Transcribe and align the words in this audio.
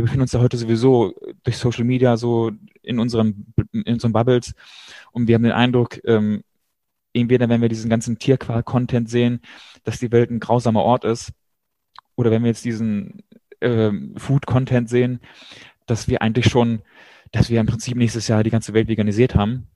wir 0.00 0.04
befinden 0.04 0.22
uns 0.22 0.32
ja 0.32 0.40
heute 0.40 0.56
sowieso 0.56 1.14
durch 1.42 1.58
Social 1.58 1.84
Media 1.84 2.16
so 2.16 2.52
in 2.80 2.98
unserem 2.98 3.44
in 3.72 3.92
unseren 3.92 4.14
Bubbles 4.14 4.54
und 5.12 5.28
wir 5.28 5.34
haben 5.34 5.42
den 5.42 5.52
Eindruck, 5.52 6.00
ähm, 6.04 6.42
entweder 7.12 7.50
wenn 7.50 7.60
wir 7.60 7.68
diesen 7.68 7.90
ganzen 7.90 8.18
Tierqual-Content 8.18 9.10
sehen, 9.10 9.42
dass 9.84 9.98
die 9.98 10.10
Welt 10.10 10.30
ein 10.30 10.40
grausamer 10.40 10.82
Ort 10.82 11.04
ist, 11.04 11.32
oder 12.16 12.30
wenn 12.30 12.42
wir 12.42 12.48
jetzt 12.48 12.64
diesen 12.64 13.22
ähm, 13.60 14.14
Food-Content 14.16 14.88
sehen, 14.88 15.20
dass 15.84 16.08
wir 16.08 16.22
eigentlich 16.22 16.46
schon, 16.46 16.80
dass 17.30 17.50
wir 17.50 17.60
im 17.60 17.66
Prinzip 17.66 17.94
nächstes 17.94 18.26
Jahr 18.26 18.42
die 18.42 18.50
ganze 18.50 18.72
Welt 18.72 18.88
veganisiert 18.88 19.34
haben. 19.34 19.68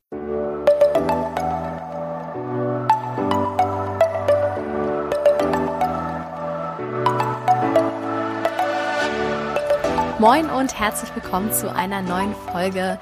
Moin 10.24 10.48
und 10.48 10.80
herzlich 10.80 11.14
willkommen 11.14 11.52
zu 11.52 11.70
einer 11.70 12.00
neuen 12.00 12.34
Folge 12.50 12.98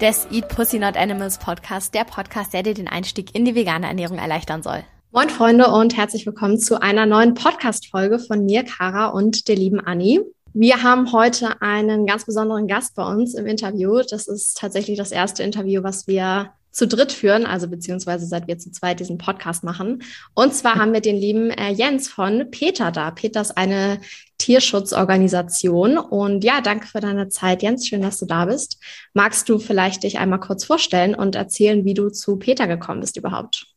des 0.00 0.26
Eat 0.32 0.48
Pussy 0.48 0.80
Not 0.80 0.96
Animals 0.96 1.38
Podcast, 1.38 1.94
der 1.94 2.02
Podcast, 2.02 2.52
der 2.52 2.64
dir 2.64 2.74
den 2.74 2.88
Einstieg 2.88 3.36
in 3.36 3.44
die 3.44 3.54
vegane 3.54 3.86
Ernährung 3.86 4.18
erleichtern 4.18 4.64
soll. 4.64 4.82
Moin 5.12 5.30
Freunde 5.30 5.68
und 5.68 5.96
herzlich 5.96 6.26
willkommen 6.26 6.58
zu 6.58 6.82
einer 6.82 7.06
neuen 7.06 7.34
Podcast-Folge 7.34 8.18
von 8.18 8.44
mir, 8.44 8.64
Kara 8.64 9.10
und 9.10 9.46
der 9.46 9.54
lieben 9.54 9.78
Anni. 9.78 10.20
Wir 10.54 10.82
haben 10.82 11.12
heute 11.12 11.62
einen 11.62 12.04
ganz 12.04 12.26
besonderen 12.26 12.66
Gast 12.66 12.96
bei 12.96 13.06
uns 13.06 13.34
im 13.34 13.46
Interview. 13.46 14.02
Das 14.10 14.26
ist 14.26 14.58
tatsächlich 14.58 14.98
das 14.98 15.12
erste 15.12 15.44
Interview, 15.44 15.84
was 15.84 16.08
wir 16.08 16.50
zu 16.76 16.86
dritt 16.86 17.10
führen, 17.10 17.46
also 17.46 17.68
beziehungsweise 17.68 18.26
seit 18.26 18.48
wir 18.48 18.58
zu 18.58 18.70
zweit 18.70 19.00
diesen 19.00 19.16
Podcast 19.16 19.64
machen. 19.64 20.02
Und 20.34 20.52
zwar 20.52 20.74
haben 20.74 20.92
wir 20.92 21.00
den 21.00 21.16
lieben 21.16 21.48
äh, 21.48 21.70
Jens 21.70 22.06
von 22.06 22.50
Peter 22.50 22.92
da. 22.92 23.10
Peter 23.12 23.40
ist 23.40 23.56
eine 23.56 23.98
Tierschutzorganisation. 24.36 25.96
Und 25.96 26.44
ja, 26.44 26.60
danke 26.60 26.86
für 26.86 27.00
deine 27.00 27.30
Zeit, 27.30 27.62
Jens. 27.62 27.88
Schön, 27.88 28.02
dass 28.02 28.18
du 28.18 28.26
da 28.26 28.44
bist. 28.44 28.78
Magst 29.14 29.48
du 29.48 29.58
vielleicht 29.58 30.02
dich 30.02 30.18
einmal 30.18 30.38
kurz 30.38 30.66
vorstellen 30.66 31.14
und 31.14 31.34
erzählen, 31.34 31.86
wie 31.86 31.94
du 31.94 32.10
zu 32.10 32.36
Peter 32.36 32.66
gekommen 32.66 33.00
bist 33.00 33.16
überhaupt? 33.16 33.68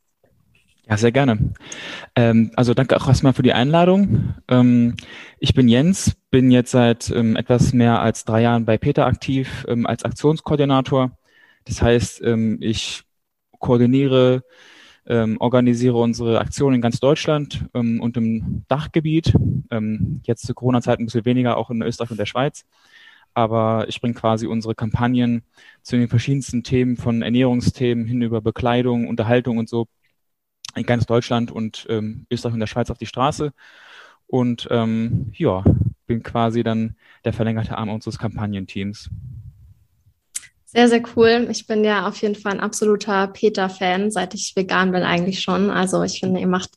Ja, 0.90 0.98
sehr 0.98 1.14
gerne. 1.14 1.54
Ähm, 2.18 2.52
also 2.58 2.74
danke 2.74 2.98
auch 2.98 3.08
erstmal 3.08 3.32
für 3.32 3.44
die 3.44 3.54
Einladung. 3.54 4.34
Ähm, 4.50 4.98
ich 5.40 5.54
bin 5.54 5.70
Jens, 5.70 6.18
bin 6.32 6.52
jetzt 6.52 6.72
seit 6.72 7.10
ähm, 7.12 7.38
etwas 7.38 7.72
mehr 7.72 8.02
als 8.02 8.26
drei 8.26 8.42
Jahren 8.42 8.66
bei 8.66 8.78
Peter 8.78 9.06
aktiv 9.06 9.66
ähm, 9.70 9.88
als 9.88 10.04
Aktionskoordinator. 10.04 11.12
Das 11.66 11.82
heißt, 11.82 12.22
ähm, 12.24 12.58
ich 12.62 13.04
koordiniere, 13.60 14.44
ähm, 15.06 15.38
organisiere 15.40 15.98
unsere 15.98 16.40
Aktionen 16.40 16.76
in 16.76 16.82
ganz 16.82 17.00
Deutschland 17.00 17.66
ähm, 17.74 18.00
und 18.02 18.18
im 18.18 18.64
Dachgebiet. 18.68 19.34
Jetzt 20.24 20.48
zur 20.48 20.56
Corona-Zeit 20.56 21.00
ein 21.00 21.06
bisschen 21.06 21.26
weniger, 21.26 21.58
auch 21.58 21.70
in 21.70 21.84
Österreich 21.84 22.10
und 22.10 22.20
der 22.20 22.26
Schweiz. 22.26 22.66
Aber 23.34 23.88
ich 23.88 24.02
bringe 24.02 24.16
quasi 24.16 24.48
unsere 24.48 24.76
Kampagnen 24.76 25.44
zu 25.84 25.96
den 25.96 26.10
verschiedensten 26.10 26.64
Themen, 26.64 26.98
von 26.98 27.22
Ernährungsthemen 27.22 28.06
hin 28.06 28.22
über 28.22 28.42
Bekleidung, 28.42 29.08
Unterhaltung 29.08 29.58
und 29.58 29.70
so 29.70 29.88
in 30.76 30.86
ganz 30.86 31.06
Deutschland 31.06 31.52
und 31.52 31.86
ähm, 31.90 32.26
Österreich 32.32 32.54
und 32.54 32.60
der 32.60 32.68
Schweiz 32.68 32.90
auf 32.90 32.98
die 32.98 33.06
Straße. 33.06 33.54
Und 34.28 34.68
ähm, 34.72 35.32
ja, 35.34 35.64
bin 36.06 36.24
quasi 36.24 36.64
dann 36.64 36.96
der 37.26 37.34
verlängerte 37.34 37.78
Arm 37.78 37.90
unseres 37.90 38.20
Kampagnenteams. 38.20 39.10
Sehr, 40.72 40.88
sehr 40.88 41.02
cool. 41.16 41.48
Ich 41.50 41.66
bin 41.66 41.84
ja 41.84 42.08
auf 42.08 42.22
jeden 42.22 42.36
Fall 42.36 42.52
ein 42.52 42.60
absoluter 42.60 43.26
Peter-Fan, 43.26 44.12
seit 44.12 44.36
ich 44.36 44.56
vegan 44.56 44.92
bin 44.92 45.02
eigentlich 45.02 45.42
schon. 45.42 45.72
Also 45.72 46.04
ich 46.04 46.20
finde, 46.20 46.40
ihr 46.40 46.48
macht 46.48 46.70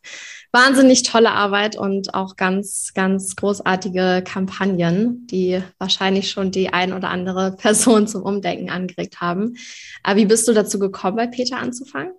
wahnsinnig 0.51 1.03
tolle 1.03 1.31
Arbeit 1.31 1.77
und 1.77 2.15
auch 2.15 2.37
ganz, 2.37 2.93
ganz 2.95 3.37
großartige 3.37 4.25
Kampagnen, 4.25 5.27
die 5.27 5.63
wahrscheinlich 5.77 6.31
schon 6.31 6.51
die 6.51 6.73
ein 6.73 6.95
oder 6.95 7.11
andere 7.11 7.53
Person 7.59 8.09
zum 8.09 8.23
Umdenken 8.23 8.71
angeregt 8.71 9.21
haben. 9.21 9.57
Aber 10.03 10.17
wie 10.17 10.27
bist 10.27 10.49
du 10.49 10.55
dazu 10.55 10.79
gekommen, 10.79 11.19
bei 11.19 11.27
Peter 11.27 11.59
anzufangen? 11.59 12.13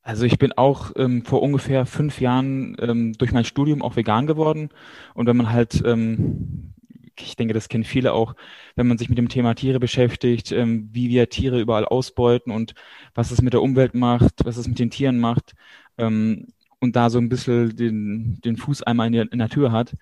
Also 0.00 0.24
ich 0.24 0.38
bin 0.38 0.52
auch 0.52 0.92
ähm, 0.96 1.26
vor 1.26 1.42
ungefähr 1.42 1.84
fünf 1.84 2.22
Jahren 2.22 2.74
ähm, 2.80 3.12
durch 3.18 3.32
mein 3.32 3.44
Studium 3.44 3.82
auch 3.82 3.96
vegan 3.96 4.26
geworden. 4.26 4.70
Und 5.12 5.26
wenn 5.26 5.36
man 5.36 5.52
halt 5.52 5.82
ähm, 5.84 6.72
ich 7.20 7.36
denke, 7.36 7.54
das 7.54 7.68
kennen 7.68 7.84
viele 7.84 8.12
auch, 8.12 8.34
wenn 8.74 8.86
man 8.86 8.98
sich 8.98 9.08
mit 9.08 9.18
dem 9.18 9.28
Thema 9.28 9.54
Tiere 9.54 9.80
beschäftigt, 9.80 10.52
ähm, 10.52 10.88
wie 10.92 11.08
wir 11.08 11.28
Tiere 11.28 11.60
überall 11.60 11.84
ausbeuten 11.84 12.52
und 12.52 12.74
was 13.14 13.30
es 13.30 13.42
mit 13.42 13.52
der 13.52 13.62
Umwelt 13.62 13.94
macht, 13.94 14.44
was 14.44 14.56
es 14.56 14.68
mit 14.68 14.78
den 14.78 14.90
Tieren 14.90 15.18
macht 15.18 15.54
ähm, 15.98 16.48
und 16.80 16.96
da 16.96 17.10
so 17.10 17.18
ein 17.18 17.28
bisschen 17.28 17.74
den, 17.76 18.40
den 18.44 18.56
Fuß 18.56 18.82
einmal 18.82 19.08
in, 19.08 19.12
der, 19.12 19.32
in 19.32 19.38
der 19.38 19.48
Tür 19.48 19.72
hat, 19.72 19.96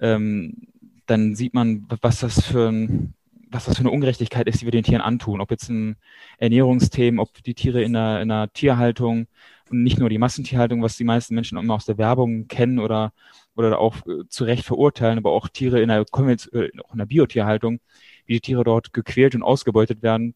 ähm, 0.00 0.68
dann 1.06 1.34
sieht 1.34 1.54
man, 1.54 1.86
was 2.02 2.20
das 2.20 2.44
für 2.44 2.68
ein 2.68 3.14
was 3.48 3.66
das 3.66 3.76
für 3.76 3.82
eine 3.82 3.90
Ungerechtigkeit 3.90 4.48
ist, 4.48 4.60
die 4.60 4.66
wir 4.66 4.72
den 4.72 4.82
Tieren 4.82 5.00
antun. 5.00 5.40
Ob 5.40 5.50
jetzt 5.50 5.68
ein 5.68 5.96
Ernährungsthemen, 6.38 7.20
ob 7.20 7.42
die 7.44 7.54
Tiere 7.54 7.82
in 7.82 7.92
der, 7.92 8.20
in 8.20 8.28
der 8.28 8.52
Tierhaltung 8.52 9.28
und 9.70 9.82
nicht 9.82 9.98
nur 9.98 10.08
die 10.08 10.18
Massentierhaltung, 10.18 10.82
was 10.82 10.96
die 10.96 11.04
meisten 11.04 11.34
Menschen 11.34 11.58
immer 11.58 11.74
aus 11.74 11.86
der 11.86 11.98
Werbung 11.98 12.48
kennen 12.48 12.78
oder 12.78 13.12
oder 13.56 13.78
auch 13.78 14.06
äh, 14.06 14.28
zu 14.28 14.44
Recht 14.44 14.64
verurteilen, 14.64 15.18
aber 15.18 15.32
auch 15.32 15.48
Tiere 15.48 15.80
in 15.80 15.88
der, 15.88 16.04
äh, 16.04 16.68
in 16.68 16.98
der 16.98 17.06
Biotierhaltung, 17.06 17.80
wie 18.26 18.34
die 18.34 18.40
Tiere 18.40 18.64
dort 18.64 18.92
gequält 18.92 19.34
und 19.34 19.42
ausgebeutet 19.42 20.02
werden. 20.02 20.34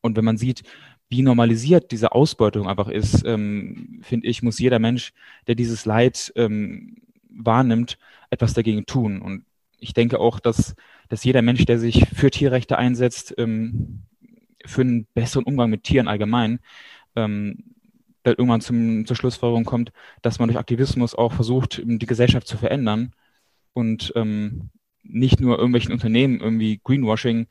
Und 0.00 0.16
wenn 0.16 0.24
man 0.24 0.36
sieht, 0.36 0.62
wie 1.08 1.22
normalisiert 1.22 1.90
diese 1.90 2.12
Ausbeutung 2.12 2.68
einfach 2.68 2.88
ist, 2.88 3.24
ähm, 3.24 4.00
finde 4.02 4.26
ich, 4.26 4.42
muss 4.42 4.58
jeder 4.58 4.78
Mensch, 4.78 5.12
der 5.46 5.54
dieses 5.54 5.86
Leid 5.86 6.32
ähm, 6.36 6.98
wahrnimmt, 7.30 7.98
etwas 8.30 8.52
dagegen 8.52 8.84
tun. 8.84 9.22
Und 9.22 9.44
ich 9.78 9.94
denke 9.94 10.20
auch, 10.20 10.38
dass, 10.38 10.74
dass 11.08 11.24
jeder 11.24 11.40
Mensch, 11.40 11.64
der 11.64 11.78
sich 11.78 12.06
für 12.14 12.30
Tierrechte 12.30 12.76
einsetzt, 12.76 13.34
ähm, 13.38 14.02
für 14.66 14.82
einen 14.82 15.06
besseren 15.14 15.44
Umgang 15.44 15.70
mit 15.70 15.84
Tieren 15.84 16.08
allgemein, 16.08 16.60
ähm, 17.16 17.64
irgendwann 18.24 18.60
zum, 18.60 19.06
zur 19.06 19.16
Schlussfolgerung 19.16 19.64
kommt, 19.64 19.92
dass 20.22 20.38
man 20.38 20.48
durch 20.48 20.58
Aktivismus 20.58 21.14
auch 21.14 21.32
versucht, 21.32 21.82
die 21.84 22.06
Gesellschaft 22.06 22.46
zu 22.46 22.56
verändern 22.56 23.12
und 23.72 24.12
ähm, 24.16 24.70
nicht 25.02 25.40
nur 25.40 25.56
irgendwelchen 25.56 25.92
Unternehmen 25.92 26.40
irgendwie 26.40 26.80
Greenwashing 26.82 27.46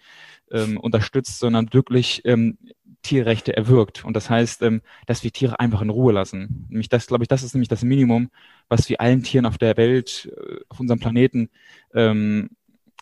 ähm, 0.51 0.77
unterstützt, 0.77 1.39
sondern 1.39 1.73
wirklich 1.73 2.21
ähm, 2.25 2.57
Tierrechte 3.01 3.55
erwirkt. 3.55 4.05
Und 4.05 4.15
das 4.15 4.29
heißt, 4.29 4.61
ähm, 4.63 4.81
dass 5.05 5.23
wir 5.23 5.31
Tiere 5.31 5.59
einfach 5.59 5.81
in 5.81 5.89
Ruhe 5.89 6.13
lassen. 6.13 6.65
Nämlich 6.69 6.89
das, 6.89 7.07
glaube 7.07 7.23
ich, 7.23 7.27
das 7.27 7.43
ist 7.43 7.53
nämlich 7.53 7.69
das 7.69 7.83
Minimum, 7.83 8.29
was 8.67 8.89
wir 8.89 9.01
allen 9.01 9.23
Tieren 9.23 9.45
auf 9.45 9.57
der 9.57 9.77
Welt, 9.77 10.29
äh, 10.35 10.59
auf 10.69 10.79
unserem 10.79 10.99
Planeten, 10.99 11.49
ähm, 11.93 12.49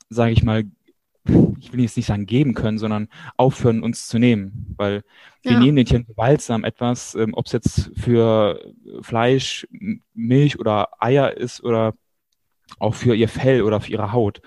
sage 0.09 0.31
ich 0.31 0.43
mal, 0.43 0.65
ich 1.59 1.73
will 1.73 1.81
jetzt 1.81 1.97
nicht 1.97 2.05
sagen 2.05 2.25
geben 2.25 2.53
können, 2.53 2.77
sondern 2.77 3.07
aufhören, 3.37 3.83
uns 3.83 4.07
zu 4.07 4.19
nehmen. 4.19 4.75
Weil 4.77 5.03
wir 5.41 5.53
ja. 5.53 5.59
nehmen 5.59 5.77
den 5.77 5.85
Tieren 5.85 6.05
gewaltsam 6.05 6.63
etwas, 6.63 7.15
ähm, 7.15 7.33
ob 7.33 7.47
es 7.47 7.51
jetzt 7.51 7.91
für 7.95 8.73
Fleisch, 9.01 9.67
Milch 10.13 10.59
oder 10.59 10.89
Eier 10.99 11.35
ist 11.37 11.63
oder 11.63 11.93
auch 12.79 12.95
für 12.95 13.15
ihr 13.15 13.29
Fell 13.29 13.61
oder 13.61 13.81
für 13.81 13.91
ihre 13.91 14.11
Haut. 14.11 14.41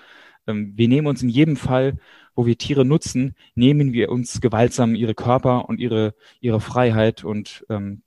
Ähm, 0.47 0.73
wir 0.75 0.87
nehmen 0.87 1.07
uns 1.07 1.21
in 1.21 1.29
jedem 1.29 1.55
Fall, 1.55 1.97
wo 2.35 2.45
wir 2.45 2.57
Tiere 2.57 2.85
nutzen, 2.85 3.35
nehmen 3.55 3.91
wir 3.91 4.09
uns 4.09 4.39
gewaltsam 4.39 4.95
ihre 4.95 5.15
Körper 5.15 5.67
und 5.67 5.79
ihre, 5.79 6.13
ihre 6.39 6.61
Freiheit 6.61 7.23
und 7.23 7.65
ähm, 7.69 8.01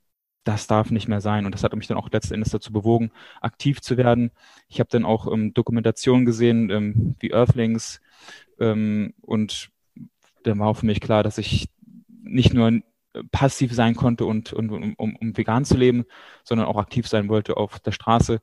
das 0.44 0.66
darf 0.66 0.90
nicht 0.90 1.08
mehr 1.08 1.20
sein. 1.20 1.46
Und 1.46 1.54
das 1.54 1.62
hat 1.62 1.74
mich 1.74 1.86
dann 1.86 1.98
auch 1.98 2.10
letzten 2.10 2.34
Endes 2.34 2.50
dazu 2.50 2.72
bewogen, 2.72 3.12
aktiv 3.40 3.80
zu 3.80 3.96
werden. 3.96 4.30
Ich 4.68 4.80
habe 4.80 4.88
dann 4.90 5.04
auch 5.04 5.30
ähm, 5.32 5.54
Dokumentationen 5.54 6.24
gesehen, 6.24 6.70
ähm, 6.70 7.14
wie 7.20 7.32
Earthlings, 7.32 8.00
ähm, 8.58 9.14
und 9.20 9.70
dann 10.44 10.58
war 10.58 10.68
auch 10.68 10.78
für 10.78 10.86
mich 10.86 11.00
klar, 11.00 11.22
dass 11.22 11.38
ich 11.38 11.68
nicht 12.22 12.54
nur 12.54 12.80
passiv 13.30 13.72
sein 13.72 13.94
konnte 13.94 14.24
und, 14.24 14.52
und 14.52 14.70
um, 14.70 14.94
um, 14.96 15.16
um 15.16 15.36
vegan 15.36 15.64
zu 15.64 15.76
leben, 15.76 16.04
sondern 16.44 16.66
auch 16.66 16.76
aktiv 16.76 17.06
sein 17.06 17.28
wollte 17.28 17.56
auf 17.56 17.78
der 17.80 17.92
Straße, 17.92 18.40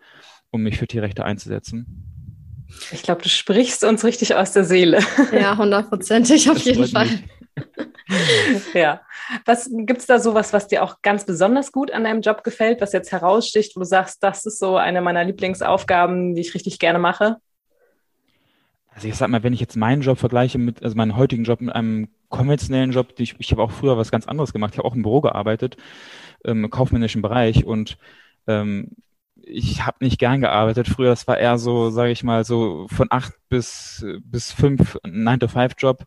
um 0.52 0.62
mich 0.62 0.78
für 0.78 0.88
Tierrechte 0.88 1.26
einzusetzen. 1.26 2.06
Ich 2.92 3.02
glaube, 3.02 3.24
du 3.24 3.30
sprichst 3.30 3.84
uns 3.84 4.04
richtig 4.04 4.36
aus 4.36 4.52
der 4.52 4.64
Seele. 4.64 5.00
Ja, 5.32 5.58
hundertprozentig 5.58 6.50
auf 6.50 6.58
das 6.58 6.66
jeden 6.66 6.88
Fall. 6.88 7.08
ja. 8.74 9.02
Was 9.46 9.70
gibt 9.72 10.02
es 10.02 10.06
da 10.06 10.20
sowas, 10.20 10.54
was 10.54 10.68
dir 10.68 10.84
auch 10.84 11.02
ganz 11.02 11.26
besonders 11.26 11.72
gut 11.72 11.92
an 11.92 12.04
deinem 12.04 12.22
Job 12.22 12.44
gefällt, 12.44 12.82
was 12.82 12.94
jetzt 12.94 13.12
heraussticht, 13.12 13.76
wo 13.76 13.80
du 13.80 13.86
sagst, 13.86 14.24
das 14.24 14.46
ist 14.46 14.60
so 14.60 14.78
eine 14.78 15.02
meiner 15.02 15.24
Lieblingsaufgaben, 15.24 16.36
die 16.36 16.42
ich 16.42 16.54
richtig 16.54 16.80
gerne 16.80 17.00
mache? 17.00 17.38
Also 18.92 19.08
ich 19.08 19.16
sag 19.16 19.30
mal, 19.30 19.44
wenn 19.44 19.54
ich 19.54 19.60
jetzt 19.60 19.78
meinen 19.78 20.02
Job 20.02 20.18
vergleiche 20.18 20.58
mit, 20.58 20.84
also 20.84 20.96
meinen 20.96 21.16
heutigen 21.16 21.44
Job 21.44 21.62
mit 21.62 21.74
einem 21.74 22.10
konventionellen 22.30 22.92
Job, 22.92 23.14
ich, 23.18 23.36
ich 23.40 23.52
habe 23.52 23.64
auch 23.64 23.72
früher 23.72 23.98
was 23.98 24.12
ganz 24.12 24.28
anderes 24.28 24.54
gemacht. 24.54 24.74
Ich 24.74 24.78
habe 24.78 24.88
auch 24.88 24.96
im 24.96 25.04
Büro 25.04 25.22
gearbeitet, 25.22 25.78
ähm, 26.46 26.66
im 26.66 26.70
kaufmännischen 26.70 27.22
Bereich 27.22 27.66
und 27.66 27.98
ähm, 28.48 28.92
ich 29.36 29.86
habe 29.86 30.04
nicht 30.04 30.20
gern 30.20 30.42
gearbeitet. 30.42 30.88
Früher, 30.88 31.10
das 31.10 31.28
war 31.28 31.38
eher 31.38 31.58
so, 31.58 31.90
sage 31.90 32.12
ich 32.12 32.24
mal, 32.24 32.44
so 32.44 32.88
von 32.90 33.08
acht 33.10 33.34
bis 33.50 34.06
bis 34.24 34.52
fünf, 34.52 34.98
nine 35.06 35.40
to 35.40 35.48
five 35.48 35.74
Job, 35.78 36.06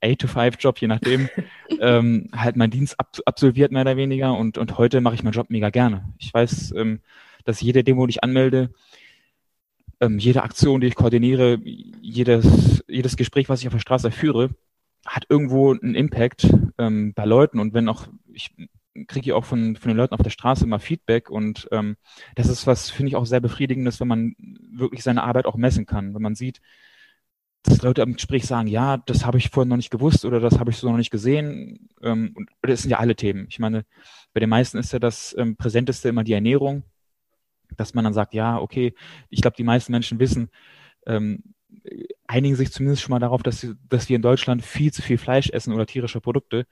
eight 0.00 0.20
to 0.20 0.28
five 0.28 0.56
Job, 0.58 0.78
je 0.78 0.88
nachdem, 0.88 1.28
ähm, 1.80 2.28
halt 2.34 2.56
meinen 2.56 2.70
Dienst 2.70 2.98
ab, 3.00 3.16
absolviert 3.26 3.72
mehr 3.72 3.82
oder 3.82 3.96
weniger 3.96 4.36
und 4.36 4.58
und 4.58 4.78
heute 4.78 5.00
mache 5.00 5.14
ich 5.14 5.22
meinen 5.22 5.32
Job 5.32 5.50
mega 5.50 5.70
gerne. 5.70 6.12
Ich 6.18 6.32
weiß, 6.32 6.74
ähm, 6.76 7.00
dass 7.44 7.60
jede 7.60 7.84
Demo, 7.84 8.06
die 8.06 8.10
ich 8.10 8.24
anmelde, 8.24 8.70
ähm, 10.00 10.18
jede 10.18 10.42
Aktion, 10.42 10.80
die 10.80 10.88
ich 10.88 10.94
koordiniere, 10.94 11.60
jedes, 11.64 12.84
jedes 12.88 13.16
Gespräch, 13.16 13.48
was 13.48 13.60
ich 13.60 13.66
auf 13.66 13.74
der 13.74 13.80
Straße 13.80 14.10
führe, 14.10 14.50
hat 15.06 15.26
irgendwo 15.28 15.72
einen 15.72 15.94
Impact 15.94 16.48
ähm, 16.78 17.12
bei 17.14 17.24
Leuten. 17.24 17.58
Und 17.58 17.74
wenn 17.74 17.88
auch, 17.88 18.06
ich 18.32 18.54
kriege 19.06 19.30
ja 19.30 19.34
auch 19.34 19.44
von, 19.44 19.76
von 19.76 19.88
den 19.88 19.96
Leuten 19.96 20.14
auf 20.14 20.22
der 20.22 20.30
Straße 20.30 20.64
immer 20.64 20.78
Feedback 20.78 21.30
und 21.30 21.68
ähm, 21.70 21.96
das 22.34 22.48
ist 22.48 22.66
was, 22.66 22.90
finde 22.90 23.10
ich, 23.10 23.16
auch 23.16 23.26
sehr 23.26 23.40
befriedigendes, 23.40 24.00
wenn 24.00 24.08
man 24.08 24.34
wirklich 24.72 25.02
seine 25.02 25.22
Arbeit 25.22 25.46
auch 25.46 25.56
messen 25.56 25.86
kann. 25.86 26.14
Wenn 26.14 26.22
man 26.22 26.34
sieht, 26.34 26.60
dass 27.62 27.82
Leute 27.82 28.02
im 28.02 28.14
Gespräch 28.14 28.46
sagen, 28.46 28.68
ja, 28.68 28.96
das 28.96 29.26
habe 29.26 29.38
ich 29.38 29.50
vorher 29.50 29.68
noch 29.68 29.76
nicht 29.76 29.90
gewusst 29.90 30.24
oder 30.24 30.40
das 30.40 30.58
habe 30.58 30.70
ich 30.70 30.78
so 30.78 30.88
noch 30.90 30.96
nicht 30.96 31.10
gesehen. 31.10 31.90
Ähm, 32.02 32.32
und 32.34 32.50
das 32.62 32.82
sind 32.82 32.90
ja 32.90 32.98
alle 32.98 33.16
Themen. 33.16 33.46
Ich 33.50 33.58
meine, 33.58 33.84
bei 34.32 34.40
den 34.40 34.48
meisten 34.48 34.78
ist 34.78 34.92
ja 34.92 34.98
das 34.98 35.34
ähm, 35.38 35.56
Präsenteste 35.56 36.08
immer 36.08 36.24
die 36.24 36.32
Ernährung, 36.32 36.84
dass 37.76 37.94
man 37.94 38.04
dann 38.04 38.14
sagt, 38.14 38.34
ja, 38.34 38.58
okay, 38.58 38.94
ich 39.28 39.40
glaube, 39.40 39.56
die 39.56 39.64
meisten 39.64 39.92
Menschen 39.92 40.18
wissen, 40.18 40.50
ähm, 41.06 41.42
einigen 42.26 42.56
sich 42.56 42.72
zumindest 42.72 43.02
schon 43.02 43.10
mal 43.10 43.18
darauf, 43.18 43.42
dass, 43.42 43.66
dass 43.88 44.08
wir 44.08 44.16
in 44.16 44.22
Deutschland 44.22 44.64
viel 44.64 44.92
zu 44.92 45.02
viel 45.02 45.18
Fleisch 45.18 45.50
essen 45.50 45.72
oder 45.72 45.86
tierische 45.86 46.20
Produkte. 46.20 46.66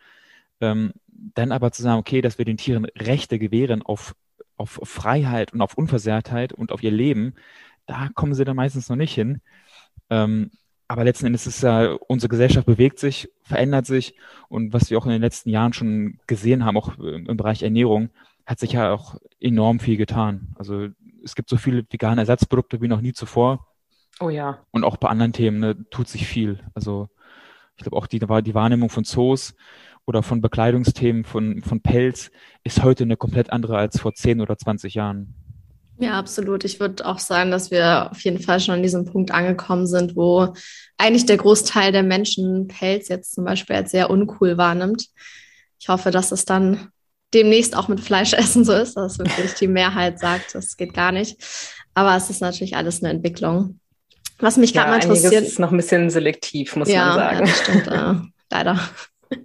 Ähm, 0.61 0.93
dann 1.07 1.53
aber 1.53 1.73
zu 1.73 1.83
sagen, 1.83 1.99
okay, 1.99 2.21
dass 2.21 2.39
wir 2.39 2.45
den 2.45 2.57
Tieren 2.57 2.85
Rechte 2.97 3.39
gewähren 3.39 3.83
auf, 3.83 4.15
auf 4.57 4.81
Freiheit 4.83 5.53
und 5.53 5.61
auf 5.61 5.75
Unversehrtheit 5.75 6.53
und 6.53 6.73
auf 6.73 6.83
ihr 6.83 6.91
Leben, 6.91 7.35
da 7.87 8.09
kommen 8.15 8.35
sie 8.35 8.45
dann 8.45 8.57
meistens 8.57 8.89
noch 8.89 8.97
nicht 8.97 9.15
hin. 9.15 9.41
Ähm, 10.11 10.51
aber 10.89 11.05
letzten 11.05 11.27
Endes 11.27 11.47
ist 11.47 11.63
ja, 11.63 11.93
unsere 12.07 12.31
Gesellschaft 12.31 12.67
bewegt 12.67 12.99
sich, 12.99 13.29
verändert 13.43 13.87
sich 13.87 14.15
und 14.49 14.73
was 14.73 14.91
wir 14.91 14.99
auch 14.99 15.05
in 15.05 15.13
den 15.13 15.21
letzten 15.21 15.51
Jahren 15.51 15.75
schon 15.75 16.19
gesehen 16.27 16.65
haben, 16.65 16.79
auch 16.79 16.99
im 16.99 17.37
Bereich 17.37 17.63
Ernährung, 17.63 18.11
hat 18.49 18.59
sich 18.59 18.73
ja 18.73 18.93
auch 18.93 19.17
enorm 19.41 19.79
viel 19.79 19.99
getan. 19.99 20.55
Also 20.57 20.89
es 21.23 21.35
gibt 21.35 21.51
so 21.51 21.59
viele 21.59 21.85
vegane 21.91 22.23
Ersatzprodukte 22.23 22.81
wie 22.81 22.89
noch 22.89 23.03
nie 23.03 23.13
zuvor. 23.13 23.69
Oh 24.21 24.31
ja. 24.31 24.65
Und 24.71 24.85
auch 24.85 24.97
bei 24.97 25.09
anderen 25.09 25.35
Themen 25.35 25.61
ne, 25.61 25.77
tut 25.91 26.09
sich 26.09 26.27
viel. 26.27 26.59
Also 26.73 27.09
ich 27.77 27.83
glaube 27.83 27.97
auch 27.99 28.07
die, 28.07 28.19
die 28.19 28.55
Wahrnehmung 28.55 28.89
von 28.89 29.05
Zoos 29.05 29.55
oder 30.07 30.23
von 30.23 30.41
Bekleidungsthemen, 30.41 31.25
von, 31.25 31.61
von 31.63 31.83
Pelz 31.83 32.31
ist 32.65 32.83
heute 32.83 33.05
eine 33.05 33.19
komplett 33.19 33.51
andere 33.53 33.77
als 33.77 34.01
vor 34.01 34.15
10 34.15 34.41
oder 34.41 34.57
20 34.57 34.95
Jahren. 34.95 35.35
Ja, 35.99 36.13
absolut. 36.13 36.65
Ich 36.65 36.81
würde 36.81 37.05
auch 37.05 37.19
sagen, 37.19 37.51
dass 37.51 37.71
wir 37.71 38.11
auf 38.11 38.21
jeden 38.23 38.41
Fall 38.41 38.61
schon 38.61 38.77
an 38.77 38.83
diesem 38.83 39.05
Punkt 39.05 39.31
angekommen 39.31 39.87
sind, 39.87 40.17
wo 40.17 40.55
eigentlich 40.97 41.27
der 41.27 41.37
Großteil 41.37 41.93
der 41.93 42.03
Menschen 42.03 42.67
Pelz 42.67 43.09
jetzt 43.09 43.35
zum 43.35 43.45
Beispiel 43.45 43.77
als 43.77 43.91
sehr 43.91 44.09
uncool 44.09 44.57
wahrnimmt. 44.57 45.09
Ich 45.79 45.91
hoffe, 45.91 46.11
dass 46.11 46.33
es 46.33 46.47
dann 46.47 46.89
demnächst 47.35 47.77
auch 47.77 47.89
mit 47.89 48.01
Fleischessen 48.01 48.65
so 48.65 48.73
ist, 48.73 48.97
dass 48.97 49.19
wirklich 49.19 49.55
die 49.55 49.69
Mehrheit 49.69 50.19
sagt, 50.19 50.55
das 50.55 50.77
geht 50.77 50.95
gar 50.95 51.13
nicht. 51.13 51.37
Aber 51.95 52.17
es 52.17 52.31
ist 52.31 52.41
natürlich 52.41 52.77
alles 52.77 53.03
eine 53.03 53.11
Entwicklung. 53.11 53.81
Was 54.39 54.57
mich 54.57 54.73
gerade 54.73 54.93
ja, 54.93 54.99
mal 54.99 55.03
interessiert. 55.03 55.45
ist 55.45 55.59
noch 55.59 55.73
ein 55.73 55.77
bisschen 55.77 56.11
selektiv, 56.11 56.77
muss 56.77 56.89
ja, 56.89 57.07
man 57.07 57.15
sagen. 57.15 57.47
Ja, 57.47 57.53
stimmt, 57.55 57.87
äh, 57.89 58.15
leider. 58.51 58.81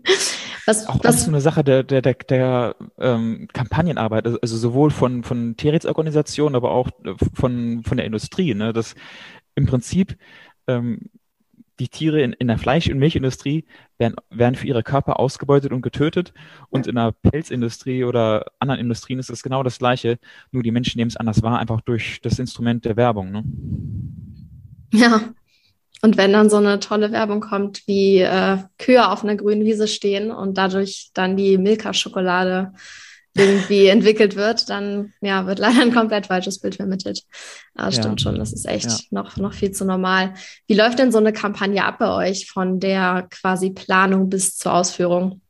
Was, 0.65 0.87
auch 0.87 1.03
was, 1.03 1.25
so 1.25 1.29
eine 1.29 1.41
Sache 1.41 1.61
der, 1.61 1.83
der, 1.83 2.01
der, 2.01 2.13
der 2.13 2.75
ähm, 2.97 3.49
Kampagnenarbeit, 3.51 4.25
also, 4.25 4.39
also 4.41 4.55
sowohl 4.55 4.91
von, 4.91 5.23
von 5.23 5.57
Tierrechtsorganisationen, 5.57 6.55
aber 6.55 6.71
auch 6.71 6.87
äh, 7.03 7.15
von, 7.33 7.83
von 7.83 7.97
der 7.97 8.05
Industrie, 8.05 8.53
ne, 8.53 8.71
dass 8.71 8.95
im 9.55 9.65
Prinzip 9.65 10.17
ähm, 10.67 11.09
die 11.79 11.87
Tiere 11.87 12.21
in, 12.21 12.33
in 12.33 12.47
der 12.47 12.57
Fleisch- 12.57 12.89
und 12.89 12.99
Milchindustrie 12.99 13.65
werden, 13.97 14.15
werden 14.29 14.55
für 14.55 14.67
ihre 14.67 14.83
Körper 14.83 15.19
ausgebeutet 15.19 15.71
und 15.71 15.81
getötet. 15.81 16.33
Und 16.69 16.87
in 16.87 16.95
der 16.95 17.11
Pelzindustrie 17.11 18.03
oder 18.03 18.45
anderen 18.59 18.79
Industrien 18.79 19.19
ist 19.19 19.29
es 19.29 19.43
genau 19.43 19.63
das 19.63 19.79
Gleiche, 19.79 20.19
nur 20.51 20.63
die 20.63 20.71
Menschen 20.71 20.97
nehmen 20.99 21.09
es 21.09 21.17
anders 21.17 21.41
wahr, 21.41 21.59
einfach 21.59 21.81
durch 21.81 22.21
das 22.21 22.39
Instrument 22.39 22.85
der 22.85 22.95
Werbung. 22.95 23.31
Ne? 23.31 23.43
Ja, 24.93 25.21
und 26.03 26.17
wenn 26.17 26.33
dann 26.33 26.49
so 26.49 26.57
eine 26.57 26.81
tolle 26.81 27.13
Werbung 27.13 27.39
kommt, 27.39 27.87
wie 27.87 28.19
äh, 28.19 28.57
Kühe 28.77 29.09
auf 29.09 29.23
einer 29.23 29.37
grünen 29.37 29.63
Wiese 29.63 29.87
stehen 29.87 30.31
und 30.31 30.57
dadurch 30.57 31.11
dann 31.13 31.37
die 31.37 31.57
Milka-Schokolade 31.57 32.73
irgendwie 33.35 33.87
entwickelt 33.87 34.35
wird, 34.35 34.69
dann 34.69 35.13
ja, 35.21 35.47
wird 35.47 35.59
leider 35.59 35.81
ein 35.81 35.93
komplett 35.93 36.27
falsches 36.27 36.59
Bild 36.59 36.75
vermittelt. 36.75 37.23
Aber 37.73 37.89
ja. 37.89 37.99
stimmt 37.99 38.21
schon, 38.21 38.37
das 38.37 38.53
ist 38.53 38.67
echt 38.67 38.85
ja. 38.85 38.97
noch, 39.11 39.37
noch 39.37 39.53
viel 39.53 39.71
zu 39.71 39.85
normal. 39.85 40.33
Wie 40.67 40.75
läuft 40.75 40.99
denn 40.99 41.11
so 41.11 41.17
eine 41.17 41.33
Kampagne 41.33 41.83
ab 41.83 41.97
bei 41.99 42.11
euch 42.11 42.47
von 42.47 42.79
der 42.79 43.27
quasi 43.31 43.71
Planung 43.71 44.29
bis 44.29 44.57
zur 44.57 44.73
Ausführung? 44.73 45.41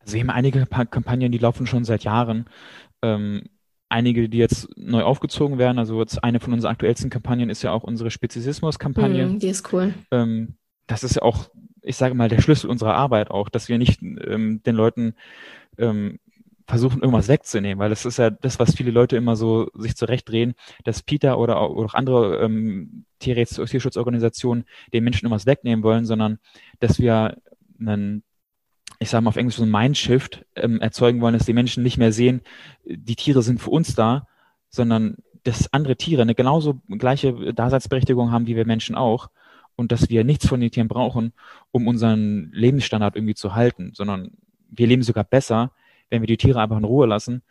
Also 0.00 0.14
wir 0.14 0.20
haben 0.20 0.30
einige 0.30 0.66
Kampagnen, 0.66 1.32
die 1.32 1.38
laufen 1.38 1.66
schon 1.66 1.84
seit 1.84 2.04
Jahren. 2.04 2.46
Ähm, 3.02 3.42
einige, 3.90 4.28
die 4.28 4.38
jetzt 4.38 4.68
neu 4.76 5.02
aufgezogen 5.02 5.58
werden. 5.58 5.78
Also 5.78 6.00
jetzt 6.00 6.22
eine 6.22 6.40
von 6.40 6.52
unseren 6.52 6.70
aktuellsten 6.70 7.10
Kampagnen 7.10 7.50
ist 7.50 7.62
ja 7.62 7.72
auch 7.72 7.82
unsere 7.82 8.10
Spezizismus-Kampagne. 8.10 9.26
Mm, 9.26 9.38
die 9.40 9.48
ist 9.48 9.72
cool. 9.72 9.94
Ähm, 10.10 10.54
das 10.86 11.02
ist 11.04 11.16
ja 11.16 11.22
auch, 11.22 11.50
ich 11.82 11.96
sage 11.96 12.14
mal, 12.14 12.28
der 12.28 12.40
Schlüssel 12.40 12.70
unserer 12.70 12.94
Arbeit 12.94 13.30
auch, 13.30 13.48
dass 13.48 13.68
wir 13.68 13.78
nicht 13.78 14.02
ähm, 14.02 14.62
den 14.62 14.74
Leuten 14.74 15.14
ähm, 15.78 16.18
versuchen, 16.66 17.00
irgendwas 17.00 17.28
wegzunehmen, 17.28 17.80
weil 17.80 17.90
das 17.90 18.06
ist 18.06 18.18
ja 18.18 18.30
das, 18.30 18.58
was 18.58 18.74
viele 18.74 18.92
Leute 18.92 19.16
immer 19.16 19.36
so 19.36 19.70
sich 19.74 19.96
zurechtdrehen, 19.96 20.54
dass 20.84 21.02
Peter 21.02 21.38
oder 21.38 21.58
auch, 21.58 21.70
oder 21.70 21.86
auch 21.86 21.94
andere 21.94 22.38
ähm, 22.38 23.04
Tierschutzorganisationen 23.18 24.64
den 24.92 25.04
Menschen 25.04 25.26
irgendwas 25.26 25.46
wegnehmen 25.46 25.82
wollen, 25.82 26.06
sondern 26.06 26.38
dass 26.78 26.98
wir 26.98 27.36
einen 27.78 28.22
ich 29.02 29.08
sage 29.08 29.24
mal 29.24 29.30
auf 29.30 29.36
Englisch 29.36 29.56
so 29.56 29.62
ein 29.62 29.70
Mindshift 29.70 30.44
ähm, 30.56 30.80
erzeugen 30.80 31.20
wollen, 31.22 31.32
dass 31.32 31.46
die 31.46 31.54
Menschen 31.54 31.82
nicht 31.82 31.96
mehr 31.96 32.12
sehen, 32.12 32.42
die 32.84 33.16
Tiere 33.16 33.42
sind 33.42 33.60
für 33.60 33.70
uns 33.70 33.94
da, 33.94 34.26
sondern 34.68 35.16
dass 35.42 35.72
andere 35.72 35.96
Tiere 35.96 36.22
eine 36.22 36.34
genauso 36.34 36.80
gleiche 36.86 37.54
Daseinsberechtigung 37.54 38.30
haben 38.30 38.46
wie 38.46 38.56
wir 38.56 38.66
Menschen 38.66 38.94
auch 38.94 39.30
und 39.76 39.92
dass 39.92 40.10
wir 40.10 40.24
nichts 40.24 40.46
von 40.46 40.60
den 40.60 40.70
Tieren 40.70 40.88
brauchen, 40.88 41.32
um 41.70 41.88
unseren 41.88 42.50
Lebensstandard 42.52 43.16
irgendwie 43.16 43.34
zu 43.34 43.54
halten, 43.54 43.92
sondern 43.94 44.32
wir 44.68 44.86
leben 44.86 45.02
sogar 45.02 45.24
besser, 45.24 45.72
wenn 46.10 46.22
wir 46.22 46.26
die 46.26 46.36
Tiere 46.36 46.60
einfach 46.60 46.78
in 46.78 46.84
Ruhe 46.84 47.06
lassen 47.06 47.42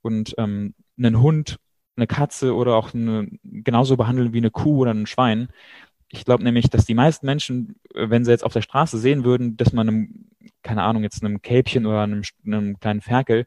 und 0.00 0.34
ähm, 0.38 0.74
einen 0.98 1.20
Hund, 1.20 1.58
eine 1.96 2.06
Katze 2.06 2.54
oder 2.54 2.76
auch 2.76 2.94
eine, 2.94 3.28
genauso 3.42 3.96
behandeln 3.96 4.32
wie 4.32 4.38
eine 4.38 4.50
Kuh 4.50 4.78
oder 4.78 4.92
ein 4.92 5.06
Schwein. 5.06 5.48
Ich 6.08 6.24
glaube 6.24 6.44
nämlich, 6.44 6.70
dass 6.70 6.84
die 6.84 6.94
meisten 6.94 7.26
Menschen, 7.26 7.76
wenn 7.94 8.24
sie 8.24 8.30
jetzt 8.30 8.44
auf 8.44 8.52
der 8.52 8.62
Straße 8.62 8.98
sehen 8.98 9.24
würden, 9.24 9.56
dass 9.56 9.72
man 9.72 9.88
einem 9.88 10.26
keine 10.62 10.82
Ahnung, 10.82 11.02
jetzt 11.02 11.22
einem 11.22 11.42
Kälbchen 11.42 11.86
oder 11.86 12.02
einem, 12.02 12.22
einem 12.46 12.78
kleinen 12.78 13.00
Ferkel 13.00 13.46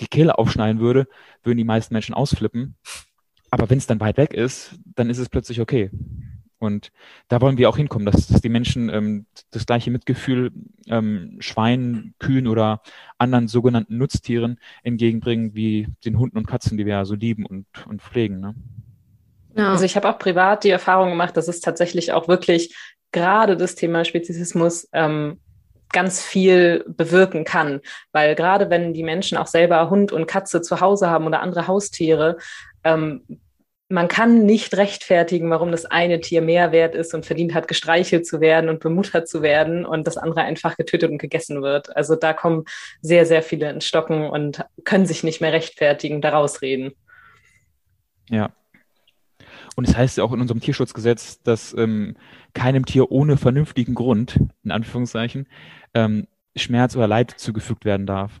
die 0.00 0.08
Kehle 0.08 0.38
aufschneiden 0.38 0.80
würde, 0.80 1.06
würden 1.42 1.58
die 1.58 1.64
meisten 1.64 1.94
Menschen 1.94 2.14
ausflippen. 2.14 2.76
Aber 3.50 3.70
wenn 3.70 3.78
es 3.78 3.86
dann 3.86 4.00
weit 4.00 4.16
weg 4.16 4.32
ist, 4.32 4.74
dann 4.84 5.10
ist 5.10 5.18
es 5.18 5.28
plötzlich 5.28 5.60
okay. 5.60 5.90
Und 6.64 6.90
da 7.28 7.40
wollen 7.40 7.58
wir 7.58 7.68
auch 7.68 7.76
hinkommen, 7.76 8.06
dass, 8.06 8.26
dass 8.26 8.40
die 8.40 8.48
Menschen 8.48 8.88
ähm, 8.88 9.26
das 9.50 9.66
gleiche 9.66 9.90
Mitgefühl 9.90 10.52
ähm, 10.86 11.36
Schweinen, 11.40 12.14
Kühen 12.18 12.46
oder 12.46 12.82
anderen 13.18 13.48
sogenannten 13.48 13.96
Nutztieren 13.98 14.58
entgegenbringen 14.82 15.54
wie 15.54 15.88
den 16.04 16.18
Hunden 16.18 16.38
und 16.38 16.46
Katzen, 16.46 16.76
die 16.78 16.86
wir 16.86 16.94
ja 16.94 17.04
so 17.04 17.14
lieben 17.14 17.46
und, 17.46 17.66
und 17.86 18.02
pflegen. 18.02 18.40
Ne? 18.40 18.54
Ja. 19.56 19.70
Also 19.70 19.84
ich 19.84 19.96
habe 19.96 20.08
auch 20.08 20.18
privat 20.18 20.64
die 20.64 20.70
Erfahrung 20.70 21.10
gemacht, 21.10 21.36
dass 21.36 21.48
es 21.48 21.60
tatsächlich 21.60 22.12
auch 22.12 22.28
wirklich 22.28 22.74
gerade 23.12 23.56
das 23.56 23.76
Thema 23.76 24.04
Spezizismus 24.04 24.88
ähm, 24.92 25.40
ganz 25.92 26.20
viel 26.20 26.84
bewirken 26.88 27.44
kann. 27.44 27.80
Weil 28.12 28.34
gerade 28.34 28.68
wenn 28.68 28.92
die 28.92 29.04
Menschen 29.04 29.38
auch 29.38 29.46
selber 29.46 29.88
Hund 29.90 30.12
und 30.12 30.26
Katze 30.26 30.60
zu 30.60 30.80
Hause 30.80 31.08
haben 31.08 31.26
oder 31.26 31.40
andere 31.40 31.68
Haustiere, 31.68 32.36
ähm, 32.82 33.22
man 33.94 34.08
kann 34.08 34.44
nicht 34.44 34.76
rechtfertigen, 34.76 35.48
warum 35.50 35.70
das 35.70 35.86
eine 35.86 36.20
Tier 36.20 36.42
mehr 36.42 36.72
wert 36.72 36.96
ist 36.96 37.14
und 37.14 37.24
verdient 37.24 37.54
hat, 37.54 37.68
gestreichelt 37.68 38.26
zu 38.26 38.40
werden 38.40 38.68
und 38.68 38.80
bemuttert 38.80 39.28
zu 39.28 39.40
werden 39.40 39.86
und 39.86 40.08
das 40.08 40.16
andere 40.16 40.42
einfach 40.42 40.76
getötet 40.76 41.12
und 41.12 41.18
gegessen 41.18 41.62
wird. 41.62 41.96
Also 41.96 42.16
da 42.16 42.32
kommen 42.32 42.64
sehr, 43.02 43.24
sehr 43.24 43.42
viele 43.42 43.70
ins 43.70 43.86
Stocken 43.86 44.28
und 44.28 44.64
können 44.82 45.06
sich 45.06 45.22
nicht 45.22 45.40
mehr 45.40 45.52
rechtfertigen, 45.52 46.20
daraus 46.20 46.60
reden. 46.60 46.92
Ja. 48.28 48.50
Und 49.76 49.84
es 49.84 49.90
das 49.90 49.98
heißt 49.98 50.18
ja 50.18 50.24
auch 50.24 50.32
in 50.32 50.40
unserem 50.40 50.60
Tierschutzgesetz, 50.60 51.40
dass 51.42 51.72
ähm, 51.74 52.16
keinem 52.52 52.86
Tier 52.86 53.12
ohne 53.12 53.36
vernünftigen 53.36 53.94
Grund, 53.94 54.40
in 54.64 54.72
Anführungszeichen, 54.72 55.46
ähm, 55.94 56.26
Schmerz 56.56 56.96
oder 56.96 57.06
Leid 57.06 57.30
zugefügt 57.36 57.84
werden 57.84 58.06
darf. 58.06 58.40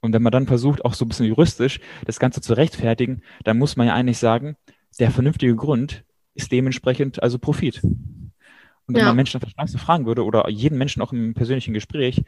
Und 0.00 0.12
wenn 0.12 0.22
man 0.22 0.32
dann 0.32 0.46
versucht, 0.46 0.84
auch 0.84 0.94
so 0.94 1.04
ein 1.04 1.08
bisschen 1.08 1.26
juristisch 1.26 1.80
das 2.04 2.20
Ganze 2.20 2.40
zu 2.40 2.52
rechtfertigen, 2.52 3.22
dann 3.42 3.58
muss 3.58 3.76
man 3.76 3.86
ja 3.88 3.94
eigentlich 3.94 4.18
sagen, 4.18 4.56
der 5.00 5.10
vernünftige 5.10 5.56
Grund 5.56 6.04
ist 6.34 6.52
dementsprechend 6.52 7.22
also 7.22 7.38
Profit. 7.38 7.82
Und 7.82 8.94
wenn 8.94 8.96
ja. 8.96 9.06
man 9.06 9.16
Menschen 9.16 9.38
auf 9.38 9.44
der 9.44 9.50
Straße 9.50 9.78
fragen 9.78 10.06
würde 10.06 10.24
oder 10.24 10.48
jeden 10.50 10.78
Menschen 10.78 11.02
auch 11.02 11.12
im 11.12 11.34
persönlichen 11.34 11.72
Gespräch, 11.72 12.22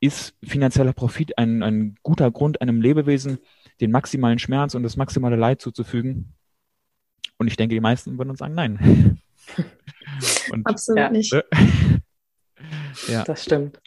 ist 0.00 0.34
finanzieller 0.42 0.92
Profit 0.92 1.38
ein, 1.38 1.62
ein 1.62 1.96
guter 2.02 2.30
Grund, 2.30 2.60
einem 2.60 2.80
Lebewesen 2.80 3.38
den 3.80 3.90
maximalen 3.90 4.38
Schmerz 4.38 4.74
und 4.74 4.82
das 4.82 4.96
maximale 4.96 5.36
Leid 5.36 5.60
zuzufügen? 5.60 6.34
Und 7.38 7.48
ich 7.48 7.56
denke, 7.56 7.74
die 7.74 7.80
meisten 7.80 8.16
würden 8.18 8.30
uns 8.30 8.38
sagen, 8.38 8.54
nein. 8.54 9.20
Und, 10.50 10.66
Absolut 10.66 11.00
ja. 11.00 11.10
nicht. 11.10 11.32
ja. 13.08 13.24
Das 13.24 13.44
stimmt. 13.44 13.80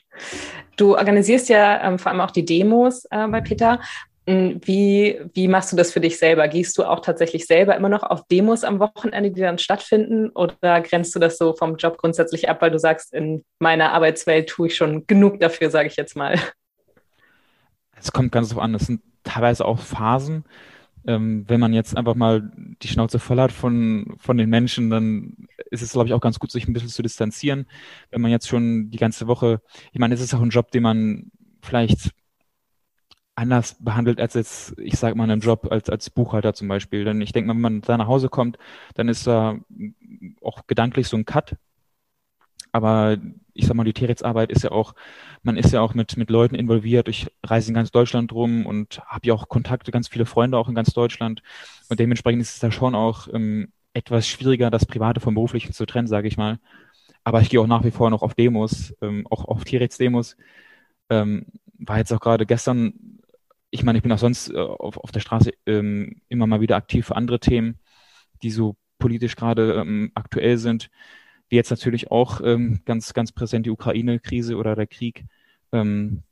Du 0.75 0.95
organisierst 0.95 1.49
ja 1.49 1.81
ähm, 1.83 1.97
vor 1.97 2.11
allem 2.11 2.21
auch 2.21 2.31
die 2.31 2.45
Demos 2.45 3.05
äh, 3.05 3.27
bei 3.27 3.41
Peter. 3.41 3.79
Wie, 4.27 5.21
wie 5.33 5.47
machst 5.47 5.71
du 5.71 5.77
das 5.77 5.93
für 5.93 6.01
dich 6.01 6.19
selber? 6.19 6.49
Gehst 6.49 6.77
du 6.77 6.83
auch 6.83 6.99
tatsächlich 6.99 7.45
selber 7.45 7.77
immer 7.77 7.87
noch 7.87 8.03
auf 8.03 8.27
Demos 8.27 8.65
am 8.65 8.79
Wochenende, 8.79 9.31
die 9.31 9.39
dann 9.39 9.57
stattfinden? 9.57 10.29
Oder 10.31 10.81
grenzt 10.81 11.15
du 11.15 11.19
das 11.19 11.37
so 11.37 11.53
vom 11.53 11.77
Job 11.77 11.97
grundsätzlich 11.97 12.49
ab, 12.49 12.61
weil 12.61 12.71
du 12.71 12.77
sagst, 12.77 13.13
in 13.13 13.45
meiner 13.59 13.93
Arbeitswelt 13.93 14.49
tue 14.49 14.67
ich 14.67 14.75
schon 14.75 15.07
genug 15.07 15.39
dafür, 15.39 15.69
sage 15.69 15.87
ich 15.87 15.95
jetzt 15.95 16.17
mal? 16.17 16.35
Es 17.95 18.11
kommt 18.11 18.33
ganz 18.33 18.49
so 18.49 18.59
an. 18.59 18.75
Es 18.75 18.87
sind 18.87 19.01
teilweise 19.23 19.63
auch 19.63 19.79
Phasen. 19.79 20.43
Ähm, 21.07 21.45
wenn 21.47 21.61
man 21.61 21.71
jetzt 21.71 21.95
einfach 21.95 22.15
mal 22.15 22.51
die 22.81 22.89
Schnauze 22.89 23.19
voll 23.19 23.39
hat 23.39 23.53
von, 23.53 24.17
von 24.17 24.37
den 24.37 24.49
Menschen, 24.49 24.89
dann 24.89 25.47
ist 25.71 25.81
es, 25.81 25.93
glaube 25.93 26.09
ich, 26.09 26.13
auch 26.13 26.19
ganz 26.19 26.37
gut, 26.37 26.51
sich 26.51 26.67
ein 26.67 26.73
bisschen 26.73 26.89
zu 26.89 27.01
distanzieren. 27.01 27.65
Wenn 28.11 28.19
man 28.19 28.31
jetzt 28.31 28.49
schon 28.49 28.89
die 28.89 28.97
ganze 28.97 29.27
Woche, 29.27 29.61
ich 29.93 29.99
meine, 29.99 30.13
es 30.13 30.21
ist 30.21 30.33
auch 30.33 30.41
ein 30.41 30.49
Job, 30.49 30.69
den 30.71 30.83
man 30.83 31.31
vielleicht 31.61 32.11
anders 33.37 33.75
behandelt 33.79 34.19
als 34.19 34.33
jetzt, 34.33 34.73
ich 34.79 34.97
sage 34.97 35.15
mal, 35.15 35.29
einen 35.29 35.41
Job 35.41 35.67
als, 35.71 35.89
als 35.89 36.09
Buchhalter 36.09 36.53
zum 36.53 36.67
Beispiel. 36.67 37.05
Denn 37.05 37.21
ich 37.21 37.31
denke 37.33 37.47
mal, 37.47 37.53
wenn 37.53 37.61
man 37.61 37.81
da 37.81 37.97
nach 37.97 38.07
Hause 38.07 38.29
kommt, 38.29 38.57
dann 38.95 39.09
ist 39.09 39.27
da 39.27 39.59
auch 40.41 40.65
gedanklich 40.65 41.07
so 41.07 41.17
ein 41.17 41.25
Cut. 41.25 41.55
Aber 42.71 43.17
ich 43.53 43.67
sag 43.67 43.75
mal, 43.75 43.83
die 43.83 43.93
Teretzarbeit 43.93 44.51
ist 44.51 44.63
ja 44.63 44.71
auch, 44.71 44.95
man 45.43 45.55
ist 45.55 45.71
ja 45.71 45.81
auch 45.81 45.93
mit, 45.93 46.17
mit 46.17 46.31
Leuten 46.31 46.55
involviert. 46.55 47.07
Ich 47.09 47.27
reise 47.43 47.69
in 47.69 47.75
ganz 47.75 47.91
Deutschland 47.91 48.33
rum 48.33 48.65
und 48.65 49.01
habe 49.05 49.27
ja 49.27 49.33
auch 49.35 49.49
Kontakte, 49.49 49.91
ganz 49.91 50.07
viele 50.07 50.25
Freunde 50.25 50.57
auch 50.57 50.67
in 50.67 50.75
ganz 50.75 50.93
Deutschland. 50.93 51.43
Und 51.89 51.99
dementsprechend 51.99 52.41
ist 52.41 52.55
es 52.55 52.59
da 52.59 52.71
schon 52.71 52.95
auch 52.95 53.27
ähm, 53.31 53.71
etwas 53.93 54.27
schwieriger, 54.27 54.71
das 54.71 54.87
Private 54.87 55.19
vom 55.19 55.35
Beruflichen 55.35 55.73
zu 55.73 55.85
trennen, 55.85 56.07
sage 56.07 56.27
ich 56.27 56.37
mal. 56.37 56.59
Aber 57.23 57.41
ich 57.41 57.49
gehe 57.49 57.61
auch 57.61 57.67
nach 57.67 57.83
wie 57.83 57.91
vor 57.91 58.09
noch 58.09 58.23
auf 58.23 58.33
Demos, 58.33 58.95
ähm, 59.01 59.27
auch 59.29 59.45
auf 59.45 59.63
Tierrechtsdemos. 59.63 60.37
Ähm, 61.09 61.45
war 61.79 61.99
jetzt 61.99 62.11
auch 62.11 62.19
gerade 62.19 62.45
gestern 62.45 63.16
ich 63.69 63.83
meine, 63.83 63.97
ich 63.97 64.03
bin 64.03 64.11
auch 64.11 64.17
sonst 64.17 64.49
äh, 64.49 64.57
auf, 64.57 64.97
auf 64.97 65.11
der 65.11 65.19
Straße 65.19 65.51
ähm, 65.65 66.21
immer 66.29 66.47
mal 66.47 66.61
wieder 66.61 66.75
aktiv 66.75 67.07
für 67.07 67.15
andere 67.15 67.39
Themen, 67.39 67.79
die 68.43 68.51
so 68.51 68.75
politisch 68.99 69.35
gerade 69.35 69.73
ähm, 69.73 70.11
aktuell 70.15 70.57
sind, 70.57 70.89
wie 71.49 71.55
jetzt 71.55 71.69
natürlich 71.69 72.11
auch 72.11 72.41
ähm, 72.43 72.81
ganz, 72.85 73.13
ganz 73.13 73.31
präsent 73.31 73.65
die 73.65 73.71
Ukraine-Krise 73.71 74.55
oder 74.57 74.75
der 74.75 74.87
Krieg. 74.87 75.25
Ähm, 75.71 76.23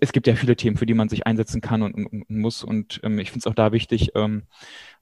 es 0.00 0.12
gibt 0.12 0.26
ja 0.26 0.36
viele 0.36 0.56
Themen, 0.56 0.76
für 0.76 0.86
die 0.86 0.94
man 0.94 1.08
sich 1.08 1.26
einsetzen 1.26 1.60
kann 1.60 1.82
und, 1.82 1.94
und, 1.94 2.06
und 2.06 2.30
muss. 2.30 2.62
Und 2.62 3.00
ähm, 3.02 3.18
ich 3.18 3.30
finde 3.30 3.40
es 3.40 3.46
auch 3.46 3.54
da 3.54 3.72
wichtig, 3.72 4.12
ähm, 4.14 4.44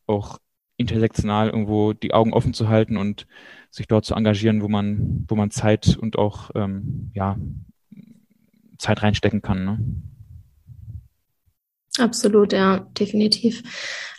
auch 0.07 0.39
intersektional 0.79 1.49
irgendwo 1.49 1.93
die 1.93 2.13
Augen 2.13 2.33
offen 2.33 2.55
zu 2.55 2.69
halten 2.69 2.97
und 2.97 3.27
sich 3.71 3.87
dort 3.87 4.05
zu 4.05 4.15
engagieren, 4.15 4.63
wo 4.63 4.69
man, 4.69 5.25
wo 5.29 5.35
man 5.35 5.51
Zeit 5.51 5.97
und 5.97 6.19
auch 6.19 6.51
ähm, 6.55 7.11
ja, 7.15 7.37
Zeit 8.79 9.03
reinstecken 9.03 9.43
kann. 9.43 9.65
Ne? 9.65 9.79
Absolut, 11.99 12.53
ja, 12.53 12.87
definitiv. 12.99 13.63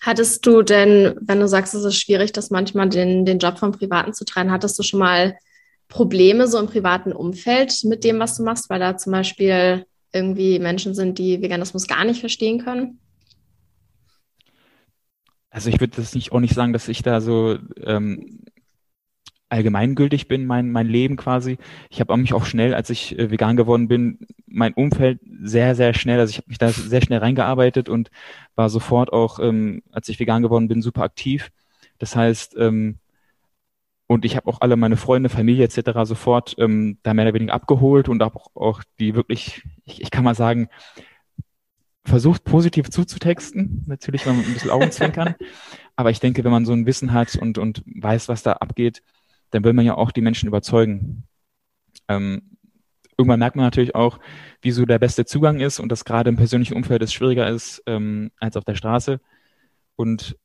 Hattest 0.01 0.46
du 0.46 0.62
denn, 0.62 1.15
wenn 1.22 1.39
du 1.39 1.48
sagst, 1.48 1.75
es 1.75 1.84
ist 1.84 2.00
schwierig, 2.00 2.31
das 2.31 2.50
manchmal 2.50 2.89
den, 2.89 3.25
den 3.25 3.39
Job 3.39 3.60
vom 3.60 3.72
Privaten 3.72 4.13
zu 4.13 4.25
trennen, 4.25 4.51
hattest 4.51 4.79
du 4.79 4.84
schon 4.84 5.00
mal 5.00 5.38
Probleme 5.88 6.48
so 6.48 6.60
im 6.60 6.67
privaten 6.67 7.13
Umfeld 7.13 7.84
mit 7.84 8.03
dem, 8.03 8.19
was 8.19 8.38
du 8.38 8.43
machst, 8.43 8.69
weil 8.69 8.79
da 8.79 8.98
zum 8.98 9.12
Beispiel 9.12 9.86
irgendwie 10.12 10.60
Menschen 10.60 10.96
sind, 10.96 11.19
die 11.19 11.41
Veganismus 11.41 11.88
gar 11.88 12.03
nicht 12.03 12.19
verstehen 12.19 12.63
können? 12.63 13.00
Also 15.50 15.69
ich 15.69 15.79
würde 15.79 15.96
das 15.96 16.13
nicht 16.13 16.31
auch 16.31 16.39
nicht 16.39 16.53
sagen, 16.53 16.74
dass 16.74 16.88
ich 16.88 17.01
da 17.03 17.22
so 17.22 17.57
ähm, 17.84 18.41
allgemeingültig 19.50 20.27
bin, 20.27 20.46
mein, 20.46 20.72
mein 20.72 20.88
Leben 20.88 21.16
quasi. 21.16 21.58
Ich 21.89 22.00
habe 22.00 22.16
mich 22.18 22.34
auch 22.34 22.46
schnell, 22.46 22.74
als 22.74 22.89
ich 22.89 23.18
äh, 23.18 23.32
vegan 23.32 23.56
geworden 23.56 23.88
bin, 23.88 24.20
mein 24.46 24.74
Umfeld 24.74 25.20
sehr, 25.42 25.75
sehr 25.75 25.94
schnell, 25.94 26.20
also 26.20 26.32
ich 26.32 26.38
habe 26.38 26.50
mich 26.50 26.58
da 26.58 26.70
sehr 26.70 27.01
schnell 27.01 27.20
reingearbeitet 27.20 27.89
und 27.89 28.10
war 28.56 28.70
sofort 28.70 29.13
auch, 29.13 29.39
ähm, 29.39 29.84
als 29.92 30.10
ich 30.10 30.20
vegan 30.20 30.42
geworden 30.42 30.68
bin, 30.68 30.82
super 30.82 31.04
aktiv. 31.04 31.50
Das 31.98 32.16
heißt, 32.16 32.56
ähm, 32.58 32.98
und 34.08 34.24
ich 34.24 34.36
habe 34.36 34.48
auch 34.48 34.62
alle 34.62 34.77
meine 34.77 34.98
Freunde, 34.98 35.30
Familie 35.30 35.66
etc. 35.66 36.06
sofort 36.06 36.56
ähm, 36.58 36.98
da 37.04 37.13
mehr 37.13 37.25
oder 37.25 37.34
weniger 37.34 37.54
abgeholt 37.54 38.08
und 38.10 38.24
auch, 38.24 38.48
auch 38.56 38.82
die 39.00 39.16
wirklich, 39.16 39.63
ich, 39.84 40.01
ich 40.01 40.12
kann 40.12 40.24
mal 40.24 40.36
sagen, 40.36 40.70
versucht 42.06 42.46
positiv 42.46 42.89
zuzutexten, 42.89 43.84
natürlich, 43.86 44.25
wenn 44.25 44.38
man 44.38 44.46
ein 44.46 44.54
bisschen 44.54 44.72
Augenzwinkern. 44.72 45.36
Aber 45.98 46.10
ich 46.10 46.20
denke, 46.20 46.44
wenn 46.44 46.51
man 46.51 46.66
so 46.66 46.72
ein 46.72 46.86
Wissen 46.86 47.12
hat 47.12 47.36
und, 47.36 47.58
und 47.58 47.84
weiß, 47.86 48.30
was 48.30 48.44
da 48.44 48.54
abgeht, 48.54 49.01
dann 49.51 49.63
will 49.63 49.74
man 49.74 49.86
ja 49.86 49.96
auch 49.96 50.12
die 50.12 50.22
Menschen 50.22 50.48
überzeugen. 50.48 51.24
Ähm, 52.08 52.58
irgendwann 53.18 53.39
merkt 53.39 53.56
man 53.56 53.66
natürlich 53.66 53.96
auch, 53.96 54.20
wie 54.62 54.72
so 54.72 54.86
der 54.86 55.00
beste 55.00 55.25
Zugang 55.25 55.60
ist 55.60 55.80
und 55.80 55.92
dass 55.92 56.06
gerade 56.06 56.30
im 56.30 56.38
persönlichen 56.38 56.75
Umfeld 56.75 57.01
es 57.01 57.13
schwieriger 57.13 57.50
ist 57.50 57.82
ähm, 57.88 58.32
als 58.39 58.56
auf 58.58 58.63
der 58.63 58.75
Straße. 58.75 59.20
Und 59.96 60.38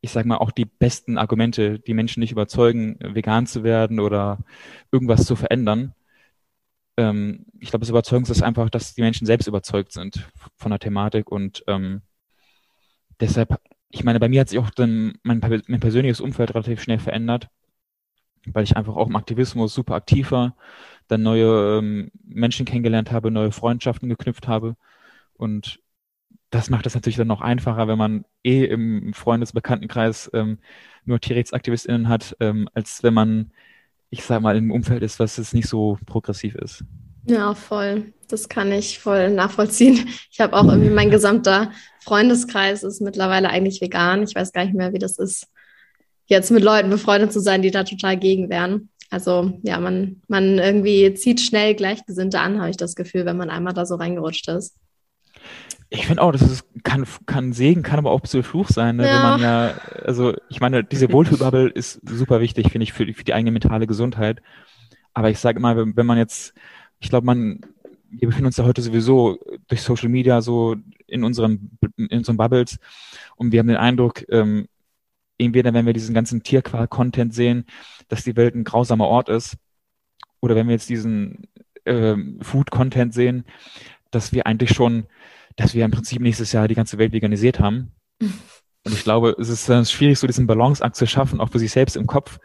ich 0.00 0.12
sage 0.12 0.28
mal, 0.28 0.36
auch 0.36 0.50
die 0.50 0.66
besten 0.66 1.18
Argumente, 1.18 1.78
die 1.80 1.94
Menschen 1.94 2.20
nicht 2.20 2.32
überzeugen, 2.32 2.98
vegan 3.00 3.46
zu 3.46 3.64
werden 3.64 3.98
oder 3.98 4.38
irgendwas 4.92 5.24
zu 5.26 5.34
verändern. 5.36 5.94
Ähm, 6.96 7.46
ich 7.58 7.70
glaube, 7.70 7.80
das 7.80 7.90
Überzeugung 7.90 8.24
ist 8.24 8.42
einfach, 8.42 8.70
dass 8.70 8.94
die 8.94 9.02
Menschen 9.02 9.26
selbst 9.26 9.48
überzeugt 9.48 9.92
sind 9.92 10.28
von 10.56 10.70
der 10.70 10.78
Thematik 10.78 11.30
und 11.30 11.64
ähm, 11.66 12.02
deshalb, 13.20 13.60
ich 13.90 14.04
meine, 14.04 14.20
bei 14.20 14.28
mir 14.28 14.42
hat 14.42 14.50
sich 14.50 14.58
auch 14.58 14.70
dann 14.70 15.14
mein, 15.22 15.40
mein 15.66 15.80
persönliches 15.80 16.20
Umfeld 16.20 16.54
relativ 16.54 16.82
schnell 16.82 16.98
verändert 16.98 17.48
weil 18.46 18.64
ich 18.64 18.76
einfach 18.76 18.96
auch 18.96 19.08
im 19.08 19.16
Aktivismus 19.16 19.74
super 19.74 19.94
aktiv 19.94 20.30
war, 20.30 20.56
dann 21.08 21.22
neue 21.22 21.78
ähm, 21.78 22.10
Menschen 22.24 22.66
kennengelernt 22.66 23.10
habe, 23.12 23.30
neue 23.30 23.52
Freundschaften 23.52 24.08
geknüpft 24.08 24.48
habe. 24.48 24.76
Und 25.34 25.80
das 26.50 26.70
macht 26.70 26.86
es 26.86 26.94
natürlich 26.94 27.16
dann 27.16 27.28
noch 27.28 27.40
einfacher, 27.40 27.88
wenn 27.88 27.98
man 27.98 28.24
eh 28.42 28.64
im 28.64 29.12
Freundesbekanntenkreis 29.12 30.30
ähm, 30.34 30.58
nur 31.04 31.20
TierrechtsaktivistInnen 31.20 32.08
hat, 32.08 32.36
ähm, 32.40 32.68
als 32.74 33.02
wenn 33.02 33.14
man, 33.14 33.52
ich 34.10 34.24
sag 34.24 34.40
mal, 34.40 34.56
im 34.56 34.70
Umfeld 34.70 35.02
ist, 35.02 35.18
was 35.18 35.38
es 35.38 35.52
nicht 35.52 35.68
so 35.68 35.98
progressiv 36.06 36.54
ist. 36.54 36.84
Ja, 37.26 37.54
voll. 37.54 38.12
Das 38.28 38.48
kann 38.48 38.72
ich 38.72 38.98
voll 38.98 39.30
nachvollziehen. 39.30 40.08
Ich 40.30 40.40
habe 40.40 40.54
auch 40.54 40.64
irgendwie 40.64 40.90
mein 40.90 41.10
gesamter 41.10 41.72
Freundeskreis 42.00 42.82
ist 42.82 43.02
mittlerweile 43.02 43.50
eigentlich 43.50 43.80
vegan. 43.80 44.22
Ich 44.22 44.34
weiß 44.34 44.52
gar 44.52 44.64
nicht 44.64 44.74
mehr, 44.74 44.92
wie 44.94 44.98
das 44.98 45.18
ist 45.18 45.46
jetzt 46.28 46.50
mit 46.50 46.62
Leuten 46.62 46.90
befreundet 46.90 47.32
zu 47.32 47.40
sein, 47.40 47.62
die 47.62 47.70
da 47.70 47.84
total 47.84 48.16
gegen 48.16 48.48
wären. 48.48 48.90
Also 49.10 49.58
ja, 49.62 49.80
man, 49.80 50.20
man 50.28 50.58
irgendwie 50.58 51.14
zieht 51.14 51.40
schnell 51.40 51.74
Gleichgesinnte 51.74 52.40
an, 52.40 52.60
habe 52.60 52.70
ich 52.70 52.76
das 52.76 52.94
Gefühl, 52.94 53.24
wenn 53.24 53.38
man 53.38 53.50
einmal 53.50 53.72
da 53.72 53.86
so 53.86 53.96
reingerutscht 53.96 54.48
ist. 54.48 54.76
Ich 55.90 56.06
finde 56.06 56.22
auch, 56.22 56.32
das 56.32 56.42
ist, 56.42 56.64
kann, 56.82 57.06
kann 57.24 57.54
Segen, 57.54 57.82
kann 57.82 57.98
aber 57.98 58.10
auch 58.10 58.20
bisschen 58.20 58.42
Fluch 58.42 58.68
sein, 58.68 58.96
ne? 58.96 59.06
ja. 59.06 59.14
wenn 59.14 59.22
man 59.22 59.40
ja, 59.40 59.74
also 60.04 60.34
ich 60.50 60.60
meine, 60.60 60.84
diese 60.84 61.10
Wohlfühlbubble 61.10 61.70
ist 61.70 62.00
super 62.06 62.40
wichtig, 62.40 62.70
finde 62.70 62.84
ich, 62.84 62.92
für, 62.92 63.06
für 63.14 63.24
die 63.24 63.32
eigene 63.32 63.52
mentale 63.52 63.86
Gesundheit. 63.86 64.42
Aber 65.14 65.30
ich 65.30 65.38
sage 65.38 65.58
immer, 65.58 65.76
wenn, 65.78 65.96
wenn 65.96 66.04
man 66.04 66.18
jetzt, 66.18 66.52
ich 67.00 67.08
glaube, 67.08 67.24
man, 67.24 67.60
wir 68.10 68.28
befinden 68.28 68.46
uns 68.46 68.58
ja 68.58 68.64
heute 68.64 68.82
sowieso 68.82 69.38
durch 69.68 69.80
Social 69.80 70.10
Media 70.10 70.42
so 70.42 70.76
in 71.06 71.24
unseren, 71.24 71.70
in 71.96 72.18
unseren 72.18 72.36
Bubbles 72.36 72.78
und 73.36 73.52
wir 73.52 73.60
haben 73.60 73.68
den 73.68 73.76
Eindruck, 73.78 74.26
ähm, 74.28 74.68
entweder 75.38 75.72
wenn 75.72 75.86
wir 75.86 75.92
diesen 75.92 76.14
ganzen 76.14 76.42
Tierqual-Content 76.42 77.34
sehen, 77.34 77.66
dass 78.08 78.24
die 78.24 78.36
Welt 78.36 78.54
ein 78.54 78.64
grausamer 78.64 79.06
Ort 79.06 79.28
ist, 79.28 79.56
oder 80.40 80.54
wenn 80.54 80.66
wir 80.66 80.74
jetzt 80.74 80.88
diesen 80.88 81.48
äh, 81.84 82.16
Food-Content 82.40 83.14
sehen, 83.14 83.44
dass 84.10 84.32
wir 84.32 84.46
eigentlich 84.46 84.70
schon, 84.70 85.06
dass 85.56 85.74
wir 85.74 85.84
im 85.84 85.90
Prinzip 85.90 86.20
nächstes 86.20 86.52
Jahr 86.52 86.68
die 86.68 86.74
ganze 86.74 86.98
Welt 86.98 87.12
veganisiert 87.12 87.60
haben. 87.60 87.92
Und 88.20 88.94
ich 88.94 89.02
glaube, 89.02 89.36
es 89.38 89.48
ist 89.48 89.68
äh, 89.68 89.84
schwierig, 89.84 90.18
so 90.18 90.26
diesen 90.26 90.46
Balanceakt 90.46 90.96
zu 90.96 91.06
schaffen, 91.06 91.40
auch 91.40 91.50
für 91.50 91.58
sich 91.58 91.72
selbst 91.72 91.96
im 91.96 92.06
Kopf, 92.06 92.38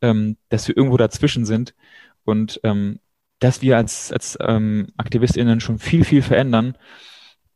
ähm, 0.00 0.36
dass 0.48 0.68
wir 0.68 0.76
irgendwo 0.76 0.96
dazwischen 0.96 1.44
sind 1.44 1.74
und 2.24 2.60
ähm, 2.62 3.00
dass 3.40 3.60
wir 3.60 3.76
als, 3.76 4.12
als 4.12 4.38
ähm, 4.40 4.88
AktivistInnen 4.96 5.60
schon 5.60 5.78
viel, 5.78 6.04
viel 6.04 6.22
verändern, 6.22 6.78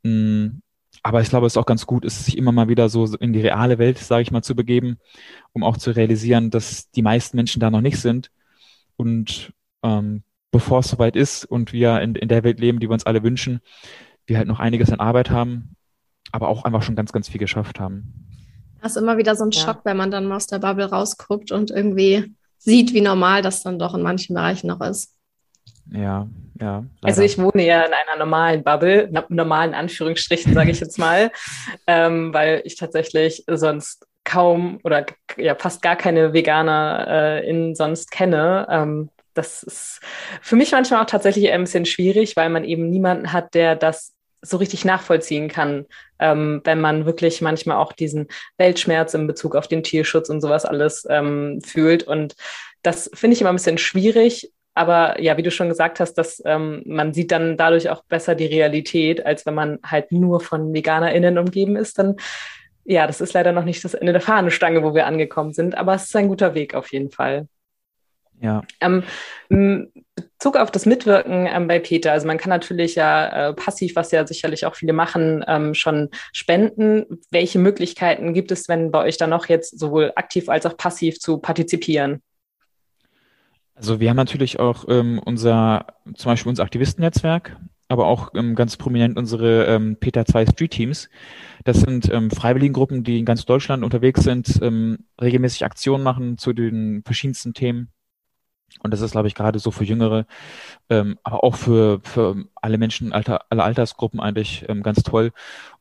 mh, 0.02 0.11
mm, 0.11 0.62
aber 1.03 1.21
ich 1.21 1.29
glaube, 1.29 1.47
es 1.47 1.55
ist 1.55 1.57
auch 1.59 1.67
ganz 1.67 1.87
gut, 1.87 2.05
ist 2.05 2.25
sich 2.25 2.37
immer 2.37 2.53
mal 2.53 2.69
wieder 2.69 2.88
so 2.88 3.07
in 3.17 3.33
die 3.33 3.41
reale 3.41 3.79
Welt, 3.79 3.99
sage 3.99 4.23
ich 4.23 4.31
mal, 4.31 4.43
zu 4.43 4.55
begeben, 4.55 4.99
um 5.53 5.65
auch 5.65 5.76
zu 5.76 5.91
realisieren, 5.91 6.50
dass 6.50 6.91
die 6.91 7.03
meisten 7.03 7.37
Menschen 7.37 7.61
da 7.61 7.71
noch 7.71 7.81
nicht 7.81 8.00
sind. 8.00 8.31
Und 8.97 9.53
ähm, 9.83 10.23
bevor 10.50 10.81
es 10.81 10.88
soweit 10.88 11.17
ist 11.17 11.45
und 11.45 11.73
wir 11.73 12.00
in, 12.00 12.15
in 12.15 12.29
der 12.29 12.45
Welt 12.45 12.61
leben, 12.61 12.81
die 12.81 12.88
wir 12.88 12.95
uns 12.95 13.07
alle 13.07 13.23
wünschen, 13.23 13.61
wir 14.26 14.38
halt 14.38 14.49
noch 14.49 14.61
einiges 14.61 14.91
an 14.91 15.00
Arbeit 15.00 15.31
haben, 15.31 15.76
aber 16.33 16.49
auch 16.49 16.65
einfach 16.65 16.83
schon 16.83 16.97
ganz, 16.97 17.12
ganz 17.12 17.29
viel 17.29 17.38
geschafft 17.38 17.81
haben. 17.81 18.26
Das 18.83 18.93
ist 18.93 19.03
immer 19.03 19.19
wieder 19.19 19.35
so 19.35 19.45
ein 19.45 19.50
ja. 19.50 19.61
Schock, 19.61 19.81
wenn 19.85 19.97
man 19.97 20.11
dann 20.11 20.26
mal 20.26 20.37
aus 20.37 20.47
der 20.47 20.59
Bubble 20.59 20.87
rausguckt 20.87 21.50
und 21.53 21.71
irgendwie 21.71 22.35
sieht, 22.59 22.95
wie 22.95 23.00
normal 23.00 23.43
das 23.43 23.62
dann 23.62 23.79
doch 23.79 23.95
in 23.95 24.03
manchen 24.03 24.35
Bereichen 24.35 24.69
noch 24.69 24.81
ist. 24.81 25.16
Ja, 25.93 26.26
ja. 26.61 26.78
Leider. 26.78 26.87
Also 27.02 27.23
ich 27.23 27.38
wohne 27.38 27.64
ja 27.64 27.83
in 27.83 27.93
einer 27.93 28.19
normalen 28.19 28.64
Bubble, 28.64 29.11
normalen 29.28 29.75
Anführungsstrichen, 29.75 30.55
sage 30.55 30.71
ich 30.71 30.81
jetzt 30.81 30.99
mal, 30.99 31.31
ähm, 31.87 32.33
weil 32.33 32.62
ich 32.64 32.76
tatsächlich 32.76 33.45
sonst 33.47 34.07
kaum 34.25 34.81
oder 34.83 35.07
ja 35.37 35.55
fast 35.55 35.83
gar 35.83 35.97
keine 35.97 36.33
Veganer 36.33 37.07
äh, 37.09 37.49
in 37.49 37.75
sonst 37.75 38.11
kenne. 38.11 38.66
Ähm, 38.71 39.11
das 39.35 39.62
ist 39.62 40.00
für 40.40 40.57
mich 40.57 40.73
manchmal 40.73 41.02
auch 41.02 41.07
tatsächlich 41.07 41.50
ein 41.50 41.62
bisschen 41.62 41.87
schwierig, 41.87 42.37
weil 42.37 42.49
man 42.49 42.64
eben 42.64 42.88
niemanden 42.88 43.33
hat, 43.33 43.55
der 43.55 43.76
das 43.76 44.14
so 44.43 44.57
richtig 44.57 44.85
nachvollziehen 44.85 45.49
kann, 45.49 45.87
ähm, 46.19 46.61
wenn 46.64 46.81
man 46.81 47.07
wirklich 47.07 47.40
manchmal 47.40 47.76
auch 47.76 47.93
diesen 47.93 48.28
Weltschmerz 48.59 49.14
in 49.14 49.26
Bezug 49.26 49.57
auf 49.57 49.69
den 49.69 49.83
Tierschutz 49.83 50.28
und 50.28 50.40
sowas 50.40 50.64
alles 50.64 51.07
ähm, 51.09 51.61
fühlt. 51.64 52.05
Und 52.05 52.35
das 52.83 53.11
finde 53.14 53.35
ich 53.35 53.40
immer 53.40 53.50
ein 53.50 53.57
bisschen 53.57 53.78
schwierig. 53.78 54.52
Aber 54.76 55.21
ja, 55.21 55.37
wie 55.37 55.42
du 55.42 55.50
schon 55.50 55.71
gesagt 55.71 56.00
hast, 56.00 56.14
dass 56.14 56.42
ähm, 56.45 56.83
man 56.85 57.14
sieht 57.14 57.33
dann 57.33 57.56
dadurch 57.56 57.88
auch 57.88 58.04
besser 58.04 58.35
die 58.35 58.47
Realität, 58.47 59.25
als 59.25 59.47
wenn 59.47 59.54
man 59.54 59.78
halt 59.83 60.12
nur 60.12 60.40
von 60.40 60.75
VeganerInnen 60.75 61.38
umgeben 61.38 61.76
ist. 61.76 61.99
Dann 61.99 62.16
ja, 62.85 63.06
das 63.06 63.21
ist 63.21 63.33
leider 63.33 63.52
noch 63.52 63.64
nicht 63.64 63.83
das 63.85 63.95
Ende 63.95 64.12
der 64.12 64.21
Fahnenstange, 64.21 64.83
wo 64.83 64.95
wir 64.95 65.06
angekommen 65.06 65.52
sind, 65.52 65.76
aber 65.76 65.95
es 65.95 66.04
ist 66.04 66.16
ein 66.16 66.28
guter 66.28 66.54
Weg 66.54 66.75
auf 66.75 66.92
jeden 66.92 67.11
Fall. 67.11 67.49
Ja. 68.40 68.62
Ähm, 68.80 69.02
Bezug 70.14 70.56
auf 70.56 70.71
das 70.71 70.87
Mitwirken 70.87 71.49
ähm, 71.50 71.68
bei 71.68 71.78
Peter, 71.78 72.12
also 72.12 72.26
man 72.26 72.38
kann 72.38 72.50
natürlich 72.50 72.95
ja 72.95 73.49
äh, 73.49 73.54
passiv, 73.54 73.97
was 73.97 74.12
ja 74.12 74.26
sicherlich 74.26 74.66
auch 74.66 74.75
viele 74.75 74.92
machen, 74.92 75.42
ähm, 75.49 75.75
schon 75.75 76.11
spenden. 76.33 77.21
Welche 77.30 77.59
Möglichkeiten 77.59 78.35
gibt 78.35 78.52
es, 78.52 78.68
wenn 78.68 78.90
bei 78.90 79.04
euch 79.04 79.16
da 79.16 79.26
noch 79.26 79.47
jetzt 79.47 79.78
sowohl 79.78 80.12
aktiv 80.14 80.49
als 80.49 80.66
auch 80.66 80.76
passiv 80.76 81.18
zu 81.18 81.38
partizipieren? 81.38 82.23
Also 83.76 84.00
wir 84.00 84.09
haben 84.09 84.16
natürlich 84.16 84.59
auch 84.59 84.87
ähm, 84.88 85.21
unser, 85.23 85.87
zum 86.14 86.33
Beispiel 86.33 86.49
unser 86.49 86.64
Aktivistennetzwerk, 86.64 87.59
aber 87.88 88.06
auch 88.06 88.33
ähm, 88.35 88.54
ganz 88.54 88.78
prominent 88.78 89.18
unsere 89.18 89.66
ähm, 89.66 89.97
Peter 90.00 90.25
2 90.25 90.47
Street 90.47 90.71
Teams. 90.71 91.11
Das 91.64 91.80
sind 91.80 92.11
ähm, 92.11 92.30
Freiwilligengruppen, 92.30 93.04
die 93.04 93.18
in 93.18 93.26
ganz 93.26 93.45
Deutschland 93.45 93.85
unterwegs 93.85 94.23
sind, 94.23 94.61
ähm, 94.62 95.04
regelmäßig 95.21 95.64
Aktionen 95.66 96.02
machen 96.02 96.38
zu 96.38 96.54
den 96.54 97.02
verschiedensten 97.04 97.52
Themen. 97.52 97.92
Und 98.83 98.92
das 98.92 99.00
ist, 99.00 99.12
glaube 99.12 99.28
ich, 99.28 99.35
gerade 99.35 99.59
so 99.59 99.71
für 99.71 99.85
Jüngere, 99.85 100.26
ähm, 100.90 101.18
aber 101.23 101.45
auch 101.45 101.54
für, 101.54 102.00
für 102.02 102.45
alle 102.56 102.78
Menschen, 102.78 103.12
Alter, 103.12 103.45
alle 103.50 103.62
Altersgruppen 103.62 104.21
eigentlich 104.21 104.64
ähm, 104.68 104.83
ganz 104.83 105.02
toll, 105.02 105.33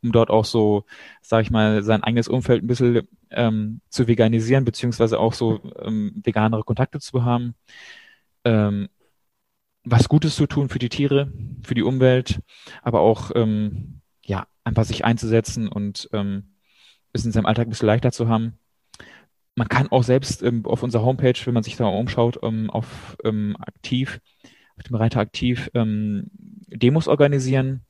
um 0.03 0.11
dort 0.11 0.29
auch 0.29 0.45
so, 0.45 0.85
sage 1.21 1.43
ich 1.43 1.51
mal, 1.51 1.81
sein 1.81 2.03
eigenes 2.03 2.27
Umfeld 2.27 2.63
ein 2.63 2.67
bisschen 2.67 3.07
ähm, 3.31 3.81
zu 3.89 4.07
veganisieren, 4.07 4.65
beziehungsweise 4.65 5.19
auch 5.19 5.33
so 5.33 5.61
ähm, 5.79 6.21
veganere 6.23 6.63
Kontakte 6.63 6.99
zu 6.99 7.23
haben. 7.23 7.55
Ähm, 8.43 8.89
was 9.83 10.09
Gutes 10.09 10.35
zu 10.35 10.47
tun 10.47 10.69
für 10.69 10.79
die 10.79 10.89
Tiere, 10.89 11.31
für 11.63 11.75
die 11.75 11.83
Umwelt, 11.83 12.41
aber 12.81 13.01
auch 13.01 13.31
ähm, 13.35 14.01
ja 14.25 14.47
einfach 14.63 14.83
sich 14.83 15.05
einzusetzen 15.05 15.67
und 15.67 16.09
ähm, 16.11 16.55
es 17.13 17.25
in 17.25 17.31
seinem 17.31 17.45
Alltag 17.45 17.67
ein 17.67 17.69
bisschen 17.69 17.87
leichter 17.87 18.11
zu 18.11 18.27
haben. 18.27 18.57
Man 19.55 19.69
kann 19.69 19.87
auch 19.89 20.03
selbst 20.03 20.43
ähm, 20.43 20.65
auf 20.65 20.83
unserer 20.83 21.03
Homepage, 21.03 21.39
wenn 21.45 21.53
man 21.53 21.63
sich 21.63 21.77
da 21.77 21.85
umschaut, 21.85 22.39
ähm, 22.43 22.69
auf 22.69 23.15
ähm, 23.23 23.55
aktiv, 23.59 24.19
auf 24.75 24.83
dem 24.83 24.95
Reiter 24.95 25.19
aktiv 25.19 25.69
ähm, 25.73 26.29
Demos 26.67 27.07
organisieren, 27.07 27.85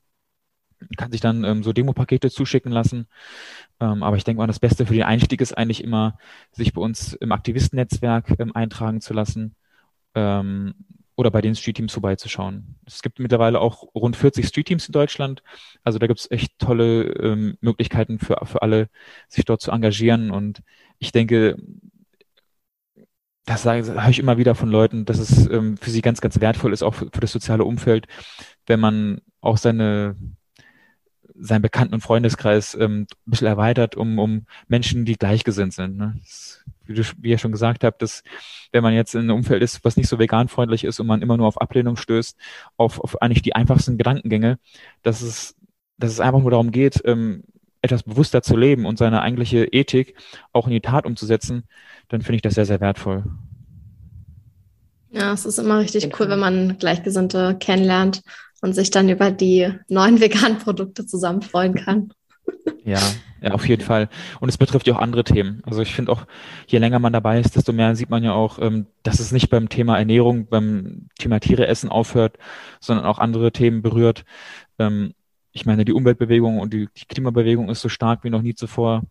kann 0.98 1.12
sich 1.12 1.22
dann 1.22 1.44
ähm, 1.44 1.64
so 1.64 1.74
Demopakete 1.74 2.30
zuschicken 2.30 2.72
lassen. 2.72 3.08
Ähm, 3.80 4.04
aber 4.04 4.18
ich 4.18 4.24
denke 4.24 4.40
mal, 4.40 4.48
das 4.48 4.60
Beste 4.60 4.86
für 4.86 4.94
den 4.94 5.04
Einstieg 5.04 5.42
ist 5.42 5.58
eigentlich 5.58 5.84
immer, 5.84 6.18
sich 6.52 6.74
bei 6.74 6.82
uns 6.82 7.14
im 7.14 7.32
Aktivistennetzwerk 7.32 8.40
ähm, 8.40 8.56
eintragen 8.56 9.02
zu 9.02 9.14
lassen. 9.14 9.56
Ähm, 10.14 10.76
oder 11.16 11.32
bei 11.32 11.42
den 11.42 11.56
Street 11.56 11.78
Teams 11.78 11.94
vorbeizuschauen. 11.94 12.76
Es 12.86 13.02
gibt 13.02 13.20
mittlerweile 13.20 13.62
auch 13.62 13.84
rund 13.96 14.16
40 14.18 14.48
Street 14.48 14.68
Teams 14.68 14.88
in 14.88 14.92
Deutschland. 14.92 15.44
Also 15.84 15.98
da 15.98 16.08
gibt 16.08 16.20
es 16.20 16.30
echt 16.30 16.60
tolle 16.60 17.04
ähm, 17.14 17.58
Möglichkeiten 17.62 18.20
für, 18.20 18.38
für 18.44 18.62
alle, 18.62 18.90
sich 19.30 19.46
dort 19.46 19.62
zu 19.62 19.72
engagieren. 19.72 20.30
Und 20.30 20.62
ich 21.00 21.12
denke, 21.14 21.58
das 23.46 23.64
sage, 23.64 23.94
höre 23.94 24.10
ich 24.10 24.20
immer 24.20 24.38
wieder 24.38 24.56
von 24.56 24.70
Leuten, 24.70 25.06
dass 25.06 25.20
es 25.20 25.48
ähm, 25.50 25.78
für 25.78 25.90
sie 25.90 26.02
ganz, 26.02 26.20
ganz 26.20 26.42
wertvoll 26.42 26.74
ist, 26.74 26.84
auch 26.84 26.96
für, 26.96 27.06
für 27.06 27.22
das 27.22 27.32
soziale 27.32 27.64
Umfeld, 27.64 28.08
wenn 28.66 28.80
man 28.80 29.22
auch 29.40 29.58
seine 29.58 30.16
seinen 31.38 31.62
Bekannten- 31.62 31.96
und 31.96 32.02
Freundeskreis 32.02 32.76
ähm, 32.76 33.02
ein 33.02 33.30
bisschen 33.30 33.48
erweitert, 33.48 33.96
um, 33.96 34.20
um 34.20 34.46
Menschen, 34.68 35.06
die 35.06 35.16
gleichgesinnt 35.16 35.74
sind. 35.74 35.98
Ne? 35.98 36.16
Das 36.22 36.64
wie, 36.86 36.94
du, 36.94 37.04
wie 37.20 37.30
ihr 37.30 37.38
schon 37.38 37.52
gesagt 37.52 37.84
habt, 37.84 38.02
dass 38.02 38.24
wenn 38.72 38.84
man 38.84 38.94
jetzt 38.94 39.16
in 39.16 39.22
einem 39.22 39.38
Umfeld 39.38 39.62
ist, 39.62 39.84
was 39.84 39.98
nicht 39.98 40.08
so 40.08 40.20
veganfreundlich 40.20 40.84
ist 40.84 41.00
und 41.00 41.08
man 41.08 41.22
immer 41.22 41.38
nur 41.38 41.48
auf 41.48 41.60
Ablehnung 41.60 41.98
stößt, 41.98 42.38
auf, 42.78 43.00
auf 43.00 43.22
eigentlich 43.22 43.42
die 43.42 43.56
einfachsten 43.56 43.98
Gedankengänge, 43.98 44.60
dass 45.04 45.22
es, 45.22 45.56
dass 45.98 46.12
es 46.12 46.20
einfach 46.20 46.42
nur 46.42 46.52
darum 46.52 46.72
geht, 46.72 47.02
ähm, 47.06 47.44
etwas 47.82 48.04
bewusster 48.04 48.42
zu 48.42 48.58
leben 48.58 48.86
und 48.86 48.98
seine 48.98 49.22
eigentliche 49.22 49.66
Ethik 49.66 50.16
auch 50.54 50.68
in 50.68 50.74
die 50.74 50.82
Tat 50.82 51.06
umzusetzen, 51.06 51.64
dann 52.08 52.22
finde 52.22 52.38
ich 52.38 52.42
das 52.42 52.56
sehr, 52.56 52.66
sehr 52.66 52.82
wertvoll. 52.82 53.24
Ja, 55.12 55.32
es 55.32 55.46
ist 55.46 55.60
immer 55.60 55.80
richtig 55.80 56.20
cool, 56.20 56.28
wenn 56.28 56.40
man 56.40 56.78
Gleichgesinnte 56.78 57.56
kennenlernt 57.60 58.22
und 58.62 58.74
sich 58.74 58.90
dann 58.92 59.10
über 59.10 59.32
die 59.32 59.72
neuen 59.88 60.20
veganen 60.22 60.58
Produkte 60.58 61.06
zusammen 61.06 61.42
freuen 61.42 61.76
kann. 61.76 62.12
Ja, 62.84 63.00
ja, 63.42 63.52
auf 63.52 63.68
jeden 63.68 63.84
Fall. 63.84 64.10
Und 64.40 64.50
es 64.50 64.58
betrifft 64.58 64.88
ja 64.88 64.96
auch 64.96 65.00
andere 65.00 65.24
Themen. 65.24 65.62
Also 65.66 65.82
ich 65.82 65.94
finde 65.94 66.12
auch, 66.12 66.26
je 66.68 66.80
länger 66.80 67.00
man 67.00 67.14
dabei 67.14 67.40
ist, 67.40 67.56
desto 67.56 67.74
mehr 67.74 67.96
sieht 67.96 68.10
man 68.10 68.24
ja 68.24 68.34
auch, 68.34 68.60
ähm, 68.60 68.88
dass 69.04 69.20
es 69.20 69.32
nicht 69.32 69.50
beim 69.50 69.70
Thema 69.70 69.98
Ernährung, 69.98 70.48
beim 70.48 71.10
Thema 71.18 71.40
Tiere 71.40 71.68
essen 71.68 71.90
aufhört, 71.90 72.38
sondern 72.80 73.06
auch 73.06 73.20
andere 73.20 73.52
Themen 73.52 73.82
berührt. 73.82 74.26
Ähm, 74.80 75.14
ich 75.52 75.66
meine, 75.66 75.86
die 75.86 75.94
Umweltbewegung 75.94 76.60
und 76.60 76.74
die, 76.74 76.88
Klimabewegung 77.08 77.70
ist 77.70 77.82
so 77.82 77.90
stark 77.90 78.24
wie 78.24 78.30
noch 78.30 78.42
nie 78.42 78.56
zuvor. 78.56 79.04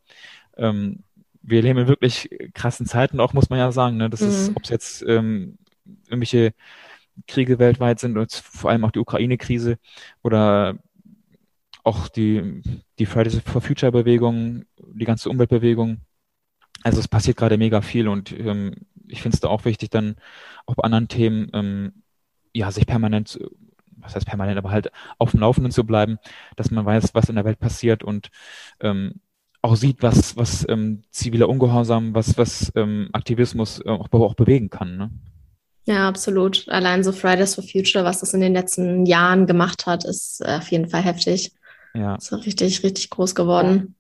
Ähm, 0.56 1.00
wir 1.42 1.62
leben 1.62 1.80
in 1.80 1.88
wirklich 1.88 2.30
krassen 2.54 2.86
Zeiten 2.86 3.20
auch, 3.20 3.34
muss 3.34 3.50
man 3.50 3.58
ja 3.58 3.72
sagen. 3.72 3.96
Ne? 3.96 4.08
Das 4.08 4.20
mhm. 4.20 4.28
ist, 4.28 4.52
ob 4.54 4.64
es 4.64 4.70
jetzt 4.70 5.02
irgendwelche 5.02 6.54
Kriege 7.26 7.58
weltweit 7.58 8.00
sind, 8.00 8.16
und 8.16 8.32
vor 8.32 8.70
allem 8.70 8.84
auch 8.84 8.90
die 8.90 8.98
Ukraine-Krise 8.98 9.78
oder 10.22 10.78
auch 11.84 12.08
die, 12.08 12.62
die 12.98 13.06
Fridays 13.06 13.40
for 13.40 13.60
Future 13.60 13.92
Bewegung, 13.92 14.64
die 14.78 15.04
ganze 15.04 15.28
Umweltbewegung. 15.28 15.98
Also 16.82 16.98
es 16.98 17.08
passiert 17.08 17.36
gerade 17.36 17.58
mega 17.58 17.82
viel 17.82 18.08
und 18.08 18.32
ähm, 18.32 18.74
ich 19.06 19.22
finde 19.22 19.34
es 19.36 19.40
da 19.40 19.48
auch 19.48 19.64
wichtig, 19.64 19.90
dann 19.90 20.16
auch 20.66 20.74
bei 20.74 20.84
anderen 20.84 21.08
Themen, 21.08 21.50
ähm, 21.52 22.02
ja, 22.52 22.70
sich 22.70 22.86
permanent, 22.86 23.38
was 23.96 24.14
heißt 24.14 24.26
permanent, 24.26 24.58
aber 24.58 24.70
halt 24.70 24.90
auf 25.18 25.32
dem 25.32 25.40
Laufenden 25.40 25.72
zu 25.72 25.84
bleiben, 25.84 26.18
dass 26.56 26.70
man 26.70 26.84
weiß, 26.84 27.14
was 27.14 27.28
in 27.28 27.34
der 27.36 27.44
Welt 27.44 27.58
passiert 27.58 28.02
und 28.02 28.30
ähm, 28.80 29.20
auch 29.62 29.76
sieht, 29.76 30.02
was, 30.02 30.36
was 30.36 30.66
ähm, 30.68 31.02
ziviler 31.10 31.48
Ungehorsam, 31.48 32.14
was, 32.14 32.36
was 32.36 32.70
ähm, 32.76 33.08
Aktivismus 33.12 33.80
äh, 33.80 33.88
auch, 33.88 34.12
auch 34.12 34.34
bewegen 34.34 34.68
kann. 34.68 34.96
Ne? 34.96 35.10
Ja, 35.86 36.08
absolut. 36.08 36.66
Allein 36.68 37.04
so 37.04 37.12
Fridays 37.12 37.54
for 37.54 37.64
Future, 37.64 38.04
was 38.04 38.20
das 38.20 38.32
in 38.32 38.40
den 38.40 38.54
letzten 38.54 39.04
Jahren 39.04 39.46
gemacht 39.46 39.86
hat, 39.86 40.04
ist 40.04 40.40
äh, 40.40 40.56
auf 40.56 40.68
jeden 40.70 40.88
Fall 40.88 41.02
heftig. 41.02 41.52
Ja. 41.94 42.16
So 42.18 42.36
richtig, 42.36 42.82
richtig 42.82 43.10
groß 43.10 43.34
geworden. 43.34 43.94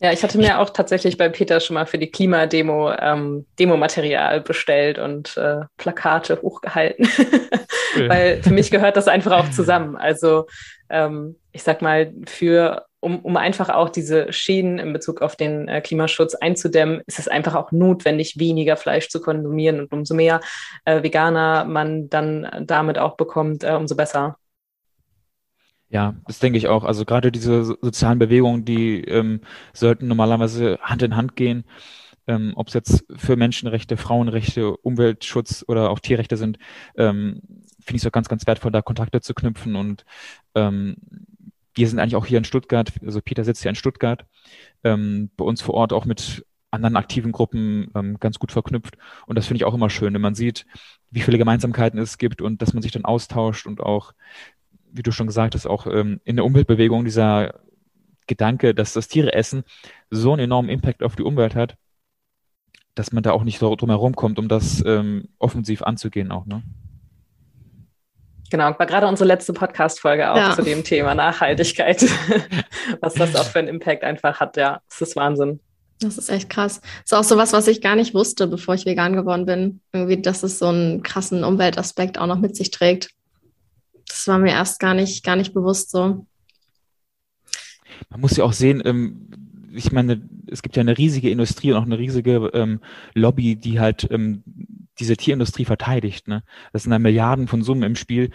Ja, 0.00 0.12
ich 0.12 0.22
hatte 0.22 0.38
mir 0.38 0.58
auch 0.58 0.70
tatsächlich 0.70 1.16
bei 1.16 1.28
Peter 1.28 1.60
schon 1.60 1.74
mal 1.74 1.86
für 1.86 1.98
die 1.98 2.10
Klimademo 2.10 2.92
ähm, 2.92 3.46
Demomaterial 3.58 4.40
bestellt 4.40 4.98
und 4.98 5.36
äh, 5.36 5.60
Plakate 5.78 6.42
hochgehalten. 6.42 7.08
Weil 7.96 8.42
für 8.42 8.52
mich 8.52 8.70
gehört 8.70 8.96
das 8.96 9.08
einfach 9.08 9.32
auch 9.32 9.50
zusammen. 9.50 9.96
Also 9.96 10.46
ähm, 10.90 11.36
ich 11.52 11.62
sag 11.62 11.80
mal, 11.80 12.12
für 12.26 12.84
um, 13.04 13.18
um 13.20 13.36
einfach 13.36 13.68
auch 13.68 13.90
diese 13.90 14.32
Schäden 14.32 14.78
in 14.78 14.92
Bezug 14.92 15.20
auf 15.20 15.36
den 15.36 15.68
äh, 15.68 15.80
Klimaschutz 15.80 16.34
einzudämmen, 16.34 17.02
ist 17.06 17.18
es 17.18 17.28
einfach 17.28 17.54
auch 17.54 17.70
notwendig, 17.70 18.38
weniger 18.38 18.76
Fleisch 18.76 19.08
zu 19.10 19.20
konsumieren. 19.20 19.80
Und 19.80 19.92
umso 19.92 20.14
mehr 20.14 20.40
äh, 20.84 21.02
Veganer 21.02 21.64
man 21.66 22.08
dann 22.08 22.64
damit 22.66 22.98
auch 22.98 23.16
bekommt, 23.16 23.62
äh, 23.62 23.74
umso 23.74 23.94
besser. 23.94 24.38
Ja, 25.90 26.14
das 26.26 26.38
denke 26.38 26.58
ich 26.58 26.66
auch. 26.66 26.82
Also 26.82 27.04
gerade 27.04 27.30
diese 27.30 27.64
sozialen 27.64 28.18
Bewegungen, 28.18 28.64
die 28.64 29.02
ähm, 29.04 29.42
sollten 29.74 30.08
normalerweise 30.08 30.78
Hand 30.80 31.02
in 31.02 31.14
Hand 31.14 31.36
gehen. 31.36 31.64
Ähm, 32.26 32.54
Ob 32.56 32.68
es 32.68 32.74
jetzt 32.74 33.04
für 33.14 33.36
Menschenrechte, 33.36 33.98
Frauenrechte, 33.98 34.76
Umweltschutz 34.78 35.62
oder 35.68 35.90
auch 35.90 36.00
Tierrechte 36.00 36.38
sind, 36.38 36.58
ähm, 36.96 37.42
finde 37.80 37.96
ich 37.96 38.02
es 38.02 38.06
auch 38.06 38.12
ganz, 38.12 38.28
ganz 38.28 38.46
wertvoll, 38.46 38.72
da 38.72 38.80
Kontakte 38.80 39.20
zu 39.20 39.34
knüpfen. 39.34 39.76
Und 39.76 40.06
ähm, 40.54 40.96
wir 41.74 41.88
sind 41.88 41.98
eigentlich 41.98 42.16
auch 42.16 42.26
hier 42.26 42.38
in 42.38 42.44
Stuttgart, 42.44 42.92
also 43.04 43.20
Peter 43.20 43.44
sitzt 43.44 43.62
hier 43.62 43.70
in 43.70 43.74
Stuttgart, 43.74 44.24
ähm, 44.84 45.30
bei 45.36 45.44
uns 45.44 45.62
vor 45.62 45.74
Ort 45.74 45.92
auch 45.92 46.04
mit 46.04 46.44
anderen 46.70 46.96
aktiven 46.96 47.32
Gruppen 47.32 47.90
ähm, 47.94 48.18
ganz 48.18 48.38
gut 48.38 48.52
verknüpft. 48.52 48.98
Und 49.26 49.36
das 49.36 49.46
finde 49.46 49.58
ich 49.58 49.64
auch 49.64 49.74
immer 49.74 49.90
schön, 49.90 50.12
wenn 50.14 50.20
man 50.20 50.34
sieht, 50.34 50.66
wie 51.10 51.20
viele 51.20 51.38
Gemeinsamkeiten 51.38 51.98
es 52.00 52.18
gibt 52.18 52.42
und 52.42 52.60
dass 52.62 52.74
man 52.74 52.82
sich 52.82 52.92
dann 52.92 53.04
austauscht 53.04 53.66
und 53.66 53.80
auch 53.80 54.12
wie 54.94 55.02
du 55.02 55.10
schon 55.10 55.26
gesagt 55.26 55.54
hast, 55.54 55.66
auch 55.66 55.86
ähm, 55.86 56.20
in 56.24 56.36
der 56.36 56.44
Umweltbewegung 56.44 57.04
dieser 57.04 57.60
Gedanke, 58.26 58.74
dass 58.74 58.92
das 58.92 59.08
Tiere 59.08 59.32
essen 59.32 59.64
so 60.10 60.32
einen 60.32 60.44
enormen 60.44 60.70
Impact 60.70 61.02
auf 61.02 61.16
die 61.16 61.24
Umwelt 61.24 61.54
hat, 61.54 61.76
dass 62.94 63.12
man 63.12 63.22
da 63.22 63.32
auch 63.32 63.44
nicht 63.44 63.60
drum 63.60 63.90
herum 63.90 64.14
kommt, 64.14 64.38
um 64.38 64.48
das 64.48 64.82
ähm, 64.86 65.28
offensiv 65.38 65.82
anzugehen 65.82 66.30
auch, 66.30 66.46
ne? 66.46 66.62
Genau, 68.54 68.66
war 68.78 68.86
gerade 68.86 69.08
unsere 69.08 69.26
letzte 69.26 69.52
Podcast-Folge 69.52 70.30
auch 70.30 70.36
ja. 70.36 70.54
zu 70.54 70.62
dem 70.62 70.84
Thema 70.84 71.16
Nachhaltigkeit, 71.16 72.02
was 73.00 73.14
das 73.14 73.34
auch 73.34 73.46
für 73.46 73.58
einen 73.58 73.66
Impact 73.66 74.04
einfach 74.04 74.38
hat. 74.38 74.56
Ja, 74.56 74.80
das 74.88 75.02
ist 75.02 75.16
Wahnsinn. 75.16 75.58
Das 75.98 76.18
ist 76.18 76.28
echt 76.28 76.50
krass. 76.50 76.80
Das 76.80 77.02
ist 77.06 77.14
auch 77.14 77.24
so 77.24 77.36
was, 77.36 77.52
was 77.52 77.66
ich 77.66 77.80
gar 77.80 77.96
nicht 77.96 78.14
wusste, 78.14 78.46
bevor 78.46 78.76
ich 78.76 78.86
vegan 78.86 79.16
geworden 79.16 79.44
bin. 79.44 79.80
Irgendwie, 79.92 80.22
dass 80.22 80.44
es 80.44 80.60
so 80.60 80.66
einen 80.68 81.02
krassen 81.02 81.42
Umweltaspekt 81.42 82.16
auch 82.16 82.28
noch 82.28 82.38
mit 82.38 82.54
sich 82.54 82.70
trägt. 82.70 83.10
Das 84.06 84.28
war 84.28 84.38
mir 84.38 84.52
erst 84.52 84.78
gar 84.78 84.94
nicht, 84.94 85.24
gar 85.24 85.34
nicht 85.34 85.52
bewusst 85.52 85.90
so. 85.90 86.24
man 88.10 88.20
muss 88.20 88.36
ja 88.36 88.44
auch 88.44 88.52
sehen, 88.52 88.80
ähm, 88.84 89.30
ich 89.74 89.90
meine, 89.90 90.22
es 90.46 90.62
gibt 90.62 90.76
ja 90.76 90.80
eine 90.82 90.96
riesige 90.96 91.28
Industrie 91.28 91.72
und 91.72 91.78
auch 91.78 91.86
eine 91.86 91.98
riesige 91.98 92.52
ähm, 92.54 92.78
Lobby, 93.14 93.56
die 93.56 93.80
halt 93.80 94.06
ähm, 94.12 94.44
diese 94.98 95.16
Tierindustrie 95.16 95.64
verteidigt. 95.64 96.28
Ne? 96.28 96.42
Das 96.72 96.82
sind 96.82 96.90
da 96.92 96.98
Milliarden 96.98 97.48
von 97.48 97.62
Summen 97.62 97.82
im 97.82 97.96
Spiel, 97.96 98.30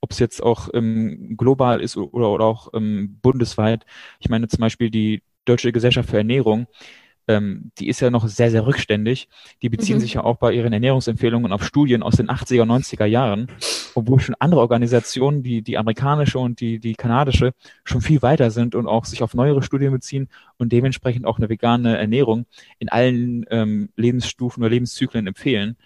ob 0.00 0.12
es 0.12 0.18
jetzt 0.18 0.42
auch 0.42 0.68
ähm, 0.74 1.36
global 1.36 1.80
ist 1.80 1.96
oder, 1.96 2.30
oder 2.30 2.44
auch 2.44 2.68
ähm, 2.74 3.18
bundesweit. 3.22 3.84
Ich 4.18 4.28
meine 4.28 4.48
zum 4.48 4.60
Beispiel 4.60 4.90
die 4.90 5.22
Deutsche 5.44 5.72
Gesellschaft 5.72 6.10
für 6.10 6.18
Ernährung, 6.18 6.66
ähm, 7.30 7.70
die 7.78 7.88
ist 7.88 8.00
ja 8.00 8.10
noch 8.10 8.26
sehr, 8.26 8.50
sehr 8.50 8.66
rückständig. 8.66 9.28
Die 9.62 9.68
beziehen 9.68 9.96
mhm. 9.96 10.00
sich 10.00 10.14
ja 10.14 10.24
auch 10.24 10.36
bei 10.36 10.52
ihren 10.52 10.72
Ernährungsempfehlungen 10.72 11.52
auf 11.52 11.64
Studien 11.64 12.02
aus 12.02 12.16
den 12.16 12.28
80er, 12.28 12.64
90er 12.64 13.04
Jahren, 13.04 13.46
obwohl 13.94 14.18
schon 14.18 14.34
andere 14.38 14.60
Organisationen, 14.60 15.42
die, 15.42 15.62
die 15.62 15.78
amerikanische 15.78 16.38
und 16.38 16.60
die, 16.60 16.80
die 16.80 16.94
kanadische, 16.94 17.52
schon 17.84 18.00
viel 18.00 18.22
weiter 18.22 18.50
sind 18.50 18.74
und 18.74 18.86
auch 18.88 19.04
sich 19.04 19.22
auf 19.22 19.34
neuere 19.34 19.62
Studien 19.62 19.92
beziehen 19.92 20.28
und 20.58 20.72
dementsprechend 20.72 21.24
auch 21.24 21.38
eine 21.38 21.48
vegane 21.48 21.96
Ernährung 21.96 22.46
in 22.78 22.88
allen 22.88 23.46
ähm, 23.50 23.90
Lebensstufen 23.96 24.62
oder 24.62 24.70
Lebenszyklen 24.70 25.26
empfehlen. 25.26 25.76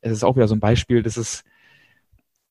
Es 0.00 0.12
ist 0.12 0.24
auch 0.24 0.36
wieder 0.36 0.48
so 0.48 0.56
ein 0.56 0.60
Beispiel, 0.60 1.02
dass 1.02 1.16
es 1.16 1.44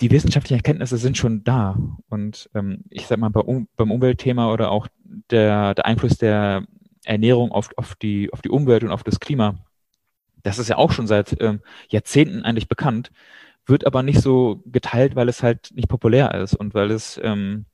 die 0.02 0.12
wissenschaftlichen 0.12 0.60
Erkenntnisse 0.60 0.98
sind 0.98 1.18
schon 1.18 1.44
da. 1.44 1.78
Und 2.08 2.50
ähm, 2.56 2.86
ich 2.90 3.06
sag 3.08 3.20
mal, 3.20 3.30
bei, 3.30 3.42
um, 3.42 3.68
beim 3.76 3.92
Umweltthema 3.92 4.54
oder 4.54 4.72
auch 4.72 4.88
der, 5.30 5.76
der 5.76 5.86
Einfluss 5.86 6.18
der 6.18 6.64
Ernährung 7.10 7.52
auf, 7.52 7.70
auf, 7.76 7.96
die, 7.96 8.32
auf 8.32 8.42
die 8.42 8.50
Umwelt 8.50 8.84
und 8.84 8.92
auf 8.92 9.04
das 9.04 9.20
Klima, 9.20 9.56
das 10.44 10.60
ist 10.60 10.70
ja 10.70 10.78
auch 10.78 10.92
schon 10.92 11.08
seit 11.08 11.36
ähm, 11.42 11.62
Jahrzehnten 11.90 12.44
eigentlich 12.44 12.70
bekannt, 12.70 13.12
wird 13.66 13.86
aber 13.86 14.04
nicht 14.04 14.22
so 14.22 14.62
geteilt, 14.66 15.16
weil 15.16 15.30
es 15.30 15.44
halt 15.44 15.72
nicht 15.74 15.90
populär 15.90 16.34
ist 16.36 16.56
und 16.56 16.74
weil 16.74 16.92
es 16.92 17.20
ähm, 17.24 17.66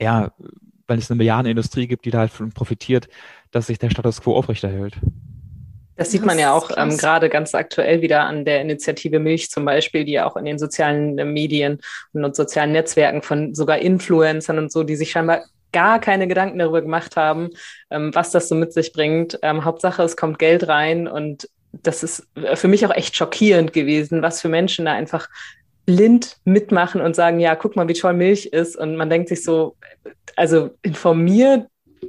ja, 0.00 0.32
weil 0.86 0.98
es 0.98 1.10
eine 1.10 1.18
Milliardenindustrie 1.18 1.86
gibt, 1.86 2.04
die 2.04 2.10
da 2.10 2.18
halt 2.18 2.32
von 2.32 2.50
profitiert, 2.50 3.08
dass 3.50 3.68
sich 3.68 3.78
der 3.78 3.90
Status 3.90 4.20
quo 4.20 4.36
aufrechterhält. 4.36 4.94
Das 5.96 6.10
sieht 6.10 6.24
man 6.24 6.38
ja 6.38 6.52
auch 6.52 6.70
ähm, 6.76 6.96
gerade 6.96 7.28
ganz 7.28 7.54
aktuell 7.54 8.00
wieder 8.00 8.22
an 8.22 8.44
der 8.44 8.62
Initiative 8.62 9.20
Milch 9.20 9.50
zum 9.50 9.64
Beispiel, 9.64 10.04
die 10.04 10.12
ja 10.12 10.26
auch 10.26 10.36
in 10.36 10.44
den 10.44 10.58
sozialen 10.58 11.18
äh, 11.18 11.24
Medien 11.24 11.80
und 12.12 12.34
sozialen 12.34 12.72
Netzwerken 12.72 13.22
von 13.22 13.54
sogar 13.54 13.78
Influencern 13.78 14.58
und 14.58 14.72
so, 14.72 14.82
die 14.82 14.96
sich 14.96 15.10
scheinbar 15.10 15.44
gar 15.72 16.00
keine 16.00 16.28
Gedanken 16.28 16.58
darüber 16.58 16.82
gemacht 16.82 17.16
haben, 17.16 17.50
ähm, 17.90 18.14
was 18.14 18.30
das 18.30 18.48
so 18.48 18.54
mit 18.54 18.72
sich 18.72 18.92
bringt. 18.92 19.38
Ähm, 19.42 19.64
Hauptsache, 19.64 20.02
es 20.02 20.16
kommt 20.16 20.38
Geld 20.38 20.68
rein 20.68 21.08
und 21.08 21.48
das 21.72 22.02
ist 22.02 22.26
äh, 22.34 22.56
für 22.56 22.68
mich 22.68 22.86
auch 22.86 22.94
echt 22.94 23.16
schockierend 23.16 23.72
gewesen, 23.72 24.22
was 24.22 24.40
für 24.40 24.48
Menschen 24.48 24.84
da 24.84 24.92
einfach 24.92 25.28
blind 25.86 26.36
mitmachen 26.44 27.00
und 27.00 27.16
sagen, 27.16 27.40
ja, 27.40 27.56
guck 27.56 27.76
mal, 27.76 27.88
wie 27.88 27.94
toll 27.94 28.14
Milch 28.14 28.46
ist. 28.46 28.76
Und 28.76 28.96
man 28.96 29.10
denkt 29.10 29.28
sich 29.28 29.42
so, 29.42 29.76
also 30.36 30.70
informiert, 30.82 31.66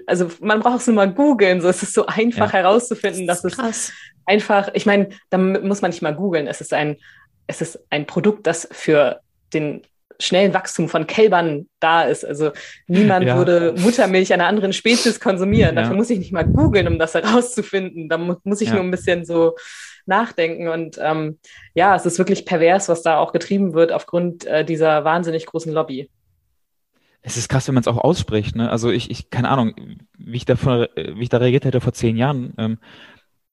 also 0.08 0.30
man 0.42 0.60
braucht 0.60 0.82
es 0.82 0.88
nur 0.88 0.96
mal 0.96 1.12
googeln, 1.12 1.62
so 1.62 1.70
es 1.70 1.84
ist 1.84 1.94
so 1.94 2.06
einfach 2.06 2.54
ja. 2.54 2.60
herauszufinden, 2.60 3.28
das 3.28 3.42
dass 3.42 3.56
krass. 3.56 3.70
es 3.70 3.94
einfach, 4.26 4.70
ich 4.74 4.86
meine, 4.86 5.10
da 5.30 5.38
muss 5.38 5.82
man 5.82 5.92
nicht 5.92 6.02
mal 6.02 6.16
googeln, 6.16 6.48
es 6.48 6.62
ist 6.62 6.74
ein, 6.74 6.98
es 7.48 7.62
ist 7.62 7.80
ein 7.90 8.06
Produkt, 8.06 8.48
das 8.48 8.68
für 8.72 9.22
den 9.54 9.82
schnellen 10.24 10.54
Wachstum 10.54 10.90
von 10.90 11.08
Kälbern 11.08 11.68
da 11.80 12.04
ist. 12.04 12.26
Also 12.26 12.52
niemand 12.88 13.26
ja. 13.28 13.38
würde 13.38 13.74
Muttermilch 13.78 14.34
einer 14.34 14.48
anderen 14.48 14.74
Spezies 14.74 15.20
konsumieren. 15.20 15.76
Dafür 15.76 15.96
muss 15.96 16.10
ich 16.10 16.20
nicht 16.20 16.32
mal 16.32 16.46
googeln, 16.46 16.88
um 16.88 17.00
das 17.00 17.14
herauszufinden. 17.14 18.10
Da 18.10 18.18
mu 18.18 18.36
muss 18.44 18.62
ich 18.62 18.70
ja. 18.70 18.76
nur 18.76 18.84
ein 18.84 18.92
bisschen 18.92 19.26
so 19.26 19.56
nachdenken. 20.06 20.68
Und 20.68 20.98
ähm, 21.02 21.40
ja, 21.74 21.96
es 21.96 22.06
ist 22.06 22.18
wirklich 22.18 22.46
pervers, 22.46 22.90
was 22.90 23.02
da 23.04 23.18
auch 23.18 23.34
getrieben 23.34 23.74
wird 23.74 23.92
aufgrund 23.92 24.46
äh, 24.46 24.66
dieser 24.66 25.04
wahnsinnig 25.04 25.46
großen 25.46 25.72
Lobby. 25.72 26.10
Es 27.22 27.38
ist 27.38 27.48
krass, 27.48 27.68
wenn 27.68 27.76
man 27.76 27.82
es 27.82 27.88
auch 27.88 27.98
ausspricht. 27.98 28.56
Ne? 28.56 28.70
Also 28.70 28.92
ich, 28.92 29.10
ich, 29.10 29.30
keine 29.30 29.50
Ahnung, 29.50 29.74
wie 30.18 30.38
ich, 30.38 30.46
davon, 30.46 30.88
wie 30.96 31.24
ich 31.24 31.30
da 31.30 31.38
reagiert 31.38 31.64
hätte 31.64 31.80
vor 31.80 31.94
zehn 31.94 32.18
Jahren, 32.18 32.54
ähm, 32.58 32.80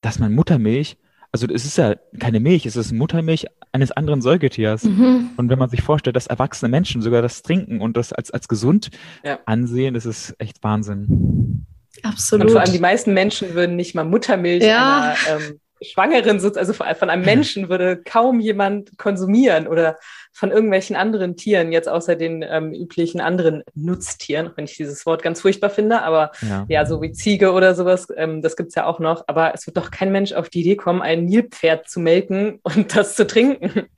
dass 0.00 0.18
man 0.18 0.34
Muttermilch 0.34 0.96
also 1.32 1.46
es 1.46 1.64
ist 1.64 1.78
ja 1.78 1.94
keine 2.18 2.40
Milch, 2.40 2.66
es 2.66 2.76
ist 2.76 2.92
Muttermilch 2.92 3.46
eines 3.72 3.92
anderen 3.92 4.20
Säugetiers. 4.20 4.84
Mhm. 4.84 5.30
Und 5.36 5.48
wenn 5.48 5.58
man 5.58 5.70
sich 5.70 5.82
vorstellt, 5.82 6.16
dass 6.16 6.26
erwachsene 6.26 6.68
Menschen 6.68 7.02
sogar 7.02 7.22
das 7.22 7.42
trinken 7.42 7.80
und 7.80 7.96
das 7.96 8.12
als, 8.12 8.30
als 8.30 8.48
gesund 8.48 8.90
ja. 9.24 9.38
ansehen, 9.46 9.94
das 9.94 10.06
ist 10.06 10.34
echt 10.38 10.62
Wahnsinn. 10.62 11.66
Absolut. 12.02 12.46
Und 12.46 12.52
vor 12.52 12.60
allem 12.60 12.72
die 12.72 12.80
meisten 12.80 13.14
Menschen 13.14 13.54
würden 13.54 13.76
nicht 13.76 13.94
mal 13.94 14.04
Muttermilch 14.04 14.64
ja. 14.64 15.14
einer 15.26 15.40
ähm, 15.40 15.60
Schwangeren, 15.82 16.40
also 16.40 16.72
von 16.72 17.10
einem 17.10 17.24
Menschen 17.24 17.68
würde 17.68 18.02
kaum 18.02 18.40
jemand 18.40 18.98
konsumieren 18.98 19.66
oder 19.66 19.98
von 20.32 20.50
irgendwelchen 20.50 20.96
anderen 20.96 21.36
Tieren, 21.36 21.72
jetzt 21.72 21.88
außer 21.88 22.16
den 22.16 22.44
ähm, 22.48 22.72
üblichen 22.72 23.20
anderen 23.20 23.62
Nutztieren, 23.74 24.50
wenn 24.54 24.64
ich 24.64 24.76
dieses 24.76 25.04
Wort 25.06 25.22
ganz 25.22 25.40
furchtbar 25.40 25.70
finde, 25.70 26.02
aber 26.02 26.32
ja, 26.42 26.66
ja 26.68 26.86
so 26.86 27.02
wie 27.02 27.12
Ziege 27.12 27.52
oder 27.52 27.74
sowas, 27.74 28.08
ähm, 28.16 28.40
das 28.42 28.56
gibt's 28.56 28.74
ja 28.74 28.86
auch 28.86 29.00
noch. 29.00 29.24
Aber 29.26 29.54
es 29.54 29.66
wird 29.66 29.76
doch 29.76 29.90
kein 29.90 30.12
Mensch 30.12 30.32
auf 30.32 30.48
die 30.48 30.60
Idee 30.60 30.76
kommen, 30.76 31.02
ein 31.02 31.24
Nilpferd 31.24 31.88
zu 31.88 32.00
melken 32.00 32.60
und 32.62 32.96
das 32.96 33.16
zu 33.16 33.26
trinken. 33.26 33.88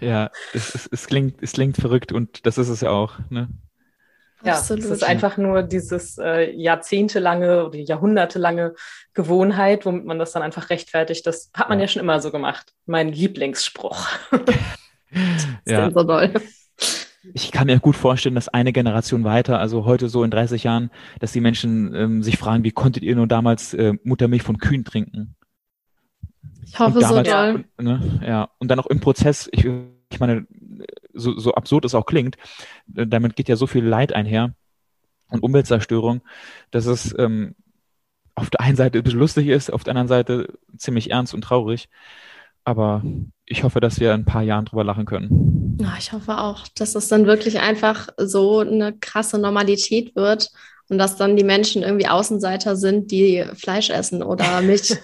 Ja, 0.00 0.30
es, 0.52 0.74
es, 0.74 0.88
es, 0.90 1.06
klingt, 1.06 1.42
es 1.42 1.52
klingt 1.52 1.76
verrückt 1.76 2.12
und 2.12 2.46
das 2.46 2.58
ist 2.58 2.68
es 2.68 2.80
ja 2.80 2.90
auch. 2.90 3.18
Ne? 3.30 3.48
Ja, 4.44 4.54
Absolut. 4.54 4.84
es 4.84 4.90
ist 4.90 5.04
einfach 5.04 5.36
nur 5.38 5.62
dieses 5.62 6.18
äh, 6.18 6.52
jahrzehntelange 6.52 7.66
oder 7.66 7.78
jahrhundertelange 7.78 8.74
Gewohnheit, 9.14 9.86
womit 9.86 10.04
man 10.04 10.18
das 10.18 10.32
dann 10.32 10.42
einfach 10.42 10.68
rechtfertigt. 10.70 11.26
Das 11.26 11.50
hat 11.54 11.70
man 11.70 11.78
ja, 11.78 11.84
ja 11.84 11.88
schon 11.88 12.00
immer 12.00 12.20
so 12.20 12.30
gemacht. 12.30 12.72
Mein 12.84 13.08
Lieblingsspruch. 13.08 14.06
ja. 15.66 15.90
so 15.90 16.02
doll. 16.02 16.32
Ich 17.32 17.52
kann 17.52 17.68
mir 17.68 17.80
gut 17.80 17.96
vorstellen, 17.96 18.34
dass 18.34 18.48
eine 18.48 18.72
Generation 18.72 19.24
weiter, 19.24 19.58
also 19.58 19.86
heute 19.86 20.10
so 20.10 20.24
in 20.24 20.30
30 20.30 20.64
Jahren, 20.64 20.90
dass 21.20 21.32
die 21.32 21.40
Menschen 21.40 21.94
ähm, 21.94 22.22
sich 22.22 22.36
fragen, 22.36 22.64
wie 22.64 22.70
konntet 22.70 23.02
ihr 23.02 23.16
nur 23.16 23.26
damals 23.26 23.72
äh, 23.72 23.94
Muttermilch 24.04 24.42
von 24.42 24.58
Kühen 24.58 24.84
trinken? 24.84 25.36
Ich 26.66 26.78
hoffe 26.78 26.98
damals, 26.98 27.28
so 27.28 27.34
doll. 27.34 27.64
Ne, 27.80 28.20
ja, 28.26 28.50
und 28.58 28.68
dann 28.68 28.78
auch 28.78 28.86
im 28.86 29.00
Prozess, 29.00 29.48
ich, 29.52 29.64
ich 30.10 30.20
meine, 30.20 30.46
so, 31.14 31.38
so 31.38 31.54
absurd 31.54 31.84
es 31.84 31.94
auch 31.94 32.06
klingt, 32.06 32.36
äh, 32.94 33.06
damit 33.06 33.36
geht 33.36 33.48
ja 33.48 33.56
so 33.56 33.66
viel 33.66 33.84
Leid 33.84 34.12
einher 34.12 34.54
und 35.28 35.42
Umweltzerstörung, 35.42 36.22
dass 36.70 36.86
es 36.86 37.14
ähm, 37.18 37.54
auf 38.34 38.50
der 38.50 38.60
einen 38.60 38.76
Seite 38.76 38.98
ein 38.98 39.04
bisschen 39.04 39.20
lustig 39.20 39.48
ist, 39.48 39.72
auf 39.72 39.84
der 39.84 39.92
anderen 39.92 40.08
Seite 40.08 40.58
ziemlich 40.76 41.10
ernst 41.10 41.34
und 41.34 41.42
traurig. 41.42 41.88
Aber 42.64 43.02
ich 43.44 43.62
hoffe, 43.62 43.80
dass 43.80 44.00
wir 44.00 44.14
in 44.14 44.22
ein 44.22 44.24
paar 44.24 44.42
Jahren 44.42 44.64
drüber 44.64 44.84
lachen 44.84 45.04
können. 45.04 45.76
Ja, 45.80 45.94
ich 45.98 46.12
hoffe 46.12 46.38
auch, 46.38 46.66
dass 46.74 46.94
es 46.94 47.08
dann 47.08 47.26
wirklich 47.26 47.60
einfach 47.60 48.08
so 48.16 48.60
eine 48.60 48.94
krasse 48.98 49.38
Normalität 49.38 50.16
wird 50.16 50.50
und 50.88 50.98
dass 50.98 51.16
dann 51.16 51.36
die 51.36 51.44
Menschen 51.44 51.82
irgendwie 51.82 52.08
Außenseiter 52.08 52.76
sind, 52.76 53.10
die 53.10 53.44
Fleisch 53.54 53.90
essen 53.90 54.22
oder 54.22 54.60
Milch 54.62 54.96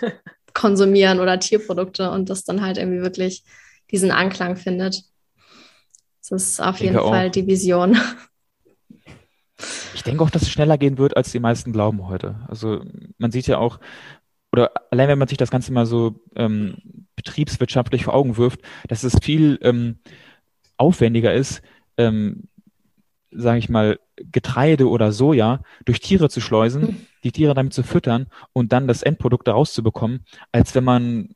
konsumieren 0.54 1.20
oder 1.20 1.38
Tierprodukte 1.38 2.10
und 2.10 2.30
das 2.30 2.44
dann 2.44 2.62
halt 2.62 2.78
irgendwie 2.78 3.02
wirklich 3.02 3.44
diesen 3.90 4.10
Anklang 4.10 4.56
findet. 4.56 5.04
Das 6.30 6.44
ist 6.44 6.60
auf 6.60 6.78
jeden 6.78 6.94
Fall 6.94 7.26
auch. 7.26 7.32
die 7.32 7.46
Vision. 7.46 7.98
Ich 9.94 10.02
denke 10.02 10.22
auch, 10.22 10.30
dass 10.30 10.42
es 10.42 10.50
schneller 10.50 10.78
gehen 10.78 10.96
wird, 10.96 11.16
als 11.16 11.32
die 11.32 11.40
meisten 11.40 11.72
glauben 11.72 12.08
heute. 12.08 12.36
Also 12.48 12.82
man 13.18 13.32
sieht 13.32 13.46
ja 13.48 13.58
auch, 13.58 13.80
oder 14.52 14.70
allein 14.90 15.08
wenn 15.08 15.18
man 15.18 15.28
sich 15.28 15.38
das 15.38 15.50
Ganze 15.50 15.72
mal 15.72 15.86
so 15.86 16.20
ähm, 16.36 16.76
betriebswirtschaftlich 17.16 18.04
vor 18.04 18.14
Augen 18.14 18.36
wirft, 18.36 18.60
dass 18.88 19.02
es 19.02 19.18
viel 19.20 19.58
ähm, 19.62 19.98
aufwendiger 20.76 21.34
ist, 21.34 21.62
ähm, 21.98 22.48
sage 23.30 23.58
ich 23.58 23.68
mal, 23.68 23.98
Getreide 24.16 24.88
oder 24.88 25.12
Soja 25.12 25.62
durch 25.84 26.00
Tiere 26.00 26.30
zu 26.30 26.40
schleusen, 26.40 26.82
mhm. 26.82 27.06
die 27.24 27.32
Tiere 27.32 27.54
damit 27.54 27.74
zu 27.74 27.82
füttern 27.82 28.28
und 28.52 28.72
dann 28.72 28.88
das 28.88 29.02
Endprodukt 29.02 29.48
daraus 29.48 29.72
zu 29.72 29.82
bekommen, 29.82 30.24
als 30.52 30.74
wenn 30.74 30.84
man 30.84 31.34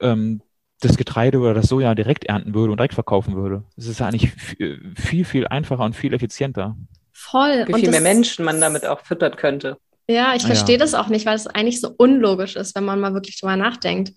ähm, 0.00 0.42
das 0.80 0.96
Getreide 0.96 1.38
oder 1.38 1.54
das 1.54 1.68
Soja 1.68 1.94
direkt 1.94 2.24
ernten 2.24 2.54
würde 2.54 2.70
und 2.70 2.78
direkt 2.78 2.94
verkaufen 2.94 3.34
würde. 3.34 3.64
Es 3.76 3.86
ist 3.86 4.00
ja 4.00 4.06
eigentlich 4.06 4.32
viel, 4.32 5.24
viel 5.24 5.46
einfacher 5.46 5.84
und 5.84 5.96
viel 5.96 6.12
effizienter. 6.12 6.76
Voll. 7.12 7.64
Wie 7.66 7.80
viel 7.80 7.90
mehr 7.90 8.00
Menschen 8.00 8.44
man 8.44 8.60
damit 8.60 8.84
auch 8.84 9.00
füttern 9.00 9.36
könnte. 9.36 9.78
Ja, 10.08 10.34
ich 10.34 10.44
ah, 10.44 10.48
verstehe 10.48 10.76
ja. 10.76 10.80
das 10.80 10.94
auch 10.94 11.08
nicht, 11.08 11.26
weil 11.26 11.34
es 11.34 11.46
eigentlich 11.46 11.80
so 11.80 11.92
unlogisch 11.96 12.56
ist, 12.56 12.76
wenn 12.76 12.84
man 12.84 13.00
mal 13.00 13.14
wirklich 13.14 13.40
drüber 13.40 13.56
nachdenkt. 13.56 14.12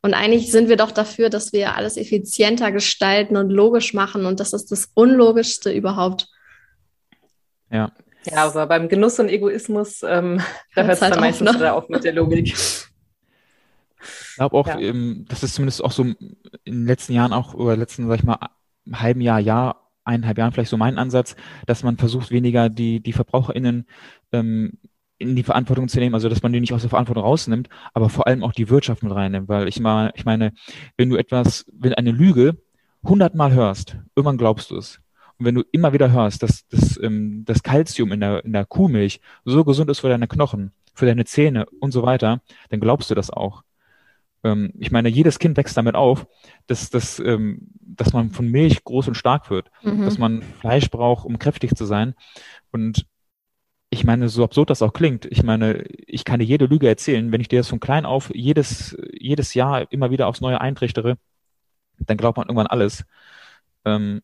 Und 0.00 0.14
eigentlich 0.14 0.52
sind 0.52 0.68
wir 0.68 0.76
doch 0.76 0.92
dafür, 0.92 1.28
dass 1.28 1.52
wir 1.52 1.74
alles 1.74 1.96
effizienter 1.96 2.70
gestalten 2.70 3.36
und 3.36 3.50
logisch 3.50 3.92
machen. 3.92 4.24
Und 4.24 4.38
das 4.40 4.52
ist 4.52 4.70
das 4.70 4.90
Unlogischste 4.94 5.72
überhaupt. 5.72 6.28
Ja. 7.70 7.92
Ja, 8.24 8.44
aber 8.44 8.66
beim 8.66 8.88
Genuss 8.88 9.18
und 9.18 9.28
Egoismus, 9.28 10.02
ähm, 10.02 10.40
da 10.74 10.84
hört 10.84 10.94
es 10.94 11.02
halt 11.02 11.14
dann 11.14 11.20
meistens 11.20 11.58
ne? 11.58 11.72
auf 11.72 11.88
mit 11.88 12.04
der 12.04 12.12
Logik. 12.12 12.54
Ich 14.38 14.40
glaube 14.40 14.56
auch, 14.56 14.68
ja. 14.68 14.78
ähm, 14.78 15.24
das 15.28 15.42
ist 15.42 15.54
zumindest 15.54 15.82
auch 15.82 15.90
so 15.90 16.04
in 16.04 16.16
den 16.64 16.86
letzten 16.86 17.12
Jahren 17.12 17.32
auch, 17.32 17.54
oder 17.54 17.76
letzten, 17.76 18.06
sag 18.06 18.20
ich 18.20 18.24
mal, 18.24 18.38
halben 18.92 19.20
Jahr, 19.20 19.40
Jahr, 19.40 19.90
eineinhalb 20.04 20.38
Jahren 20.38 20.52
vielleicht 20.52 20.70
so 20.70 20.76
mein 20.76 20.96
Ansatz, 20.96 21.34
dass 21.66 21.82
man 21.82 21.96
versucht, 21.96 22.30
weniger 22.30 22.68
die, 22.68 23.00
die 23.00 23.12
VerbraucherInnen 23.12 23.86
ähm, 24.30 24.78
in 25.18 25.34
die 25.34 25.42
Verantwortung 25.42 25.88
zu 25.88 25.98
nehmen, 25.98 26.14
also 26.14 26.28
dass 26.28 26.40
man 26.40 26.52
die 26.52 26.60
nicht 26.60 26.72
aus 26.72 26.82
der 26.82 26.90
Verantwortung 26.90 27.24
rausnimmt, 27.24 27.68
aber 27.94 28.08
vor 28.10 28.28
allem 28.28 28.44
auch 28.44 28.52
die 28.52 28.70
Wirtschaft 28.70 29.02
mit 29.02 29.12
reinnimmt, 29.12 29.48
weil 29.48 29.66
ich 29.66 29.80
mal, 29.80 30.12
ich 30.14 30.24
meine, 30.24 30.52
wenn 30.96 31.10
du 31.10 31.16
etwas, 31.16 31.66
wenn 31.72 31.94
eine 31.94 32.12
Lüge 32.12 32.58
hundertmal 33.02 33.52
hörst, 33.52 33.96
irgendwann 34.14 34.38
glaubst 34.38 34.70
du 34.70 34.76
es. 34.76 35.00
Und 35.38 35.46
wenn 35.46 35.56
du 35.56 35.64
immer 35.72 35.92
wieder 35.92 36.12
hörst, 36.12 36.44
dass, 36.44 36.68
dass 36.68 36.96
ähm, 37.02 37.44
das 37.44 37.64
Kalzium 37.64 38.12
in 38.12 38.20
der, 38.20 38.44
in 38.44 38.52
der 38.52 38.66
Kuhmilch 38.66 39.20
so 39.44 39.64
gesund 39.64 39.90
ist 39.90 39.98
für 39.98 40.08
deine 40.08 40.28
Knochen, 40.28 40.70
für 40.94 41.06
deine 41.06 41.24
Zähne 41.24 41.66
und 41.80 41.90
so 41.90 42.04
weiter, 42.04 42.40
dann 42.68 42.78
glaubst 42.78 43.10
du 43.10 43.16
das 43.16 43.30
auch. 43.30 43.64
Ähm, 44.44 44.72
ich 44.78 44.90
meine, 44.90 45.08
jedes 45.08 45.38
Kind 45.38 45.56
wächst 45.56 45.76
damit 45.76 45.94
auf, 45.94 46.26
dass, 46.66 46.90
dass, 46.90 47.18
ähm, 47.18 47.68
dass 47.80 48.12
man 48.12 48.30
von 48.30 48.48
Milch 48.48 48.84
groß 48.84 49.08
und 49.08 49.14
stark 49.14 49.50
wird, 49.50 49.70
mhm. 49.82 50.04
dass 50.04 50.18
man 50.18 50.42
Fleisch 50.42 50.90
braucht, 50.90 51.24
um 51.24 51.38
kräftig 51.38 51.74
zu 51.76 51.84
sein. 51.84 52.14
Und 52.70 53.06
ich 53.90 54.04
meine, 54.04 54.28
so 54.28 54.44
absurd 54.44 54.70
das 54.70 54.82
auch 54.82 54.92
klingt, 54.92 55.24
ich 55.26 55.42
meine, 55.42 55.84
ich 56.06 56.24
kann 56.24 56.40
dir 56.40 56.44
jede 56.44 56.66
Lüge 56.66 56.88
erzählen, 56.88 57.32
wenn 57.32 57.40
ich 57.40 57.48
dir 57.48 57.60
das 57.60 57.68
von 57.68 57.80
klein 57.80 58.04
auf 58.04 58.30
jedes, 58.34 58.96
jedes 59.12 59.54
Jahr 59.54 59.90
immer 59.90 60.10
wieder 60.10 60.26
aufs 60.26 60.42
Neue 60.42 60.60
eintrichtere, 60.60 61.16
dann 61.98 62.16
glaubt 62.16 62.36
man 62.36 62.46
irgendwann 62.46 62.66
alles. 62.66 63.04
Ähm, 63.84 64.20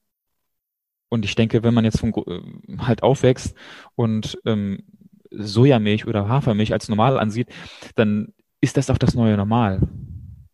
und 1.08 1.24
ich 1.24 1.34
denke, 1.34 1.62
wenn 1.62 1.74
man 1.74 1.84
jetzt 1.84 2.00
von, 2.00 2.12
äh, 2.12 2.78
halt 2.78 3.02
aufwächst 3.02 3.56
und 3.94 4.38
ähm, 4.44 4.82
Sojamilch 5.30 6.06
oder 6.06 6.28
Hafermilch 6.28 6.72
als 6.72 6.88
normal 6.88 7.18
ansieht, 7.18 7.48
dann 7.94 8.32
ist 8.64 8.76
das 8.76 8.90
auch 8.90 8.98
das 8.98 9.14
neue 9.14 9.36
Normal. 9.36 9.80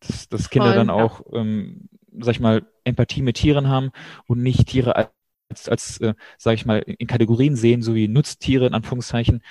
Dass, 0.01 0.29
dass 0.29 0.49
Kinder 0.49 0.69
Voll, 0.69 0.75
dann 0.75 0.89
auch, 0.89 1.21
ja. 1.31 1.39
ähm, 1.39 1.89
sag 2.19 2.35
ich 2.35 2.39
mal, 2.39 2.63
Empathie 2.83 3.21
mit 3.21 3.37
Tieren 3.37 3.67
haben 3.67 3.91
und 4.27 4.41
nicht 4.41 4.67
Tiere 4.67 4.95
als, 4.95 5.69
als 5.69 5.97
äh, 6.01 6.13
sag 6.37 6.53
ich 6.55 6.65
mal, 6.65 6.79
in 6.79 7.07
Kategorien 7.07 7.55
sehen, 7.55 7.81
so 7.81 7.95
wie 7.95 8.07
Nutztiere 8.07 8.67
in 8.67 8.73
Anführungszeichen 8.73 9.41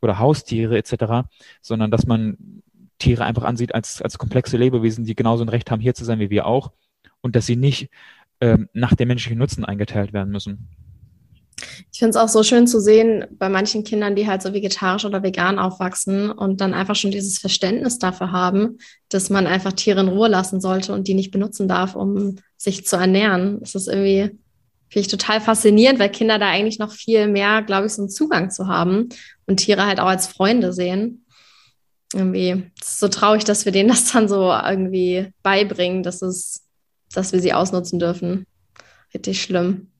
oder 0.00 0.18
Haustiere 0.18 0.76
etc., 0.78 1.28
sondern 1.60 1.90
dass 1.90 2.06
man 2.06 2.62
Tiere 2.98 3.24
einfach 3.24 3.44
ansieht 3.44 3.74
als, 3.74 4.02
als 4.02 4.18
komplexe 4.18 4.56
Lebewesen, 4.56 5.04
die 5.04 5.14
genauso 5.14 5.44
ein 5.44 5.48
Recht 5.48 5.70
haben, 5.70 5.80
hier 5.80 5.94
zu 5.94 6.04
sein 6.04 6.18
wie 6.18 6.30
wir 6.30 6.46
auch 6.46 6.72
und 7.20 7.36
dass 7.36 7.46
sie 7.46 7.56
nicht 7.56 7.90
ähm, 8.40 8.68
nach 8.72 8.94
dem 8.94 9.08
menschlichen 9.08 9.38
Nutzen 9.38 9.64
eingeteilt 9.64 10.12
werden 10.12 10.30
müssen. 10.30 10.68
Ich 11.92 11.98
finde 11.98 12.10
es 12.10 12.16
auch 12.16 12.28
so 12.28 12.42
schön 12.42 12.66
zu 12.66 12.80
sehen 12.80 13.24
bei 13.30 13.48
manchen 13.48 13.84
Kindern, 13.84 14.14
die 14.16 14.26
halt 14.26 14.42
so 14.42 14.52
vegetarisch 14.52 15.04
oder 15.04 15.22
vegan 15.22 15.58
aufwachsen 15.58 16.30
und 16.30 16.60
dann 16.60 16.74
einfach 16.74 16.96
schon 16.96 17.10
dieses 17.10 17.38
Verständnis 17.38 17.98
dafür 17.98 18.32
haben, 18.32 18.78
dass 19.08 19.30
man 19.30 19.46
einfach 19.46 19.72
Tiere 19.72 20.00
in 20.00 20.08
Ruhe 20.08 20.28
lassen 20.28 20.60
sollte 20.60 20.92
und 20.92 21.08
die 21.08 21.14
nicht 21.14 21.30
benutzen 21.30 21.68
darf, 21.68 21.94
um 21.94 22.36
sich 22.56 22.86
zu 22.86 22.96
ernähren. 22.96 23.60
Das 23.60 23.74
ist 23.74 23.88
irgendwie, 23.88 24.38
finde 24.88 25.00
ich 25.00 25.08
total 25.08 25.40
faszinierend, 25.40 25.98
weil 25.98 26.10
Kinder 26.10 26.38
da 26.38 26.48
eigentlich 26.48 26.78
noch 26.78 26.92
viel 26.92 27.28
mehr, 27.28 27.62
glaube 27.62 27.86
ich, 27.86 27.92
so 27.92 28.02
einen 28.02 28.10
Zugang 28.10 28.50
zu 28.50 28.66
haben 28.66 29.08
und 29.46 29.58
Tiere 29.58 29.86
halt 29.86 30.00
auch 30.00 30.08
als 30.08 30.26
Freunde 30.26 30.72
sehen. 30.72 31.24
Irgendwie, 32.14 32.70
es 32.80 32.92
ist 32.92 33.00
so 33.00 33.08
traurig, 33.08 33.44
dass 33.44 33.64
wir 33.64 33.72
denen 33.72 33.88
das 33.88 34.12
dann 34.12 34.28
so 34.28 34.50
irgendwie 34.50 35.32
beibringen, 35.42 36.02
dass 36.02 36.22
es, 36.22 36.64
dass 37.12 37.32
wir 37.32 37.40
sie 37.40 37.52
ausnutzen 37.52 37.98
dürfen. 37.98 38.46
Richtig 39.14 39.42
schlimm. 39.42 39.90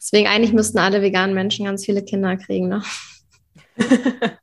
Deswegen 0.00 0.28
eigentlich 0.28 0.54
müssten 0.54 0.78
alle 0.78 1.02
veganen 1.02 1.34
Menschen 1.34 1.66
ganz 1.66 1.84
viele 1.84 2.02
Kinder 2.02 2.34
kriegen, 2.38 2.68
ne? 2.68 2.82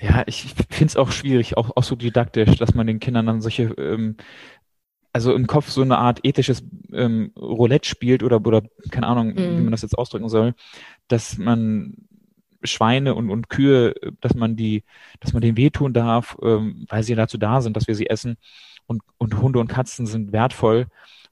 ja, 0.00 0.22
ich 0.26 0.54
finde 0.70 0.86
es 0.86 0.96
auch 0.96 1.10
schwierig, 1.10 1.56
auch, 1.56 1.76
auch 1.76 1.82
so 1.82 1.96
didaktisch, 1.96 2.56
dass 2.56 2.74
man 2.74 2.86
den 2.86 3.00
Kindern 3.00 3.26
dann 3.26 3.40
solche, 3.40 3.64
ähm, 3.78 4.16
also 5.12 5.34
im 5.34 5.48
Kopf 5.48 5.70
so 5.70 5.82
eine 5.82 5.98
Art 5.98 6.20
ethisches 6.22 6.62
ähm, 6.92 7.32
Roulette 7.36 7.88
spielt 7.88 8.22
oder, 8.22 8.36
oder 8.36 8.62
keine 8.92 9.08
Ahnung, 9.08 9.34
mm. 9.34 9.36
wie 9.38 9.42
mhm. 9.42 9.64
man 9.64 9.72
das 9.72 9.82
jetzt 9.82 9.98
ausdrücken 9.98 10.28
soll, 10.28 10.54
dass 11.08 11.36
man 11.36 11.96
Schweine 12.62 13.16
und, 13.16 13.28
und 13.28 13.48
Kühe, 13.48 13.94
dass 14.20 14.34
man 14.34 14.54
die, 14.54 14.84
dass 15.18 15.32
man 15.32 15.42
denen 15.42 15.56
wehtun 15.56 15.92
darf, 15.92 16.36
ähm, 16.42 16.86
weil 16.88 17.02
sie 17.02 17.16
dazu 17.16 17.38
da 17.38 17.60
sind, 17.60 17.76
dass 17.76 17.88
wir 17.88 17.96
sie 17.96 18.06
essen. 18.06 18.36
Und, 18.86 19.02
und 19.18 19.40
Hunde 19.40 19.58
und 19.58 19.66
Katzen 19.66 20.06
sind 20.06 20.30
wertvoll 20.30 20.86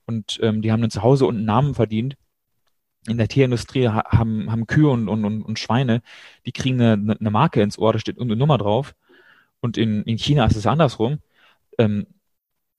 und 0.06 0.40
ähm, 0.42 0.60
die 0.60 0.72
haben 0.72 0.82
ein 0.82 0.90
Zuhause 0.90 1.24
und 1.24 1.36
einen 1.36 1.44
Namen 1.44 1.74
verdient 1.74 2.16
in 3.06 3.18
der 3.18 3.28
Tierindustrie 3.28 3.88
haben, 3.88 4.50
haben 4.50 4.66
Kühe 4.66 4.88
und, 4.88 5.08
und, 5.08 5.24
und 5.24 5.58
Schweine, 5.58 6.02
die 6.46 6.52
kriegen 6.52 6.80
eine, 6.80 7.16
eine 7.18 7.30
Marke 7.30 7.62
ins 7.62 7.78
Ohr, 7.78 7.92
da 7.92 7.98
steht 7.98 8.20
eine 8.20 8.36
Nummer 8.36 8.58
drauf. 8.58 8.94
Und 9.60 9.76
in, 9.78 10.02
in 10.04 10.18
China 10.18 10.46
ist 10.46 10.56
es 10.56 10.66
andersrum. 10.66 11.18
Ähm, 11.78 12.06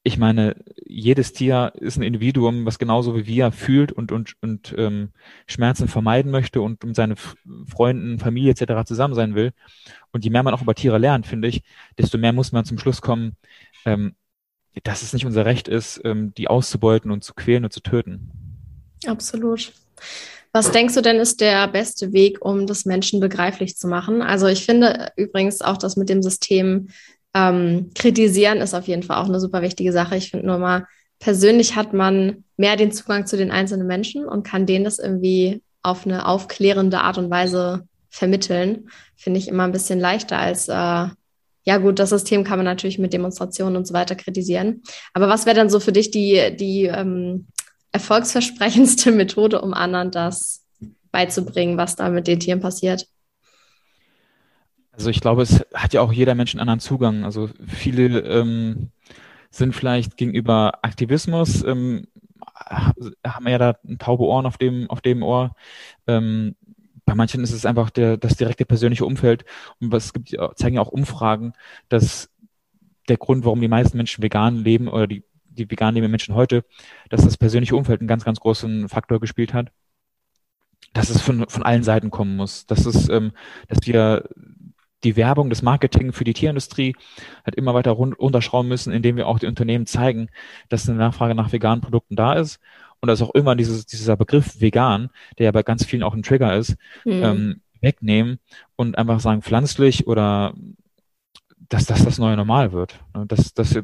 ich 0.08 0.20
meine, 0.20 0.56
jedes 0.86 1.34
Tier 1.34 1.74
ist 1.76 1.98
ein 1.98 2.04
Individuum, 2.04 2.68
was 2.68 2.78
genauso 2.78 3.16
wie 3.16 3.26
wir 3.26 3.52
fühlt 3.52 3.92
und, 3.92 4.12
und, 4.12 4.36
und 4.40 4.76
ähm, 4.78 5.10
Schmerzen 5.48 5.88
vermeiden 5.88 6.32
möchte 6.32 6.62
und 6.62 6.84
mit 6.84 6.96
seinen 6.96 7.16
Freunden, 7.66 8.20
Familie 8.20 8.52
etc. 8.52 8.86
zusammen 8.86 9.16
sein 9.16 9.34
will. 9.34 9.52
Und 10.12 10.24
je 10.24 10.30
mehr 10.30 10.44
man 10.44 10.54
auch 10.54 10.62
über 10.62 10.76
Tiere 10.76 11.00
lernt, 11.00 11.26
finde 11.26 11.48
ich, 11.48 11.64
desto 11.98 12.20
mehr 12.20 12.34
muss 12.34 12.52
man 12.52 12.66
zum 12.66 12.78
Schluss 12.78 13.02
kommen, 13.02 13.36
ähm, 13.86 14.14
dass 14.84 15.02
es 15.02 15.12
nicht 15.12 15.26
unser 15.26 15.46
Recht 15.46 15.68
ist, 15.68 16.00
ähm, 16.04 16.36
die 16.36 16.50
auszubeuten 16.50 17.10
und 17.10 17.24
zu 17.24 17.34
quälen 17.34 17.64
und 17.64 17.74
zu 17.74 17.82
töten. 17.82 18.32
Absolut. 19.08 19.74
Was 20.52 20.72
denkst 20.72 20.94
du 20.96 21.02
denn 21.02 21.18
ist 21.18 21.42
der 21.42 21.68
beste 21.68 22.14
Weg, 22.14 22.44
um 22.44 22.66
das 22.66 22.86
Menschen 22.86 23.20
begreiflich 23.20 23.76
zu 23.76 23.90
machen? 23.90 24.22
Also 24.22 24.48
ich 24.48 24.66
finde 24.66 25.12
übrigens 25.18 25.62
auch 25.62 25.78
das 25.78 25.98
mit 25.98 26.08
dem 26.08 26.24
System 26.24 26.88
ähm, 27.36 27.92
kritisieren 27.94 28.60
ist 28.60 28.74
auf 28.74 28.88
jeden 28.88 29.04
Fall 29.04 29.18
auch 29.18 29.28
eine 29.28 29.42
super 29.42 29.62
wichtige 29.62 29.92
Sache. 29.92 30.16
Ich 30.16 30.32
finde 30.32 30.48
nur 30.48 30.58
mal, 30.58 30.88
persönlich 31.20 31.76
hat 31.76 31.94
man 31.94 32.46
mehr 32.56 32.78
den 32.78 32.94
Zugang 32.94 33.28
zu 33.28 33.36
den 33.36 33.52
einzelnen 33.52 33.86
Menschen 33.86 34.26
und 34.26 34.44
kann 34.44 34.66
denen 34.66 34.86
das 34.86 35.00
irgendwie 35.00 35.62
auf 35.84 36.06
eine 36.06 36.26
aufklärende 36.28 37.02
Art 37.02 37.18
und 37.18 37.30
Weise 37.30 37.88
vermitteln. 38.10 38.90
Finde 39.18 39.40
ich 39.40 39.50
immer 39.50 39.64
ein 39.64 39.74
bisschen 39.74 40.00
leichter 40.00 40.40
als, 40.40 40.70
äh, 40.70 40.74
ja 41.68 41.78
gut, 41.78 42.00
das 42.00 42.12
System 42.12 42.46
kann 42.46 42.58
man 42.58 42.66
natürlich 42.66 43.00
mit 43.00 43.12
Demonstrationen 43.12 43.76
und 43.76 43.86
so 43.86 43.94
weiter 43.94 44.16
kritisieren. 44.16 44.84
Aber 45.14 45.28
was 45.28 45.46
wäre 45.46 45.58
dann 45.58 45.70
so 45.70 45.82
für 45.82 45.92
dich 45.92 46.12
die, 46.12 46.56
die 46.56 46.86
ähm, 46.86 47.48
erfolgsversprechendste 47.96 49.12
Methode, 49.24 49.62
um 49.62 49.74
anderen 49.74 50.12
das 50.12 50.66
beizubringen, 51.12 51.78
was 51.78 51.96
da 51.96 52.10
mit 52.10 52.28
den 52.28 52.42
Tieren 52.42 52.60
passiert? 52.60 53.08
Also 54.92 55.10
ich 55.10 55.22
glaube, 55.22 55.44
es 55.44 55.66
hat 55.74 55.94
ja 55.94 56.02
auch 56.02 56.12
jeder 56.12 56.36
Mensch 56.36 56.54
einen 56.54 56.60
anderen 56.60 56.82
Zugang. 56.82 57.24
Also 57.24 57.50
viele 57.68 58.20
ähm, 58.20 58.92
sind 59.50 59.74
vielleicht 59.74 60.18
gegenüber 60.18 60.80
Aktivismus, 60.82 61.64
ähm, 61.64 62.08
haben 63.26 63.48
ja 63.48 63.58
da 63.58 63.78
ein 63.88 63.98
taube 63.98 64.24
Ohren 64.24 64.46
auf 64.46 64.58
dem, 64.58 64.90
auf 64.90 65.00
dem 65.00 65.24
Ohr. 65.24 65.56
Ähm, 66.06 66.56
bei 67.06 67.16
manchen 67.16 67.44
ist 67.44 67.54
es 67.54 67.66
einfach 67.66 67.90
der, 67.92 68.18
das 68.18 68.36
direkte 68.36 68.66
persönliche 68.66 69.06
Umfeld. 69.06 69.46
Und 69.80 69.94
es 69.94 70.12
gibt, 70.12 70.36
zeigen 70.56 70.76
ja 70.76 70.82
auch 70.82 70.90
Umfragen, 70.90 71.54
dass 71.88 72.30
der 73.08 73.18
Grund, 73.18 73.46
warum 73.46 73.62
die 73.62 73.68
meisten 73.70 73.96
Menschen 73.96 74.22
vegan 74.22 74.58
leben 74.64 74.90
oder 74.90 75.08
die 75.08 75.24
die 75.56 75.70
vegan 75.70 75.94
lebenden 75.94 76.12
Menschen 76.12 76.36
heute, 76.36 76.63
dass 77.10 77.24
das 77.24 77.38
persönliche 77.38 77.76
Umfeld 77.76 78.02
einen 78.02 78.08
ganz, 78.08 78.24
ganz 78.24 78.39
großen 78.39 78.89
Faktor 78.89 79.20
gespielt 79.20 79.54
hat. 79.54 79.72
Dass 80.94 81.10
es 81.10 81.22
von, 81.22 81.50
von 81.50 81.63
allen 81.63 81.84
Seiten 81.84 82.12
kommen 82.12 82.36
muss. 82.36 82.65
Dass 82.65 82.86
es, 82.86 83.10
ähm, 83.10 83.32
dass 83.68 83.80
wir 83.86 84.30
die 85.04 85.15
Werbung, 85.15 85.50
das 85.50 85.62
Marketing 85.62 86.13
für 86.13 86.24
die 86.24 86.34
Tierindustrie 86.34 86.96
halt 87.46 87.56
immer 87.56 87.74
weiter 87.74 87.91
runterschrauben 87.91 88.68
müssen, 88.68 88.91
indem 88.91 89.15
wir 89.18 89.28
auch 89.28 89.39
die 89.39 89.46
Unternehmen 89.46 89.86
zeigen, 89.86 90.30
dass 90.70 90.89
eine 90.89 90.98
Nachfrage 90.98 91.36
nach 91.36 91.52
veganen 91.52 91.82
Produkten 91.82 92.15
da 92.15 92.34
ist 92.34 92.60
und 93.02 93.08
dass 93.08 93.22
auch 93.22 93.34
immer 93.36 93.56
dieses, 93.56 93.86
dieser 93.86 94.18
Begriff 94.18 94.60
vegan, 94.60 95.10
der 95.38 95.46
ja 95.46 95.52
bei 95.52 95.63
ganz 95.63 95.86
vielen 95.86 96.04
auch 96.04 96.13
ein 96.13 96.24
Trigger 96.24 96.56
ist, 96.56 96.76
mhm. 97.06 97.24
ähm, 97.24 97.62
wegnehmen 97.82 98.39
und 98.76 98.98
einfach 98.98 99.20
sagen 99.20 99.44
pflanzlich 99.44 100.08
oder 100.08 100.56
dass 101.69 101.86
das 101.86 102.04
das 102.06 102.17
neue 102.17 102.36
Normal 102.36 102.71
wird. 102.71 102.99
Ne? 103.13 103.25
Dass, 103.28 103.54
dass 103.54 103.75
äh, 103.75 103.84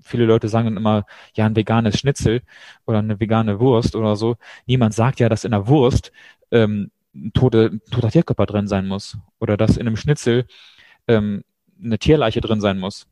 viele 0.00 0.24
Leute 0.24 0.48
sagen 0.48 0.66
dann 0.66 0.76
immer, 0.76 1.04
ja, 1.34 1.46
ein 1.46 1.56
veganes 1.56 1.98
Schnitzel 1.98 2.42
oder 2.86 2.98
eine 2.98 3.20
vegane 3.20 3.60
Wurst 3.60 3.96
oder 3.96 4.16
so. 4.16 4.36
Niemand 4.66 4.94
sagt 4.94 5.20
ja, 5.20 5.28
dass 5.28 5.44
in 5.44 5.50
der 5.52 5.68
Wurst 5.68 6.12
ähm, 6.50 6.90
ein, 7.14 7.32
tote, 7.32 7.70
ein 7.72 7.82
toter 7.90 8.10
Tierkörper 8.10 8.46
drin 8.46 8.68
sein 8.68 8.86
muss 8.86 9.18
oder 9.38 9.56
dass 9.56 9.76
in 9.76 9.86
einem 9.86 9.96
Schnitzel 9.96 10.46
ähm, 11.06 11.44
eine 11.82 11.98
Tierleiche 11.98 12.40
drin 12.40 12.60
sein 12.60 12.78
muss. 12.78 13.06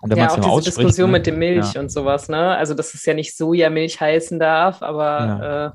Und 0.00 0.10
wenn 0.10 0.18
ja, 0.18 0.28
auch 0.28 0.60
diese 0.60 0.70
Diskussion 0.70 1.10
ne? 1.10 1.18
mit 1.18 1.26
dem 1.26 1.38
Milch 1.38 1.72
ja. 1.72 1.80
und 1.80 1.90
sowas, 1.90 2.28
ne? 2.28 2.56
Also, 2.56 2.74
dass 2.74 2.92
es 2.92 3.06
ja 3.06 3.14
nicht 3.14 3.34
Sojamilch 3.34 4.00
heißen 4.00 4.38
darf, 4.38 4.82
aber 4.82 5.18
ja. 5.18 5.66
äh, 5.66 5.70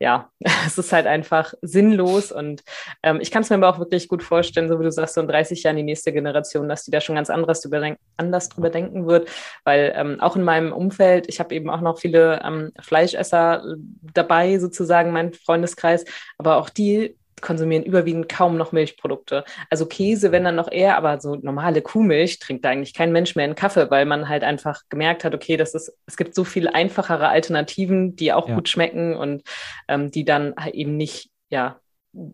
ja, 0.00 0.30
es 0.66 0.78
ist 0.78 0.92
halt 0.92 1.06
einfach 1.06 1.54
sinnlos 1.60 2.32
und 2.32 2.64
ähm, 3.02 3.20
ich 3.20 3.30
kann 3.30 3.42
es 3.42 3.50
mir 3.50 3.56
aber 3.56 3.68
auch 3.68 3.78
wirklich 3.78 4.08
gut 4.08 4.22
vorstellen, 4.22 4.68
so 4.68 4.80
wie 4.80 4.84
du 4.84 4.90
sagst, 4.90 5.14
so 5.14 5.20
in 5.20 5.28
30 5.28 5.62
Jahren 5.62 5.76
die 5.76 5.82
nächste 5.82 6.12
Generation, 6.12 6.68
dass 6.68 6.84
die 6.84 6.90
da 6.90 7.00
schon 7.00 7.14
ganz 7.16 7.30
anderes 7.30 7.60
drüber, 7.60 7.96
anders 8.16 8.48
drüber 8.48 8.70
denken 8.70 9.06
wird, 9.06 9.28
weil 9.64 9.92
ähm, 9.94 10.20
auch 10.20 10.34
in 10.34 10.42
meinem 10.42 10.72
Umfeld, 10.72 11.28
ich 11.28 11.38
habe 11.38 11.54
eben 11.54 11.70
auch 11.70 11.82
noch 11.82 11.98
viele 11.98 12.40
ähm, 12.42 12.72
Fleischesser 12.80 13.62
äh, 13.62 13.76
dabei, 14.14 14.58
sozusagen 14.58 15.12
mein 15.12 15.34
Freundeskreis, 15.34 16.04
aber 16.38 16.56
auch 16.56 16.70
die 16.70 17.16
konsumieren 17.40 17.84
überwiegend 17.84 18.28
kaum 18.28 18.56
noch 18.56 18.72
Milchprodukte. 18.72 19.44
Also 19.68 19.86
Käse, 19.86 20.32
wenn 20.32 20.44
dann 20.44 20.56
noch 20.56 20.70
eher, 20.70 20.96
aber 20.96 21.20
so 21.20 21.36
normale 21.36 21.82
Kuhmilch 21.82 22.38
trinkt 22.38 22.64
da 22.64 22.70
eigentlich 22.70 22.94
kein 22.94 23.12
Mensch 23.12 23.36
mehr 23.36 23.46
in 23.46 23.54
Kaffee, 23.54 23.90
weil 23.90 24.06
man 24.06 24.28
halt 24.28 24.44
einfach 24.44 24.82
gemerkt 24.88 25.24
hat, 25.24 25.34
okay, 25.34 25.56
das 25.56 25.74
ist, 25.74 25.92
es 26.06 26.16
gibt 26.16 26.34
so 26.34 26.44
viel 26.44 26.68
einfachere 26.68 27.28
Alternativen, 27.28 28.16
die 28.16 28.32
auch 28.32 28.48
ja. 28.48 28.54
gut 28.54 28.68
schmecken 28.68 29.14
und 29.14 29.42
ähm, 29.88 30.10
die 30.10 30.24
dann 30.24 30.54
halt 30.56 30.74
eben 30.74 30.96
nicht, 30.96 31.30
ja, 31.48 31.80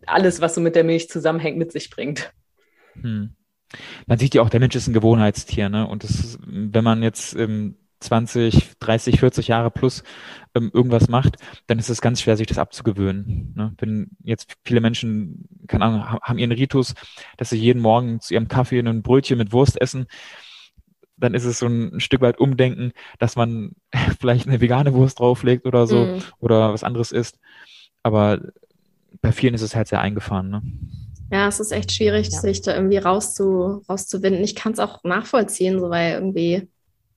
alles, 0.06 0.40
was 0.40 0.54
so 0.54 0.60
mit 0.60 0.74
der 0.74 0.84
Milch 0.84 1.08
zusammenhängt, 1.08 1.58
mit 1.58 1.72
sich 1.72 1.90
bringt. 1.90 2.32
Hm. 3.00 3.34
Man 4.06 4.18
sieht 4.18 4.34
ja 4.34 4.42
auch, 4.42 4.48
der 4.48 4.60
Mensch 4.60 4.76
ist 4.76 4.86
ein 4.86 4.94
Gewohnheitstier, 4.94 5.68
ne? 5.68 5.86
Und 5.86 6.04
das 6.04 6.10
ist, 6.10 6.38
wenn 6.46 6.84
man 6.84 7.02
jetzt 7.02 7.34
ähm, 7.34 7.76
20, 8.06 8.78
30, 8.78 9.20
40 9.20 9.48
Jahre 9.48 9.70
plus 9.70 10.02
ähm, 10.54 10.70
irgendwas 10.72 11.08
macht, 11.08 11.36
dann 11.66 11.78
ist 11.78 11.90
es 11.90 12.00
ganz 12.00 12.20
schwer, 12.20 12.36
sich 12.36 12.46
das 12.46 12.58
abzugewöhnen. 12.58 13.52
Ne? 13.56 13.74
Wenn 13.78 14.08
jetzt 14.22 14.56
viele 14.64 14.80
Menschen, 14.80 15.48
keine 15.66 15.84
Ahnung, 15.84 16.04
haben 16.22 16.38
ihren 16.38 16.52
Ritus, 16.52 16.94
dass 17.36 17.50
sie 17.50 17.58
jeden 17.58 17.82
Morgen 17.82 18.20
zu 18.20 18.34
ihrem 18.34 18.48
Kaffee 18.48 18.80
ein 18.80 19.02
Brötchen 19.02 19.38
mit 19.38 19.52
Wurst 19.52 19.80
essen, 19.80 20.06
dann 21.16 21.34
ist 21.34 21.44
es 21.44 21.58
so 21.58 21.66
ein, 21.66 22.00
Stück 22.00 22.20
weit 22.20 22.38
Umdenken, 22.38 22.92
dass 23.18 23.36
man 23.36 23.72
vielleicht 24.20 24.46
eine 24.46 24.60
vegane 24.60 24.94
Wurst 24.94 25.18
drauflegt 25.20 25.66
oder 25.66 25.86
so 25.86 26.04
mm. 26.04 26.22
oder 26.40 26.72
was 26.72 26.84
anderes 26.84 27.12
isst. 27.12 27.38
Aber 28.02 28.40
bei 29.20 29.32
vielen 29.32 29.54
ist 29.54 29.62
es 29.62 29.74
halt 29.74 29.88
sehr 29.88 30.00
eingefahren. 30.00 30.50
Ne? 30.50 30.62
Ja, 31.32 31.48
es 31.48 31.58
ist 31.58 31.72
echt 31.72 31.92
schwierig, 31.92 32.28
ja. 32.30 32.38
sich 32.38 32.62
da 32.62 32.74
irgendwie 32.74 32.98
rauszu, 32.98 33.82
rauszuwinden. 33.88 34.44
Ich 34.44 34.54
kann 34.54 34.72
es 34.72 34.78
auch 34.78 35.02
nachvollziehen, 35.02 35.80
so 35.80 35.90
weil 35.90 36.12
irgendwie, 36.12 36.68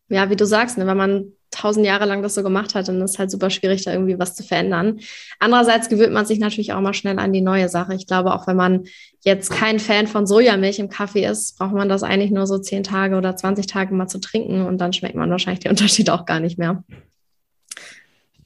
ja, 0.09 0.29
wie 0.29 0.35
du 0.35 0.45
sagst, 0.45 0.77
ne, 0.77 0.85
wenn 0.87 0.97
man 0.97 1.33
tausend 1.51 1.85
Jahre 1.85 2.05
lang 2.05 2.21
das 2.21 2.35
so 2.35 2.43
gemacht 2.43 2.75
hat, 2.75 2.87
dann 2.87 3.01
ist 3.01 3.11
es 3.11 3.19
halt 3.19 3.31
super 3.31 3.49
schwierig, 3.49 3.83
da 3.83 3.91
irgendwie 3.91 4.19
was 4.19 4.35
zu 4.35 4.43
verändern. 4.43 4.99
Andererseits 5.39 5.89
gewöhnt 5.89 6.13
man 6.13 6.25
sich 6.25 6.39
natürlich 6.39 6.73
auch 6.73 6.81
mal 6.81 6.93
schnell 6.93 7.17
an 7.19 7.33
die 7.33 7.41
neue 7.41 7.69
Sache. 7.69 7.95
Ich 7.95 8.07
glaube, 8.07 8.33
auch 8.33 8.45
wenn 8.47 8.55
man 8.55 8.85
jetzt 9.21 9.51
kein 9.51 9.79
Fan 9.79 10.07
von 10.07 10.27
Sojamilch 10.27 10.79
im 10.79 10.89
Kaffee 10.89 11.25
ist, 11.25 11.57
braucht 11.57 11.73
man 11.73 11.89
das 11.89 12.03
eigentlich 12.03 12.31
nur 12.31 12.45
so 12.45 12.59
zehn 12.59 12.83
Tage 12.83 13.17
oder 13.17 13.35
20 13.35 13.67
Tage 13.67 13.93
mal 13.93 14.07
zu 14.07 14.19
trinken 14.19 14.65
und 14.65 14.77
dann 14.79 14.93
schmeckt 14.93 15.15
man 15.15 15.31
wahrscheinlich 15.31 15.61
den 15.61 15.71
Unterschied 15.71 16.09
auch 16.09 16.25
gar 16.25 16.39
nicht 16.39 16.57
mehr. 16.59 16.83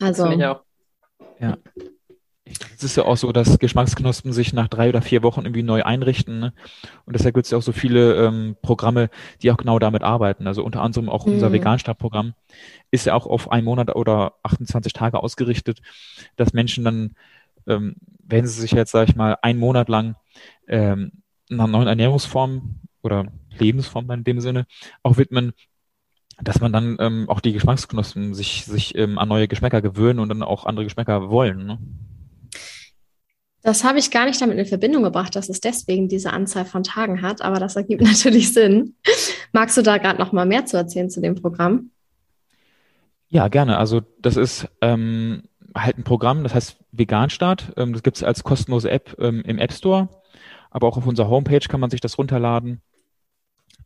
Also. 0.01 0.25
Ja. 1.39 1.57
Es 2.75 2.83
ist 2.83 2.95
ja 2.95 3.05
auch 3.05 3.17
so, 3.17 3.31
dass 3.31 3.59
Geschmacksknospen 3.59 4.33
sich 4.33 4.53
nach 4.53 4.67
drei 4.67 4.89
oder 4.89 5.01
vier 5.01 5.23
Wochen 5.23 5.41
irgendwie 5.41 5.63
neu 5.63 5.83
einrichten. 5.83 6.39
Ne? 6.39 6.53
Und 7.05 7.15
deshalb 7.15 7.35
gibt 7.35 7.45
es 7.45 7.51
ja 7.51 7.57
auch 7.57 7.63
so 7.63 7.71
viele 7.71 8.15
ähm, 8.25 8.55
Programme, 8.61 9.09
die 9.41 9.51
auch 9.51 9.57
genau 9.57 9.79
damit 9.79 10.03
arbeiten. 10.03 10.47
Also 10.47 10.63
unter 10.63 10.81
anderem 10.81 11.09
auch 11.09 11.25
mhm. 11.25 11.33
unser 11.33 11.51
Veganstartprogramm 11.51 12.33
ist 12.91 13.05
ja 13.05 13.13
auch 13.13 13.25
auf 13.25 13.51
einen 13.51 13.65
Monat 13.65 13.95
oder 13.95 14.33
28 14.43 14.93
Tage 14.93 15.21
ausgerichtet, 15.21 15.81
dass 16.35 16.53
Menschen 16.53 16.83
dann, 16.83 17.15
ähm, 17.67 17.95
wenn 18.25 18.45
sie 18.45 18.59
sich 18.59 18.71
jetzt, 18.71 18.91
sage 18.91 19.09
ich 19.09 19.15
mal, 19.15 19.37
einen 19.41 19.59
Monat 19.59 19.89
lang 19.89 20.15
ähm, 20.67 21.11
einer 21.49 21.67
neuen 21.67 21.87
Ernährungsform 21.87 22.79
oder 23.01 23.25
Lebensform 23.57 24.09
in 24.11 24.23
dem 24.23 24.39
Sinne 24.39 24.65
auch 25.03 25.17
widmen, 25.17 25.53
dass 26.41 26.59
man 26.59 26.73
dann 26.73 26.97
ähm, 26.99 27.29
auch 27.29 27.39
die 27.39 27.53
Geschmacksknospen 27.53 28.33
sich, 28.33 28.65
sich 28.65 28.95
ähm, 28.97 29.17
an 29.19 29.29
neue 29.29 29.47
Geschmäcker 29.47 29.81
gewöhnen 29.81 30.19
und 30.19 30.29
dann 30.29 30.43
auch 30.43 30.65
andere 30.65 30.85
Geschmäcker 30.85 31.29
wollen. 31.29 31.65
Ne? 31.65 31.79
Das 33.63 33.85
habe 33.85 33.97
ich 33.97 34.11
gar 34.11 34.25
nicht 34.25 34.41
damit 34.41 34.57
in 34.57 34.65
Verbindung 34.65 35.03
gebracht, 35.03 35.35
dass 35.37 35.47
es 35.47 35.61
deswegen 35.61 36.09
diese 36.09 36.33
Anzahl 36.33 36.65
von 36.65 36.83
Tagen 36.83 37.21
hat, 37.21 37.41
aber 37.41 37.59
das 37.59 37.77
ergibt 37.77 38.01
natürlich 38.03 38.53
Sinn. 38.53 38.95
Magst 39.53 39.77
du 39.77 39.81
da 39.81 39.97
gerade 39.97 40.19
noch 40.19 40.33
mal 40.33 40.45
mehr 40.45 40.65
zu 40.65 40.77
erzählen 40.77 41.09
zu 41.09 41.21
dem 41.21 41.35
Programm? 41.35 41.89
Ja, 43.29 43.47
gerne. 43.47 43.77
Also 43.77 44.01
das 44.19 44.35
ist 44.35 44.67
ähm, 44.81 45.43
halt 45.75 45.97
ein 45.97 46.03
Programm, 46.03 46.43
das 46.43 46.53
heißt 46.53 46.77
Veganstart. 46.91 47.73
Ähm, 47.77 47.93
das 47.93 48.03
gibt 48.03 48.17
es 48.17 48.23
als 48.23 48.43
kostenlose 48.43 48.91
App 48.91 49.15
ähm, 49.17 49.41
im 49.45 49.57
App 49.57 49.71
Store, 49.71 50.09
aber 50.69 50.87
auch 50.87 50.97
auf 50.97 51.07
unserer 51.07 51.29
Homepage 51.29 51.65
kann 51.67 51.79
man 51.79 51.89
sich 51.89 52.01
das 52.01 52.17
runterladen. 52.17 52.81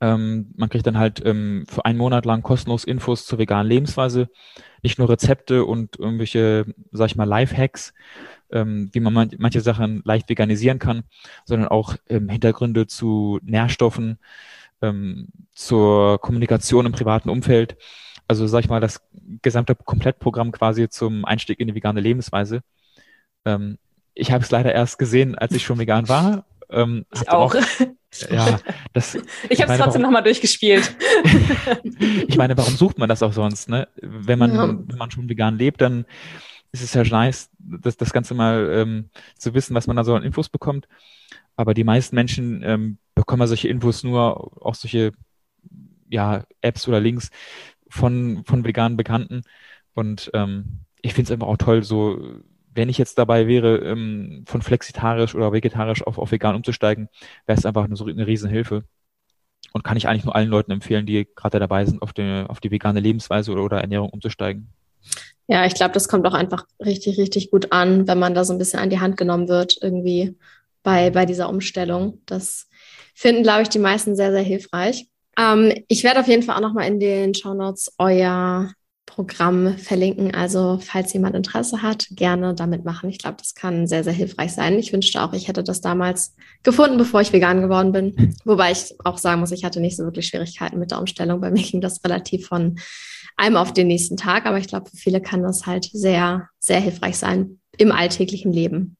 Ähm, 0.01 0.51
man 0.55 0.69
kriegt 0.69 0.85
dann 0.85 0.97
halt 0.97 1.23
ähm, 1.25 1.65
für 1.67 1.85
einen 1.85 1.97
Monat 1.97 2.25
lang 2.25 2.41
kostenlos 2.41 2.83
Infos 2.83 3.25
zur 3.25 3.39
veganen 3.39 3.67
Lebensweise, 3.67 4.29
nicht 4.83 4.99
nur 4.99 5.09
Rezepte 5.09 5.65
und 5.65 5.97
irgendwelche, 5.97 6.65
sag 6.91 7.07
ich 7.07 7.15
mal, 7.15 7.23
Life-Hacks, 7.23 7.93
ähm, 8.51 8.89
wie 8.93 8.99
man 8.99 9.13
man 9.13 9.31
manche 9.37 9.61
Sachen 9.61 10.01
leicht 10.05 10.29
veganisieren 10.29 10.79
kann, 10.79 11.03
sondern 11.45 11.67
auch 11.67 11.95
ähm, 12.09 12.29
Hintergründe 12.29 12.87
zu 12.87 13.39
Nährstoffen, 13.43 14.19
ähm, 14.81 15.29
zur 15.53 16.19
Kommunikation 16.19 16.85
im 16.85 16.91
privaten 16.91 17.29
Umfeld. 17.29 17.77
Also 18.27 18.47
sag 18.47 18.61
ich 18.61 18.69
mal, 18.69 18.81
das 18.81 19.01
gesamte 19.41 19.75
Komplettprogramm 19.75 20.51
quasi 20.51 20.89
zum 20.89 21.25
Einstieg 21.25 21.59
in 21.59 21.67
die 21.67 21.75
vegane 21.75 22.01
Lebensweise. 22.01 22.61
Ähm, 23.45 23.77
ich 24.13 24.31
habe 24.31 24.43
es 24.43 24.51
leider 24.51 24.73
erst 24.73 24.99
gesehen, 24.99 25.35
als 25.35 25.53
ich 25.53 25.63
schon 25.63 25.79
vegan 25.79 26.09
war. 26.09 26.45
Ähm, 26.69 27.05
ich 27.13 27.29
auch. 27.29 27.55
auch. 27.55 27.61
Ja, 28.31 28.59
das. 28.93 29.15
ich 29.49 29.61
habe 29.61 29.73
es 29.73 29.79
trotzdem 29.79 30.01
nochmal 30.01 30.23
durchgespielt. 30.23 30.95
ich 32.27 32.37
meine, 32.37 32.57
warum 32.57 32.73
sucht 32.75 32.97
man 32.97 33.09
das 33.09 33.21
auch 33.21 33.33
sonst? 33.33 33.69
Ne? 33.69 33.87
Wenn 34.01 34.39
man, 34.39 34.55
ja. 34.55 34.67
wenn 34.67 34.97
man 34.97 35.11
schon 35.11 35.29
vegan 35.29 35.57
lebt, 35.57 35.81
dann 35.81 36.05
ist 36.71 36.83
es 36.83 36.93
ja 36.93 37.03
nice, 37.03 37.49
das, 37.59 37.97
das 37.97 38.13
Ganze 38.13 38.33
mal 38.33 38.69
ähm, 38.71 39.09
zu 39.37 39.53
wissen, 39.53 39.75
was 39.75 39.87
man 39.87 39.95
da 39.95 40.03
so 40.03 40.15
an 40.15 40.23
Infos 40.23 40.49
bekommt. 40.49 40.87
Aber 41.55 41.73
die 41.73 41.83
meisten 41.83 42.15
Menschen 42.15 42.61
ähm, 42.63 42.97
bekommen 43.15 43.47
solche 43.47 43.67
Infos 43.67 44.03
nur, 44.03 44.63
auch 44.63 44.75
solche 44.75 45.11
ja, 46.09 46.43
Apps 46.61 46.87
oder 46.87 46.99
Links 46.99 47.29
von, 47.89 48.43
von 48.45 48.63
veganen 48.63 48.97
Bekannten. 48.97 49.41
Und 49.93 50.29
ähm, 50.33 50.81
ich 51.01 51.13
finde 51.13 51.29
es 51.29 51.31
einfach 51.31 51.47
auch 51.47 51.57
toll, 51.57 51.83
so 51.83 52.41
wenn 52.77 52.89
ich 52.89 52.99
jetzt 52.99 53.17
dabei 53.17 53.47
wäre, 53.47 53.77
ähm, 53.79 54.43
von 54.45 54.61
flexitarisch 54.61 55.33
oder 55.33 55.51
vegetarisch 55.51 56.05
auf, 56.05 56.19
auf 56.19 56.31
vegan 56.31 56.55
umzusteigen, 56.55 57.09
wäre 57.47 57.57
es 57.57 57.65
einfach 57.65 57.85
eine, 57.85 57.95
so 57.95 58.05
eine 58.05 58.27
Riesenhilfe. 58.27 58.83
Und 59.73 59.83
kann 59.83 59.97
ich 59.97 60.07
eigentlich 60.07 60.25
nur 60.25 60.35
allen 60.35 60.49
Leuten 60.49 60.71
empfehlen, 60.71 61.07
die 61.07 61.27
gerade 61.35 61.59
dabei 61.59 61.85
sind, 61.85 62.03
auf 62.03 62.13
die, 62.13 62.45
auf 62.47 62.59
die 62.59 62.69
vegane 62.71 62.99
Lebensweise 62.99 63.51
oder, 63.51 63.63
oder 63.63 63.81
Ernährung 63.81 64.09
umzusteigen. 64.09 64.69
Ja, 65.47 65.65
ich 65.65 65.75
glaube, 65.75 65.93
das 65.93 66.07
kommt 66.07 66.27
auch 66.27 66.33
einfach 66.33 66.65
richtig, 66.83 67.17
richtig 67.17 67.51
gut 67.51 67.71
an, 67.71 68.07
wenn 68.07 68.19
man 68.19 68.33
da 68.33 68.43
so 68.43 68.53
ein 68.53 68.59
bisschen 68.59 68.79
an 68.79 68.89
die 68.89 68.99
Hand 68.99 69.15
genommen 69.15 69.47
wird, 69.47 69.77
irgendwie 69.81 70.37
bei, 70.83 71.09
bei 71.09 71.25
dieser 71.25 71.49
Umstellung. 71.49 72.21
Das 72.25 72.67
finden, 73.13 73.43
glaube 73.43 73.63
ich, 73.63 73.69
die 73.69 73.79
meisten 73.79 74.15
sehr, 74.15 74.31
sehr 74.31 74.41
hilfreich. 74.41 75.07
Ähm, 75.37 75.73
ich 75.87 76.03
werde 76.03 76.19
auf 76.19 76.27
jeden 76.27 76.43
Fall 76.43 76.55
auch 76.55 76.61
nochmal 76.61 76.87
in 76.87 76.99
den 76.99 77.33
Show 77.33 77.53
Notes 77.53 77.93
euer 77.97 78.71
Programm 79.05 79.77
verlinken. 79.77 80.35
Also, 80.35 80.79
falls 80.81 81.13
jemand 81.13 81.35
Interesse 81.35 81.81
hat, 81.81 82.07
gerne 82.11 82.53
damit 82.53 82.85
machen. 82.85 83.09
Ich 83.09 83.17
glaube, 83.17 83.37
das 83.39 83.55
kann 83.55 83.87
sehr, 83.87 84.03
sehr 84.03 84.13
hilfreich 84.13 84.53
sein. 84.53 84.77
Ich 84.77 84.93
wünschte 84.93 85.23
auch, 85.23 85.33
ich 85.33 85.47
hätte 85.47 85.63
das 85.63 85.81
damals 85.81 86.35
gefunden, 86.61 86.97
bevor 86.97 87.21
ich 87.21 87.33
vegan 87.33 87.61
geworden 87.61 87.93
bin. 87.93 88.35
Wobei 88.45 88.71
ich 88.71 88.93
auch 89.05 89.17
sagen 89.17 89.39
muss, 89.39 89.51
ich 89.51 89.63
hatte 89.63 89.79
nicht 89.79 89.95
so 89.95 90.03
wirklich 90.03 90.27
Schwierigkeiten 90.27 90.77
mit 90.77 90.91
der 90.91 90.99
Umstellung. 90.99 91.41
Bei 91.41 91.49
mir 91.49 91.63
ging 91.63 91.81
das 91.81 92.03
relativ 92.03 92.47
von 92.47 92.77
einem 93.37 93.55
auf 93.55 93.73
den 93.73 93.87
nächsten 93.87 94.17
Tag. 94.17 94.45
Aber 94.45 94.57
ich 94.57 94.67
glaube, 94.67 94.89
für 94.89 94.97
viele 94.97 95.21
kann 95.21 95.43
das 95.43 95.65
halt 95.65 95.85
sehr, 95.93 96.49
sehr 96.59 96.79
hilfreich 96.79 97.17
sein 97.17 97.59
im 97.77 97.91
alltäglichen 97.91 98.51
Leben. 98.51 98.97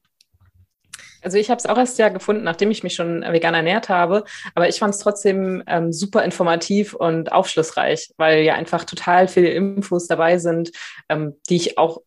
Also 1.20 1.36
ich 1.36 1.50
habe 1.50 1.58
es 1.58 1.66
auch 1.66 1.76
erst 1.76 1.98
ja 1.98 2.08
gefunden, 2.08 2.44
nachdem 2.44 2.70
ich 2.70 2.82
mich 2.82 2.94
schon 2.94 3.22
vegan 3.22 3.54
ernährt 3.54 3.88
habe. 3.88 4.24
Aber 4.54 4.68
ich 4.68 4.78
fand 4.78 4.94
es 4.94 5.00
trotzdem 5.00 5.62
ähm, 5.66 5.92
super 5.92 6.24
informativ 6.24 6.94
und 6.94 7.32
aufschlussreich, 7.32 8.12
weil 8.16 8.44
ja 8.44 8.54
einfach 8.54 8.84
total 8.84 9.28
viele 9.28 9.50
Infos 9.50 10.06
dabei 10.06 10.38
sind, 10.38 10.70
ähm, 11.08 11.34
die 11.48 11.56
ich 11.56 11.78
auch, 11.78 12.02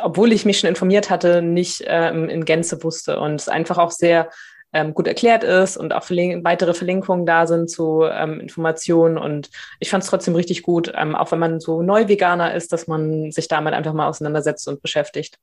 obwohl 0.00 0.32
ich 0.32 0.44
mich 0.44 0.58
schon 0.58 0.70
informiert 0.70 1.10
hatte, 1.10 1.42
nicht 1.42 1.84
ähm, 1.86 2.28
in 2.28 2.44
Gänze 2.44 2.82
wusste. 2.82 3.20
Und 3.20 3.34
es 3.34 3.48
einfach 3.48 3.78
auch 3.78 3.90
sehr 3.90 4.30
ähm, 4.74 4.92
gut 4.92 5.06
erklärt 5.06 5.44
ist 5.44 5.76
und 5.76 5.94
auch 5.94 6.02
verlink 6.02 6.44
weitere 6.44 6.74
Verlinkungen 6.74 7.24
da 7.24 7.46
sind 7.46 7.70
zu 7.70 8.02
ähm, 8.02 8.40
Informationen. 8.40 9.16
Und 9.16 9.48
ich 9.80 9.88
fand 9.88 10.02
es 10.02 10.10
trotzdem 10.10 10.34
richtig 10.34 10.62
gut, 10.62 10.92
ähm, 10.94 11.14
auch 11.14 11.32
wenn 11.32 11.38
man 11.38 11.60
so 11.60 11.80
neu 11.80 12.08
Veganer 12.08 12.54
ist, 12.54 12.72
dass 12.72 12.86
man 12.88 13.30
sich 13.30 13.48
damit 13.48 13.72
einfach 13.72 13.94
mal 13.94 14.08
auseinandersetzt 14.08 14.68
und 14.68 14.82
beschäftigt. 14.82 15.38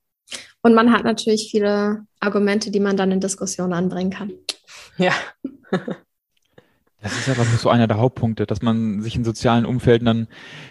Und 0.60 0.74
man 0.74 0.92
hat 0.92 1.04
natürlich 1.04 1.48
viele 1.50 2.04
Argumente, 2.20 2.70
die 2.70 2.80
man 2.80 2.96
dann 2.96 3.10
in 3.10 3.20
Diskussionen 3.20 3.72
anbringen 3.72 4.10
kann. 4.10 4.32
Ja. 4.98 5.12
Das 7.00 7.18
ist 7.18 7.28
einfach 7.28 7.44
so 7.44 7.68
einer 7.68 7.88
der 7.88 7.96
Hauptpunkte, 7.98 8.46
dass 8.46 8.62
man 8.62 9.02
sich 9.02 9.16
in 9.16 9.24
sozialen 9.24 9.66
Umfelden 9.66 10.06
dann 10.06 10.28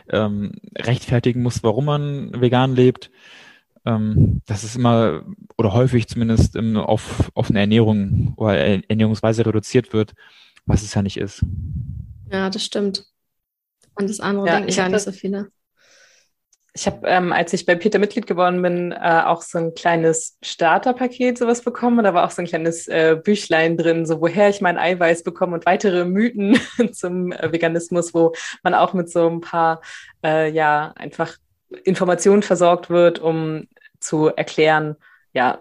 ähm, 0.08 0.54
rechtfertigen 0.78 1.42
muss, 1.42 1.62
warum 1.64 1.86
man 1.86 2.32
vegan 2.40 2.74
lebt 2.74 3.12
ähm, 3.86 4.42
das 4.46 4.64
ist 4.64 4.76
immer 4.76 5.24
oder 5.58 5.74
häufig 5.74 6.08
zumindest 6.08 6.56
ähm, 6.56 6.78
auf, 6.78 7.32
auf 7.34 7.50
eine 7.50 7.60
Ernährung 7.60 8.34
oder 8.38 8.58
Ernährungsweise 8.58 9.46
reduziert 9.46 9.94
wird, 9.94 10.14
was 10.66 10.84
es 10.84 10.94
ja 10.94 11.02
nicht 11.02 11.18
ist. 11.18 11.44
Ja, 12.32 12.50
das 12.50 12.64
stimmt. 12.64 13.06
Und 13.96 14.10
das 14.10 14.20
andere 14.20 14.48
ja, 14.48 14.60
denken 14.60 14.76
gar 14.76 14.90
nicht 14.90 15.02
so 15.02 15.12
viele. 15.12 15.52
Ich 16.74 16.88
habe, 16.88 17.06
ähm, 17.06 17.34
als 17.34 17.52
ich 17.52 17.66
bei 17.66 17.76
Peter 17.76 18.00
Mitglied 18.00 18.28
geworden 18.28 18.62
bin, 18.62 18.94
äh, 18.94 19.24
auch 19.26 19.42
so 19.42 19.58
ein 19.58 19.74
kleines 19.74 20.38
Starterpaket 20.42 21.38
sowas 21.38 21.62
bekommen. 21.64 21.98
Und 21.98 22.06
da 22.06 22.14
war 22.14 22.26
auch 22.26 22.32
so 22.32 22.42
ein 22.42 22.48
kleines 22.48 22.88
äh, 22.88 23.18
Büchlein 23.22 23.76
drin, 23.76 24.06
so 24.06 24.22
woher 24.22 24.48
ich 24.48 24.62
mein 24.62 24.78
Eiweiß 24.78 25.24
bekomme 25.24 25.56
und 25.56 25.66
weitere 25.66 26.06
Mythen 26.06 26.58
zum 26.94 27.34
äh, 27.34 27.52
Veganismus, 27.52 28.14
wo 28.14 28.34
man 28.64 28.74
auch 28.74 28.94
mit 28.94 29.10
so 29.10 29.28
ein 29.28 29.42
paar, 29.42 29.82
äh, 30.24 30.50
ja, 30.50 30.94
einfach 30.96 31.38
Informationen 31.84 32.42
versorgt 32.42 32.90
wird, 32.90 33.20
um 33.20 33.68
zu 34.02 34.28
erklären, 34.28 34.96
ja, 35.34 35.60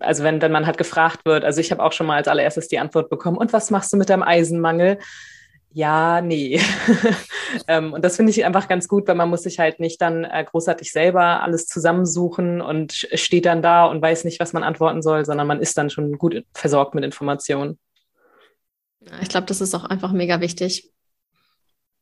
also 0.00 0.24
wenn, 0.24 0.40
wenn 0.40 0.52
man 0.52 0.66
halt 0.66 0.78
gefragt 0.78 1.24
wird, 1.24 1.44
also 1.44 1.60
ich 1.60 1.70
habe 1.70 1.82
auch 1.82 1.92
schon 1.92 2.06
mal 2.06 2.16
als 2.16 2.28
allererstes 2.28 2.68
die 2.68 2.78
Antwort 2.78 3.10
bekommen, 3.10 3.36
und 3.36 3.52
was 3.52 3.70
machst 3.70 3.92
du 3.92 3.96
mit 3.96 4.08
deinem 4.08 4.22
Eisenmangel? 4.22 4.98
Ja, 5.74 6.20
nee. 6.20 6.60
ähm, 7.68 7.92
und 7.92 8.04
das 8.04 8.16
finde 8.16 8.30
ich 8.30 8.44
einfach 8.44 8.68
ganz 8.68 8.88
gut, 8.88 9.08
weil 9.08 9.14
man 9.14 9.30
muss 9.30 9.42
sich 9.42 9.58
halt 9.58 9.80
nicht 9.80 10.00
dann 10.00 10.24
äh, 10.24 10.44
großartig 10.44 10.92
selber 10.92 11.42
alles 11.42 11.66
zusammensuchen 11.66 12.60
und 12.60 12.92
steht 13.14 13.46
dann 13.46 13.62
da 13.62 13.86
und 13.86 14.02
weiß 14.02 14.24
nicht, 14.24 14.38
was 14.38 14.52
man 14.52 14.64
antworten 14.64 15.02
soll, 15.02 15.24
sondern 15.24 15.46
man 15.46 15.60
ist 15.60 15.76
dann 15.78 15.90
schon 15.90 16.18
gut 16.18 16.44
versorgt 16.52 16.94
mit 16.94 17.04
Informationen. 17.04 17.78
Ich 19.20 19.28
glaube, 19.28 19.46
das 19.46 19.60
ist 19.60 19.74
auch 19.74 19.84
einfach 19.84 20.12
mega 20.12 20.40
wichtig. 20.40 20.90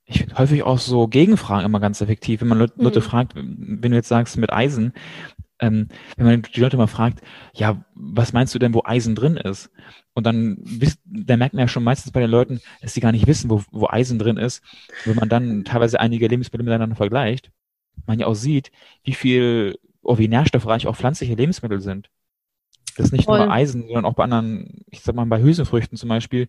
ich 0.04 0.18
finde 0.18 0.36
häufig 0.36 0.64
auch 0.64 0.78
so 0.78 1.06
Gegenfragen 1.06 1.64
immer 1.64 1.80
ganz 1.80 2.00
effektiv. 2.00 2.40
Wenn 2.40 2.48
man 2.48 2.58
Leute, 2.58 3.00
mhm. 3.00 3.02
fragt, 3.02 3.34
wenn 3.36 3.90
du 3.90 3.96
jetzt 3.96 4.08
sagst 4.08 4.36
mit 4.36 4.52
Eisen, 4.52 4.92
ähm, 5.60 5.88
wenn 6.16 6.26
man 6.26 6.42
die 6.42 6.60
Leute 6.60 6.76
mal 6.76 6.86
fragt, 6.86 7.20
ja, 7.54 7.84
was 7.94 8.32
meinst 8.32 8.54
du 8.54 8.58
denn, 8.58 8.74
wo 8.74 8.82
Eisen 8.84 9.14
drin 9.14 9.36
ist? 9.36 9.70
Und 10.14 10.24
dann, 10.24 10.58
dann 11.04 11.38
merkt 11.38 11.54
man 11.54 11.60
ja 11.60 11.68
schon 11.68 11.84
meistens 11.84 12.12
bei 12.12 12.20
den 12.20 12.30
Leuten, 12.30 12.60
dass 12.80 12.94
sie 12.94 13.00
gar 13.00 13.12
nicht 13.12 13.26
wissen, 13.26 13.50
wo, 13.50 13.62
wo 13.70 13.86
Eisen 13.86 14.18
drin 14.18 14.36
ist. 14.36 14.62
Wenn 15.04 15.16
man 15.16 15.28
dann 15.28 15.64
teilweise 15.64 16.00
einige 16.00 16.26
Lebensmittel 16.26 16.64
miteinander 16.64 16.96
vergleicht, 16.96 17.50
man 18.06 18.18
ja 18.18 18.26
auch 18.26 18.34
sieht, 18.34 18.70
wie 19.04 19.14
viel, 19.14 19.78
oh, 20.02 20.18
wie 20.18 20.28
nährstoffreich 20.28 20.86
auch 20.86 20.96
pflanzliche 20.96 21.34
Lebensmittel 21.34 21.80
sind. 21.80 22.10
Das 22.96 23.06
ist 23.06 23.12
nicht 23.12 23.26
Voll. 23.26 23.38
nur 23.38 23.46
bei 23.46 23.54
Eisen, 23.54 23.82
sondern 23.86 24.04
auch 24.04 24.14
bei 24.14 24.24
anderen, 24.24 24.82
ich 24.90 25.00
sag 25.02 25.14
mal 25.14 25.26
bei 25.26 25.40
Hülsenfrüchten 25.40 25.96
zum 25.96 26.08
Beispiel, 26.08 26.48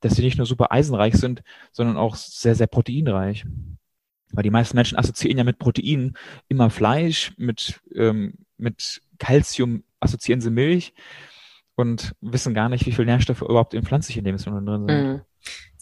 dass 0.00 0.14
sie 0.14 0.22
nicht 0.22 0.38
nur 0.38 0.46
super 0.46 0.70
eisenreich 0.70 1.14
sind, 1.14 1.42
sondern 1.72 1.96
auch 1.96 2.16
sehr, 2.16 2.54
sehr 2.54 2.66
proteinreich. 2.66 3.44
Weil 4.32 4.44
die 4.44 4.50
meisten 4.50 4.76
Menschen 4.76 4.96
assoziieren 4.96 5.38
ja 5.38 5.44
mit 5.44 5.58
Proteinen 5.58 6.16
immer 6.48 6.70
Fleisch, 6.70 7.32
mit, 7.36 7.80
ähm, 7.94 8.34
mit 8.60 9.00
Calcium 9.18 9.84
assoziieren 10.00 10.40
sie 10.40 10.50
Milch 10.50 10.94
und 11.76 12.14
wissen 12.20 12.54
gar 12.54 12.68
nicht, 12.68 12.86
wie 12.86 12.92
viel 12.92 13.04
Nährstoffe 13.04 13.42
überhaupt 13.42 13.74
in 13.74 13.82
pflanzlichen 13.82 14.24
Lebensmitteln 14.24 14.66
drin 14.66 14.86
sind. 14.86 15.06
Mhm. 15.06 15.20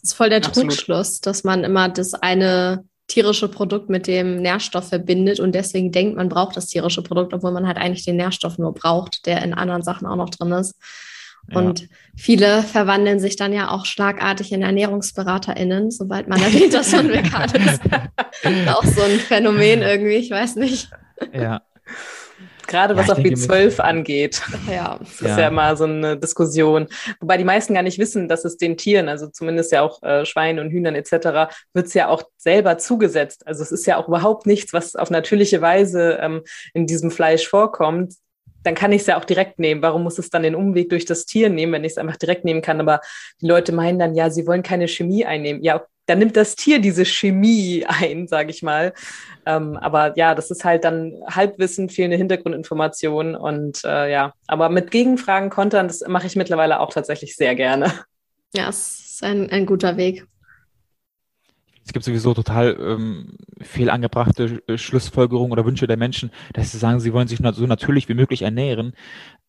Das 0.00 0.10
ist 0.10 0.14
voll 0.14 0.28
der 0.28 0.38
Absolut. 0.38 0.70
Trugschluss, 0.70 1.20
dass 1.20 1.44
man 1.44 1.64
immer 1.64 1.88
das 1.88 2.14
eine 2.14 2.84
tierische 3.08 3.48
Produkt 3.48 3.88
mit 3.88 4.06
dem 4.06 4.36
Nährstoff 4.36 4.88
verbindet 4.88 5.40
und 5.40 5.54
deswegen 5.54 5.90
denkt, 5.92 6.16
man 6.16 6.28
braucht 6.28 6.56
das 6.56 6.66
tierische 6.66 7.02
Produkt, 7.02 7.32
obwohl 7.32 7.52
man 7.52 7.66
halt 7.66 7.78
eigentlich 7.78 8.04
den 8.04 8.16
Nährstoff 8.16 8.58
nur 8.58 8.74
braucht, 8.74 9.26
der 9.26 9.42
in 9.42 9.54
anderen 9.54 9.82
Sachen 9.82 10.06
auch 10.06 10.16
noch 10.16 10.30
drin 10.30 10.52
ist. 10.52 10.74
Und 11.54 11.80
ja. 11.80 11.86
viele 12.14 12.62
verwandeln 12.62 13.20
sich 13.20 13.36
dann 13.36 13.54
ja 13.54 13.70
auch 13.70 13.86
schlagartig 13.86 14.52
in 14.52 14.60
ErnährungsberaterInnen, 14.60 15.90
sobald 15.90 16.28
man 16.28 16.40
erwähnt, 16.42 16.74
dass 16.74 16.92
man 16.92 17.08
vegan 17.08 17.50
ist. 17.54 17.80
auch 18.68 18.84
so 18.84 19.02
ein 19.02 19.18
Phänomen 19.18 19.80
irgendwie, 19.80 20.16
ich 20.16 20.30
weiß 20.30 20.56
nicht. 20.56 20.90
Ja. 21.32 21.62
Gerade 22.68 22.96
was 22.96 23.08
ja, 23.08 23.14
auf 23.14 23.18
B12 23.18 23.80
angeht. 23.80 24.42
Ja. 24.70 24.98
Das 24.98 25.20
ja. 25.20 25.28
ist 25.28 25.38
ja 25.38 25.48
immer 25.48 25.76
so 25.76 25.84
eine 25.84 26.16
Diskussion. 26.18 26.88
Wobei 27.20 27.38
die 27.38 27.44
meisten 27.44 27.74
gar 27.74 27.82
nicht 27.82 27.98
wissen, 27.98 28.28
dass 28.28 28.44
es 28.44 28.58
den 28.58 28.76
Tieren, 28.76 29.08
also 29.08 29.28
zumindest 29.28 29.72
ja 29.72 29.82
auch 29.82 30.02
äh, 30.02 30.26
Schweinen 30.26 30.58
und 30.58 30.70
Hühnern 30.70 30.94
etc., 30.94 31.50
wird 31.72 31.86
es 31.86 31.94
ja 31.94 32.08
auch 32.08 32.22
selber 32.36 32.76
zugesetzt. 32.76 33.46
Also 33.46 33.62
es 33.62 33.72
ist 33.72 33.86
ja 33.86 33.96
auch 33.96 34.08
überhaupt 34.08 34.46
nichts, 34.46 34.72
was 34.74 34.94
auf 34.94 35.10
natürliche 35.10 35.62
Weise 35.62 36.18
ähm, 36.20 36.42
in 36.74 36.86
diesem 36.86 37.10
Fleisch 37.10 37.48
vorkommt 37.48 38.14
dann 38.64 38.74
kann 38.74 38.92
ich 38.92 39.02
es 39.02 39.06
ja 39.06 39.18
auch 39.18 39.24
direkt 39.24 39.58
nehmen. 39.58 39.82
Warum 39.82 40.02
muss 40.02 40.18
es 40.18 40.30
dann 40.30 40.42
den 40.42 40.54
Umweg 40.54 40.90
durch 40.90 41.04
das 41.04 41.24
Tier 41.24 41.48
nehmen, 41.48 41.72
wenn 41.72 41.84
ich 41.84 41.92
es 41.92 41.98
einfach 41.98 42.16
direkt 42.16 42.44
nehmen 42.44 42.60
kann? 42.60 42.80
Aber 42.80 43.00
die 43.40 43.46
Leute 43.46 43.72
meinen 43.72 43.98
dann, 43.98 44.14
ja, 44.14 44.30
sie 44.30 44.46
wollen 44.46 44.62
keine 44.62 44.88
Chemie 44.88 45.24
einnehmen. 45.24 45.62
Ja, 45.62 45.86
dann 46.08 46.18
nimmt 46.18 46.36
das 46.36 46.56
Tier 46.56 46.80
diese 46.80 47.04
Chemie 47.04 47.84
ein, 47.86 48.26
sage 48.26 48.50
ich 48.50 48.62
mal. 48.62 48.92
Ähm, 49.46 49.76
aber 49.76 50.16
ja, 50.16 50.34
das 50.34 50.50
ist 50.50 50.64
halt 50.64 50.84
dann 50.84 51.14
Halbwissen, 51.28 51.88
fehlende 51.90 52.16
Hintergrundinformationen 52.16 53.36
und 53.36 53.84
äh, 53.84 54.10
ja, 54.10 54.32
aber 54.46 54.68
mit 54.68 54.90
Gegenfragen 54.90 55.50
kontern, 55.50 55.86
das 55.86 56.02
mache 56.06 56.26
ich 56.26 56.36
mittlerweile 56.36 56.80
auch 56.80 56.92
tatsächlich 56.92 57.36
sehr 57.36 57.54
gerne. 57.54 57.92
Ja, 58.54 58.68
es 58.68 58.98
ist 59.00 59.22
ein, 59.22 59.50
ein 59.50 59.66
guter 59.66 59.96
Weg 59.96 60.26
es 61.88 61.94
gibt 61.94 62.04
sowieso 62.04 62.34
total 62.34 62.76
ähm, 62.78 63.38
fehlangebrachte 63.62 64.62
äh, 64.66 64.76
Schlussfolgerungen 64.76 65.52
oder 65.52 65.64
Wünsche 65.64 65.86
der 65.86 65.96
Menschen, 65.96 66.30
dass 66.52 66.70
sie 66.70 66.76
sagen, 66.76 67.00
sie 67.00 67.14
wollen 67.14 67.28
sich 67.28 67.38
so 67.38 67.66
natürlich 67.66 68.10
wie 68.10 68.14
möglich 68.14 68.42
ernähren. 68.42 68.92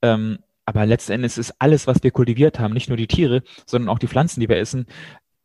Ähm, 0.02 0.40
aber 0.66 0.86
letzten 0.86 1.12
Endes 1.12 1.38
ist 1.38 1.56
alles, 1.60 1.86
was 1.86 2.02
wir 2.02 2.12
kultiviert 2.12 2.58
haben, 2.58 2.74
nicht 2.74 2.88
nur 2.88 2.96
die 2.96 3.08
Tiere, 3.08 3.44
sondern 3.66 3.90
auch 3.90 4.00
die 4.00 4.08
Pflanzen, 4.08 4.40
die 4.40 4.48
wir 4.48 4.56
essen, 4.56 4.86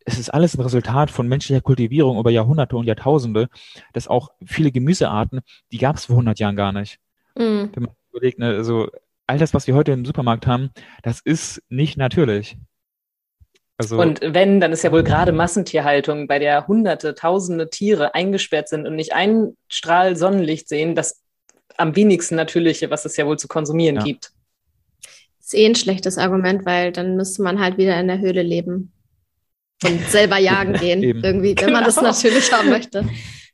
es 0.05 0.19
ist 0.19 0.31
alles 0.31 0.55
ein 0.55 0.61
Resultat 0.61 1.11
von 1.11 1.29
menschlicher 1.29 1.61
Kultivierung 1.61 2.19
über 2.19 2.31
Jahrhunderte 2.31 2.77
und 2.77 2.87
Jahrtausende, 2.87 3.49
dass 3.93 4.09
auch 4.09 4.31
viele 4.45 4.71
Gemüsearten, 4.71 5.41
die 5.73 5.79
gab 5.79 5.97
es 5.97 6.07
vor 6.07 6.17
100 6.17 6.39
Jahren 6.39 6.57
gar 6.57 6.73
nicht. 6.73 6.99
Mhm. 7.37 7.71
Wenn 7.73 7.83
man 7.85 7.95
überlegt, 8.13 8.39
ne, 8.39 8.49
also 8.49 8.89
all 9.27 9.39
das, 9.39 9.55
was 9.55 9.67
wir 9.67 9.75
heute 9.75 9.93
im 9.93 10.05
Supermarkt 10.05 10.47
haben, 10.47 10.71
das 11.03 11.21
ist 11.21 11.63
nicht 11.69 11.97
natürlich. 11.97 12.57
Also, 13.77 14.01
und 14.01 14.21
wenn, 14.23 14.61
dann 14.61 14.73
ist 14.73 14.85
ja 14.85 14.93
wohl 14.93 15.03
gerade 15.03 15.33
Massentierhaltung, 15.33 16.29
bei 16.29 16.39
der 16.39 16.69
hunderte, 16.69 17.15
tausende 17.15 17.71
Tiere 17.71 18.15
eingesperrt 18.15 18.69
sind 18.69 18.87
und 18.87 18.95
nicht 18.95 19.15
einen 19.15 19.57
Strahl 19.69 20.15
Sonnenlicht 20.15 20.69
sehen, 20.69 20.95
das 20.95 21.23
am 21.77 21.97
wenigsten 21.97 22.37
natürliche, 22.37 22.91
was 22.91 23.05
es 23.05 23.17
ja 23.17 23.27
wohl 23.27 23.39
zu 23.39 23.49
konsumieren 23.49 23.97
ja. 23.97 24.03
gibt. 24.05 24.31
Ist 25.41 25.55
eh 25.55 25.67
ein 25.67 25.75
schlechtes 25.75 26.19
Argument, 26.19 26.65
weil 26.65 26.93
dann 26.93 27.17
müsste 27.17 27.43
man 27.43 27.59
halt 27.59 27.77
wieder 27.77 27.99
in 27.99 28.07
der 28.07 28.21
Höhle 28.21 28.43
leben 28.43 28.94
und 29.85 30.09
selber 30.09 30.39
jagen 30.39 30.73
gehen, 30.81 31.03
irgendwie, 31.03 31.55
wenn 31.59 31.73
man 31.73 31.85
das 31.85 31.97
genau. 31.97 32.09
natürlich 32.09 32.53
haben 32.53 32.71
möchte. 32.71 33.07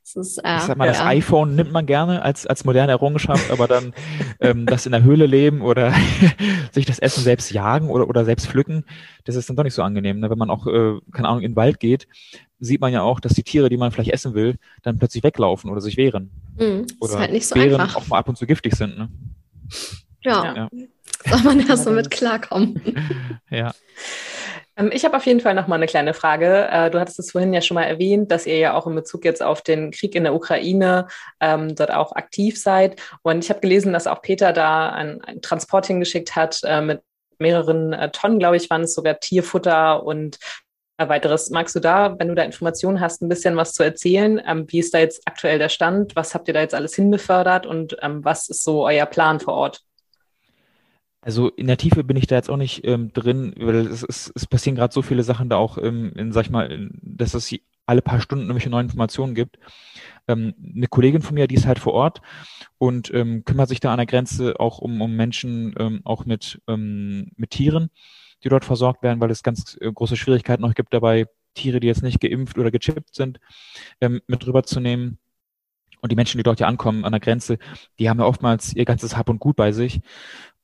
Das 0.03 0.27
ist, 0.27 0.37
äh, 0.39 0.57
ich 0.57 0.63
sag 0.63 0.77
mal, 0.77 0.87
das 0.87 0.99
iPhone 0.99 1.55
nimmt 1.55 1.71
man 1.71 1.85
gerne 1.85 2.21
als, 2.21 2.45
als 2.45 2.65
moderne 2.65 2.91
Errungenschaft, 2.91 3.49
aber 3.51 3.67
dann 3.67 3.93
ähm, 4.39 4.65
das 4.65 4.85
in 4.85 4.91
der 4.91 5.03
Höhle 5.03 5.25
leben 5.25 5.61
oder 5.61 5.93
sich 6.71 6.85
das 6.85 6.99
Essen 6.99 7.23
selbst 7.23 7.51
jagen 7.51 7.89
oder, 7.89 8.09
oder 8.09 8.25
selbst 8.25 8.47
pflücken, 8.47 8.83
das 9.23 9.35
ist 9.35 9.47
dann 9.47 9.55
doch 9.55 9.63
nicht 9.63 9.73
so 9.73 9.83
angenehm. 9.83 10.19
Ne? 10.19 10.29
Wenn 10.29 10.37
man 10.37 10.49
auch, 10.49 10.67
äh, 10.67 10.99
keine 11.11 11.29
Ahnung, 11.29 11.43
in 11.43 11.51
den 11.51 11.55
Wald 11.55 11.79
geht, 11.79 12.07
sieht 12.59 12.81
man 12.81 12.91
ja 12.91 13.01
auch, 13.01 13.19
dass 13.19 13.33
die 13.33 13.43
Tiere, 13.43 13.69
die 13.69 13.77
man 13.77 13.91
vielleicht 13.91 14.11
essen 14.11 14.33
will, 14.33 14.55
dann 14.83 14.97
plötzlich 14.97 15.23
weglaufen 15.23 15.69
oder 15.69 15.81
sich 15.81 15.97
wehren. 15.97 16.29
Mhm, 16.57 16.87
oder 16.99 17.13
ist 17.13 17.19
halt 17.19 17.31
nicht 17.31 17.47
so 17.47 17.55
Bären 17.55 17.81
einfach. 17.81 17.97
auch 17.97 18.07
mal 18.07 18.19
ab 18.19 18.27
und 18.27 18.37
zu 18.37 18.45
giftig 18.45 18.75
sind. 18.75 18.97
Ne? 18.97 19.09
Ja. 20.23 20.55
ja. 20.55 20.69
Soll 21.25 21.43
man 21.43 21.65
ja 21.65 21.77
so 21.77 21.91
mit 21.91 22.11
klarkommen. 22.11 22.81
ja. 23.49 23.73
Ähm, 24.77 24.91
ich 24.93 25.05
habe 25.05 25.17
auf 25.17 25.25
jeden 25.25 25.39
Fall 25.39 25.53
noch 25.53 25.67
mal 25.67 25.75
eine 25.75 25.87
kleine 25.87 26.13
Frage. 26.13 26.67
Äh, 26.69 26.89
du 26.89 26.99
hattest 26.99 27.19
es 27.19 27.31
vorhin 27.31 27.53
ja 27.53 27.61
schon 27.61 27.75
mal 27.75 27.83
erwähnt, 27.83 28.31
dass 28.31 28.45
ihr 28.45 28.57
ja 28.57 28.73
auch 28.73 28.87
in 28.87 28.95
Bezug 28.95 29.25
jetzt 29.25 29.43
auf 29.43 29.61
den 29.61 29.91
Krieg 29.91 30.15
in 30.15 30.23
der 30.23 30.33
Ukraine 30.33 31.07
ähm, 31.39 31.75
dort 31.75 31.91
auch 31.91 32.13
aktiv 32.13 32.59
seid. 32.59 33.01
Und 33.21 33.43
ich 33.43 33.49
habe 33.49 33.59
gelesen, 33.59 33.93
dass 33.93 34.07
auch 34.07 34.21
Peter 34.21 34.53
da 34.53 34.89
ein, 34.89 35.21
ein 35.21 35.41
Transport 35.41 35.87
hingeschickt 35.87 36.35
hat 36.35 36.61
äh, 36.63 36.81
mit 36.81 37.01
mehreren 37.39 37.93
äh, 37.93 38.11
Tonnen, 38.11 38.39
glaube 38.39 38.57
ich, 38.57 38.69
waren 38.69 38.83
es 38.83 38.93
sogar 38.93 39.19
Tierfutter 39.19 40.03
und 40.03 40.37
äh, 40.97 41.09
weiteres. 41.09 41.49
Magst 41.49 41.75
du 41.75 41.79
da, 41.79 42.17
wenn 42.19 42.27
du 42.29 42.35
da 42.35 42.43
Informationen 42.43 43.01
hast, 43.01 43.21
ein 43.21 43.29
bisschen 43.29 43.57
was 43.57 43.73
zu 43.73 43.83
erzählen? 43.83 44.41
Ähm, 44.45 44.65
wie 44.69 44.79
ist 44.79 44.93
da 44.93 44.99
jetzt 44.99 45.21
aktuell 45.25 45.59
der 45.59 45.69
Stand? 45.69 46.15
Was 46.15 46.33
habt 46.33 46.47
ihr 46.47 46.53
da 46.53 46.61
jetzt 46.61 46.75
alles 46.75 46.95
hinbefördert 46.95 47.65
und 47.65 47.97
ähm, 48.01 48.23
was 48.23 48.47
ist 48.49 48.63
so 48.63 48.85
euer 48.85 49.05
Plan 49.05 49.39
vor 49.39 49.55
Ort? 49.55 49.81
Also 51.21 51.49
in 51.49 51.67
der 51.67 51.77
Tiefe 51.77 52.03
bin 52.03 52.17
ich 52.17 52.27
da 52.27 52.35
jetzt 52.35 52.49
auch 52.49 52.57
nicht 52.57 52.85
ähm, 52.85 53.13
drin, 53.13 53.53
weil 53.57 53.87
es, 53.87 54.03
es, 54.03 54.31
es 54.33 54.47
passieren 54.47 54.75
gerade 54.75 54.93
so 54.93 55.03
viele 55.03 55.23
Sachen 55.23 55.49
da 55.49 55.57
auch, 55.57 55.77
ähm, 55.77 56.13
in, 56.15 56.31
sag 56.31 56.45
ich 56.45 56.49
mal, 56.49 56.89
dass 57.01 57.35
es 57.35 57.53
alle 57.85 58.01
paar 58.01 58.21
Stunden 58.21 58.45
irgendwelche 58.45 58.69
neuen 58.69 58.87
Informationen 58.87 59.35
gibt. 59.35 59.59
Ähm, 60.27 60.53
eine 60.75 60.87
Kollegin 60.87 61.21
von 61.21 61.35
mir, 61.35 61.47
die 61.47 61.55
ist 61.55 61.67
halt 61.67 61.79
vor 61.79 61.93
Ort 61.93 62.21
und 62.77 63.13
ähm, 63.13 63.43
kümmert 63.45 63.69
sich 63.69 63.79
da 63.79 63.91
an 63.91 63.97
der 63.97 64.05
Grenze 64.07 64.59
auch 64.59 64.79
um, 64.79 65.01
um 65.01 65.15
Menschen, 65.15 65.75
ähm, 65.77 66.01
auch 66.05 66.25
mit, 66.25 66.61
ähm, 66.67 67.31
mit 67.35 67.51
Tieren, 67.51 67.91
die 68.43 68.49
dort 68.49 68.65
versorgt 68.65 69.03
werden, 69.03 69.19
weil 69.19 69.31
es 69.31 69.43
ganz 69.43 69.77
äh, 69.79 69.91
große 69.91 70.15
Schwierigkeiten 70.15 70.61
noch 70.61 70.73
gibt 70.73 70.93
dabei, 70.93 71.27
Tiere, 71.53 71.79
die 71.79 71.87
jetzt 71.87 72.01
nicht 72.01 72.21
geimpft 72.21 72.57
oder 72.57 72.71
gechippt 72.71 73.13
sind, 73.13 73.39
ähm, 73.99 74.21
mit 74.27 74.45
rüberzunehmen. 74.47 75.19
Und 76.01 76.11
die 76.11 76.15
Menschen, 76.15 76.37
die 76.37 76.43
dort 76.43 76.59
ja 76.59 76.67
ankommen 76.67 77.05
an 77.05 77.11
der 77.11 77.19
Grenze, 77.19 77.57
die 77.99 78.09
haben 78.09 78.19
ja 78.19 78.25
oftmals 78.25 78.75
ihr 78.75 78.85
ganzes 78.85 79.15
Hab 79.15 79.29
und 79.29 79.39
Gut 79.39 79.55
bei 79.55 79.71
sich. 79.71 80.01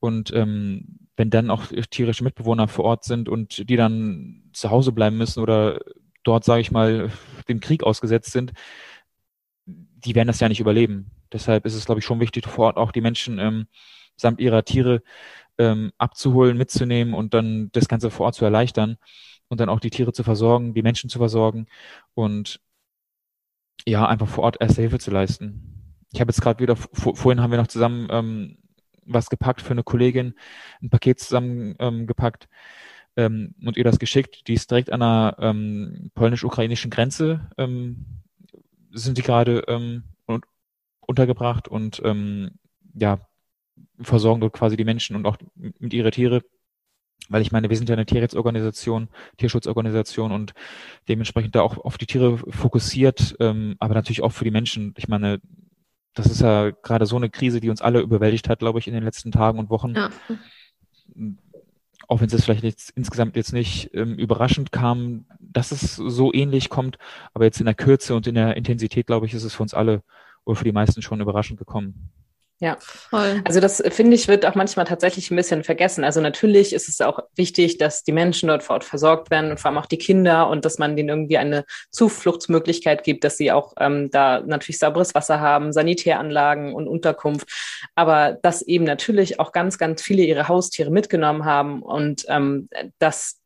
Und 0.00 0.32
ähm, 0.32 0.98
wenn 1.16 1.30
dann 1.30 1.50
auch 1.50 1.66
tierische 1.90 2.24
Mitbewohner 2.24 2.68
vor 2.68 2.84
Ort 2.84 3.04
sind 3.04 3.28
und 3.28 3.68
die 3.68 3.76
dann 3.76 4.50
zu 4.52 4.70
Hause 4.70 4.92
bleiben 4.92 5.16
müssen 5.16 5.42
oder 5.42 5.80
dort, 6.22 6.44
sage 6.44 6.60
ich 6.60 6.70
mal, 6.70 7.10
dem 7.48 7.60
Krieg 7.60 7.82
ausgesetzt 7.82 8.32
sind, 8.32 8.52
die 9.66 10.14
werden 10.14 10.28
das 10.28 10.40
ja 10.40 10.48
nicht 10.48 10.60
überleben. 10.60 11.10
Deshalb 11.32 11.66
ist 11.66 11.74
es, 11.74 11.86
glaube 11.86 12.00
ich, 12.00 12.04
schon 12.04 12.20
wichtig, 12.20 12.46
vor 12.46 12.66
Ort 12.66 12.76
auch 12.76 12.92
die 12.92 13.00
Menschen 13.00 13.38
ähm, 13.38 13.66
samt 14.16 14.40
ihrer 14.40 14.64
Tiere 14.64 15.02
ähm, 15.58 15.92
abzuholen, 15.98 16.56
mitzunehmen 16.56 17.14
und 17.14 17.34
dann 17.34 17.70
das 17.72 17.88
Ganze 17.88 18.10
vor 18.10 18.26
Ort 18.26 18.34
zu 18.36 18.44
erleichtern 18.44 18.96
und 19.48 19.60
dann 19.60 19.68
auch 19.68 19.80
die 19.80 19.90
Tiere 19.90 20.12
zu 20.12 20.22
versorgen, 20.22 20.74
die 20.74 20.82
Menschen 20.82 21.10
zu 21.10 21.18
versorgen 21.18 21.66
und 22.14 22.60
ja, 23.86 24.06
einfach 24.06 24.28
vor 24.28 24.44
Ort 24.44 24.60
erste 24.60 24.82
Hilfe 24.82 24.98
zu 24.98 25.10
leisten. 25.10 25.96
Ich 26.12 26.20
habe 26.20 26.30
jetzt 26.30 26.40
gerade 26.40 26.60
wieder, 26.60 26.76
vor, 26.76 27.16
vorhin 27.16 27.42
haben 27.42 27.50
wir 27.50 27.58
noch 27.58 27.66
zusammen 27.66 28.08
ähm, 28.10 28.58
was 29.04 29.30
gepackt 29.30 29.62
für 29.62 29.70
eine 29.70 29.82
Kollegin, 29.82 30.34
ein 30.82 30.90
Paket 30.90 31.20
zusammengepackt 31.20 32.48
ähm, 33.16 33.54
und 33.64 33.76
ihr 33.76 33.84
das 33.84 33.98
geschickt. 33.98 34.46
Die 34.48 34.54
ist 34.54 34.70
direkt 34.70 34.92
an 34.92 35.00
der 35.00 35.36
ähm, 35.38 36.10
polnisch-ukrainischen 36.14 36.90
Grenze, 36.90 37.50
ähm, 37.56 38.06
sind 38.90 39.18
die 39.18 39.22
gerade 39.22 39.64
ähm, 39.68 40.04
untergebracht 41.00 41.68
und 41.68 42.02
ähm, 42.04 42.52
ja, 42.94 43.18
versorgen 44.00 44.40
dort 44.40 44.52
quasi 44.52 44.76
die 44.76 44.84
Menschen 44.84 45.16
und 45.16 45.26
auch 45.26 45.38
mit 45.54 45.94
ihre 45.94 46.10
Tiere. 46.10 46.42
Weil 47.28 47.42
ich 47.42 47.52
meine, 47.52 47.68
wir 47.68 47.76
sind 47.76 47.88
ja 47.88 47.94
eine 47.94 48.06
Tierrechtsorganisation, 48.06 49.08
Tierschutzorganisation 49.36 50.32
und 50.32 50.54
dementsprechend 51.08 51.54
da 51.54 51.62
auch 51.62 51.76
auf 51.76 51.98
die 51.98 52.06
Tiere 52.06 52.38
fokussiert, 52.38 53.36
ähm, 53.40 53.76
aber 53.78 53.94
natürlich 53.94 54.22
auch 54.22 54.32
für 54.32 54.44
die 54.44 54.50
Menschen. 54.50 54.94
Ich 54.96 55.08
meine, 55.08 55.40
das 56.14 56.26
ist 56.26 56.40
ja 56.40 56.70
gerade 56.70 57.06
so 57.06 57.16
eine 57.16 57.30
Krise, 57.30 57.60
die 57.60 57.70
uns 57.70 57.82
alle 57.82 58.00
überwältigt 58.00 58.48
hat, 58.48 58.60
glaube 58.60 58.78
ich, 58.78 58.88
in 58.88 58.94
den 58.94 59.04
letzten 59.04 59.30
Tagen 59.30 59.58
und 59.58 59.70
Wochen. 59.70 59.94
Ja. 59.94 60.10
auch 62.08 62.20
wenn 62.20 62.28
es 62.28 62.44
vielleicht 62.44 62.64
jetzt 62.64 62.90
insgesamt 62.96 63.36
jetzt 63.36 63.52
nicht 63.52 63.90
ähm, 63.92 64.14
überraschend 64.14 64.72
kam, 64.72 65.26
dass 65.38 65.72
es 65.72 65.96
so 65.96 66.32
ähnlich 66.32 66.70
kommt, 66.70 66.96
aber 67.34 67.44
jetzt 67.44 67.60
in 67.60 67.66
der 67.66 67.74
Kürze 67.74 68.14
und 68.16 68.26
in 68.26 68.34
der 68.34 68.56
Intensität, 68.56 69.06
glaube 69.06 69.26
ich, 69.26 69.34
ist 69.34 69.44
es 69.44 69.54
für 69.54 69.62
uns 69.62 69.74
alle 69.74 70.02
oder 70.44 70.56
für 70.56 70.64
die 70.64 70.72
meisten 70.72 71.02
schon 71.02 71.20
überraschend 71.20 71.58
gekommen. 71.58 72.10
Ja, 72.60 72.76
voll. 72.80 73.40
Also 73.44 73.60
das 73.60 73.80
finde 73.90 74.16
ich 74.16 74.26
wird 74.26 74.44
auch 74.44 74.56
manchmal 74.56 74.84
tatsächlich 74.84 75.30
ein 75.30 75.36
bisschen 75.36 75.62
vergessen. 75.62 76.02
Also 76.02 76.20
natürlich 76.20 76.72
ist 76.72 76.88
es 76.88 77.00
auch 77.00 77.20
wichtig, 77.36 77.78
dass 77.78 78.02
die 78.02 78.10
Menschen 78.10 78.48
dort 78.48 78.64
vor 78.64 78.74
Ort 78.74 78.84
versorgt 78.84 79.30
werden 79.30 79.52
und 79.52 79.60
vor 79.60 79.70
allem 79.70 79.78
auch 79.78 79.86
die 79.86 79.98
Kinder 79.98 80.48
und 80.48 80.64
dass 80.64 80.76
man 80.76 80.96
denen 80.96 81.08
irgendwie 81.08 81.38
eine 81.38 81.64
Zufluchtsmöglichkeit 81.92 83.04
gibt, 83.04 83.22
dass 83.22 83.36
sie 83.36 83.52
auch 83.52 83.74
ähm, 83.78 84.10
da 84.10 84.40
natürlich 84.40 84.80
sauberes 84.80 85.14
Wasser 85.14 85.38
haben, 85.38 85.72
Sanitäranlagen 85.72 86.74
und 86.74 86.88
Unterkunft. 86.88 87.48
Aber 87.94 88.36
dass 88.42 88.62
eben 88.62 88.84
natürlich 88.84 89.38
auch 89.38 89.52
ganz, 89.52 89.78
ganz 89.78 90.02
viele 90.02 90.24
ihre 90.24 90.48
Haustiere 90.48 90.90
mitgenommen 90.90 91.44
haben 91.44 91.80
und 91.80 92.24
ähm, 92.28 92.68
dass 92.98 93.36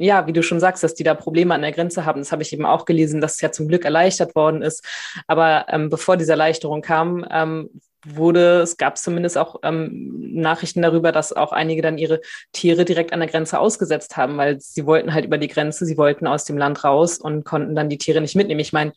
ja, 0.00 0.26
wie 0.26 0.32
du 0.32 0.42
schon 0.42 0.60
sagst, 0.60 0.84
dass 0.84 0.94
die 0.94 1.02
da 1.02 1.14
Probleme 1.14 1.54
an 1.54 1.62
der 1.62 1.72
Grenze 1.72 2.04
haben. 2.04 2.20
Das 2.20 2.30
habe 2.30 2.42
ich 2.42 2.52
eben 2.52 2.64
auch 2.64 2.84
gelesen, 2.84 3.20
dass 3.20 3.34
es 3.34 3.40
ja 3.40 3.50
zum 3.50 3.66
Glück 3.66 3.84
erleichtert 3.84 4.36
worden 4.36 4.62
ist. 4.62 4.84
Aber 5.26 5.66
ähm, 5.70 5.88
bevor 5.90 6.16
diese 6.16 6.32
Erleichterung 6.32 6.82
kam, 6.82 7.26
ähm, 7.30 7.70
wurde, 8.04 8.60
es 8.60 8.76
gab 8.76 8.98
zumindest 8.98 9.38
auch 9.38 9.56
ähm, 9.62 10.32
Nachrichten 10.34 10.82
darüber, 10.82 11.12
dass 11.12 11.32
auch 11.32 11.52
einige 11.52 11.82
dann 11.82 11.98
ihre 11.98 12.20
Tiere 12.52 12.84
direkt 12.84 13.12
an 13.12 13.20
der 13.20 13.28
Grenze 13.28 13.58
ausgesetzt 13.58 14.16
haben, 14.16 14.36
weil 14.36 14.60
sie 14.60 14.86
wollten 14.86 15.12
halt 15.12 15.24
über 15.24 15.38
die 15.38 15.48
Grenze, 15.48 15.84
sie 15.84 15.96
wollten 15.96 16.26
aus 16.26 16.44
dem 16.44 16.58
Land 16.58 16.84
raus 16.84 17.18
und 17.18 17.44
konnten 17.44 17.74
dann 17.74 17.88
die 17.88 17.98
Tiere 17.98 18.20
nicht 18.20 18.36
mitnehmen. 18.36 18.60
Ich 18.60 18.72
meine, 18.72 18.92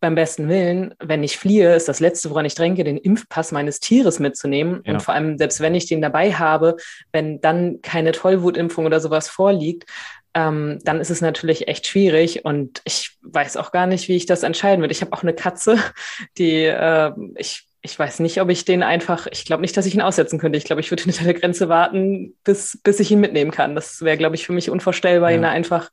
beim 0.00 0.14
besten 0.14 0.48
Willen, 0.48 0.94
wenn 0.98 1.22
ich 1.22 1.36
fliehe, 1.36 1.74
ist 1.74 1.88
das 1.88 2.00
Letzte, 2.00 2.30
woran 2.30 2.46
ich 2.46 2.54
dränge, 2.54 2.82
den 2.84 2.96
Impfpass 2.96 3.52
meines 3.52 3.80
Tieres 3.80 4.18
mitzunehmen. 4.18 4.82
Ja. 4.86 4.94
Und 4.94 5.02
vor 5.02 5.12
allem, 5.12 5.36
selbst 5.36 5.60
wenn 5.60 5.74
ich 5.74 5.86
den 5.86 6.00
dabei 6.00 6.32
habe, 6.32 6.76
wenn 7.12 7.40
dann 7.42 7.82
keine 7.82 8.12
Tollwutimpfung 8.12 8.86
oder 8.86 9.00
sowas 9.00 9.28
vorliegt, 9.28 9.84
ähm, 10.32 10.78
dann 10.84 11.00
ist 11.00 11.10
es 11.10 11.20
natürlich 11.20 11.68
echt 11.68 11.86
schwierig 11.86 12.44
und 12.44 12.80
ich 12.84 13.18
weiß 13.22 13.56
auch 13.56 13.72
gar 13.72 13.86
nicht, 13.86 14.08
wie 14.08 14.16
ich 14.16 14.26
das 14.26 14.42
entscheiden 14.42 14.80
würde. 14.80 14.92
Ich 14.92 15.02
habe 15.02 15.12
auch 15.12 15.22
eine 15.22 15.34
Katze, 15.34 15.76
die 16.38 16.64
äh, 16.64 17.12
ich 17.36 17.66
ich 17.82 17.98
weiß 17.98 18.20
nicht, 18.20 18.40
ob 18.40 18.50
ich 18.50 18.64
den 18.64 18.82
einfach, 18.82 19.26
ich 19.30 19.44
glaube 19.44 19.62
nicht, 19.62 19.76
dass 19.76 19.86
ich 19.86 19.94
ihn 19.94 20.02
aussetzen 20.02 20.38
könnte. 20.38 20.58
Ich 20.58 20.64
glaube, 20.64 20.80
ich 20.80 20.90
würde 20.90 21.02
hinter 21.04 21.24
der 21.24 21.34
Grenze 21.34 21.68
warten, 21.68 22.34
bis, 22.44 22.78
bis 22.82 23.00
ich 23.00 23.10
ihn 23.10 23.20
mitnehmen 23.20 23.50
kann. 23.50 23.74
Das 23.74 24.02
wäre, 24.02 24.16
glaube 24.16 24.36
ich, 24.36 24.46
für 24.46 24.52
mich 24.52 24.70
unvorstellbar, 24.70 25.30
ja. 25.30 25.36
ihn 25.36 25.44
einfach 25.44 25.90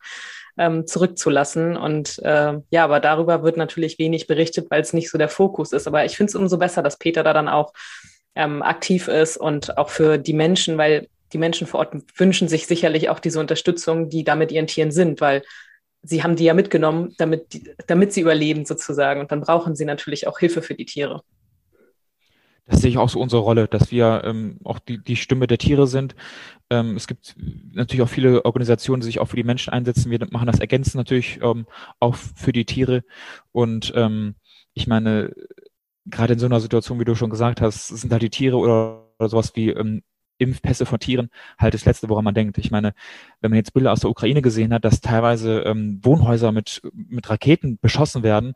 ähm, 0.58 0.86
zurückzulassen. 0.86 1.78
Und 1.78 2.20
äh, 2.20 2.54
ja, 2.70 2.84
aber 2.84 3.00
darüber 3.00 3.44
wird 3.44 3.58
natürlich 3.58 4.00
wenig 4.00 4.28
berichtet, 4.28 4.70
weil 4.70 4.82
es 4.82 4.94
nicht 4.94 5.10
so 5.10 5.18
der 5.18 5.30
Fokus 5.30 5.72
ist. 5.72 5.88
Aber 5.88 6.04
ich 6.04 6.18
finde 6.18 6.32
es 6.32 6.36
umso 6.36 6.58
besser, 6.58 6.82
dass 6.82 6.98
Peter 6.98 7.24
da 7.24 7.34
dann 7.34 7.48
auch 7.48 7.74
ähm, 8.36 8.62
aktiv 8.62 9.08
ist 9.08 9.38
und 9.38 9.78
auch 9.78 9.90
für 9.90 10.18
die 10.18 10.34
Menschen, 10.34 10.78
weil 10.78 11.08
die 11.34 11.38
Menschen 11.38 11.68
vor 11.68 11.82
Ort 11.82 11.96
wünschen 12.16 12.48
sich 12.48 12.68
sicherlich 12.68 13.10
auch 13.10 13.20
diese 13.20 13.40
Unterstützung, 13.40 14.10
die 14.10 14.24
da 14.24 14.36
mit 14.36 14.52
ihren 14.52 14.68
Tieren 14.68 14.92
sind, 14.92 15.20
weil 15.22 15.44
sie 16.04 16.24
haben 16.24 16.36
die 16.36 16.46
ja 16.46 16.54
mitgenommen, 16.54 17.16
damit, 17.18 17.62
damit 17.88 18.14
sie 18.14 18.22
überleben 18.22 18.66
sozusagen. 18.66 19.20
Und 19.20 19.32
dann 19.32 19.42
brauchen 19.42 19.76
sie 19.76 19.86
natürlich 19.86 20.28
auch 20.28 20.40
Hilfe 20.40 20.62
für 20.62 20.76
die 20.76 20.86
Tiere 20.86 21.22
das 22.68 22.82
sehe 22.82 22.90
ich 22.90 22.98
auch 22.98 23.10
so 23.10 23.20
unsere 23.20 23.42
Rolle, 23.42 23.68
dass 23.68 23.92
wir 23.92 24.24
ähm, 24.26 24.60
auch 24.64 24.80
die, 24.80 25.02
die 25.02 25.16
Stimme 25.16 25.48
der 25.48 25.58
Tiere 25.58 25.88
sind. 25.88 26.16
Ähm, 26.70 26.96
es 26.96 27.08
gibt 27.08 27.36
natürlich 27.72 28.02
auch 28.02 28.10
viele 28.10 28.46
Organisationen, 28.46 29.02
die 29.02 29.06
sich 29.06 29.20
auch 29.20 29.30
für 29.30 29.38
die 29.38 29.44
Menschen 29.44 29.72
einsetzen. 29.72 30.12
Wir 30.12 30.20
machen 30.32 30.48
das 30.48 30.60
ergänzend 30.60 30.96
natürlich 30.96 31.40
ähm, 31.42 31.66
auch 32.00 32.16
für 32.16 32.52
die 32.52 32.66
Tiere. 32.66 33.04
Und 33.54 33.94
ähm, 33.96 34.36
ich 34.74 34.86
meine, 34.86 35.34
gerade 36.06 36.34
in 36.34 36.40
so 36.40 36.46
einer 36.46 36.60
Situation, 36.60 37.00
wie 37.00 37.06
du 37.06 37.16
schon 37.16 37.30
gesagt 37.30 37.62
hast, 37.62 37.88
sind 37.88 38.12
halt 38.12 38.22
die 38.22 38.30
Tiere 38.30 38.58
oder, 38.58 39.06
oder 39.18 39.30
sowas 39.30 39.54
wie 39.56 39.70
ähm, 39.70 40.04
Impfpässe 40.38 40.86
von 40.86 41.00
Tieren 41.00 41.30
halt 41.58 41.74
das 41.74 41.86
Letzte, 41.86 42.10
woran 42.10 42.24
man 42.24 42.36
denkt. 42.36 42.58
Ich 42.58 42.70
meine, 42.70 42.94
wenn 43.42 43.52
man 43.52 43.58
jetzt 43.58 43.74
Bilder 43.74 43.92
aus 43.92 44.02
der 44.02 44.10
Ukraine 44.10 44.42
gesehen 44.42 44.74
hat, 44.74 44.86
dass 44.86 45.02
teilweise 45.02 45.62
ähm, 45.62 46.00
Wohnhäuser 46.04 46.52
mit, 46.52 46.82
mit 46.94 47.30
Raketen 47.30 47.80
beschossen 47.82 48.24
werden 48.24 48.56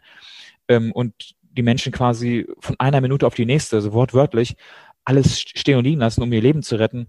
ähm, 0.67 0.91
und 0.91 1.35
die 1.57 1.63
Menschen 1.63 1.91
quasi 1.91 2.47
von 2.59 2.75
einer 2.79 3.01
Minute 3.01 3.27
auf 3.27 3.35
die 3.35 3.45
nächste, 3.45 3.77
also 3.77 3.93
wortwörtlich, 3.93 4.55
alles 5.03 5.39
stehen 5.39 5.77
und 5.77 5.83
liegen 5.83 5.99
lassen, 5.99 6.21
um 6.21 6.31
ihr 6.31 6.41
Leben 6.41 6.63
zu 6.63 6.75
retten, 6.75 7.07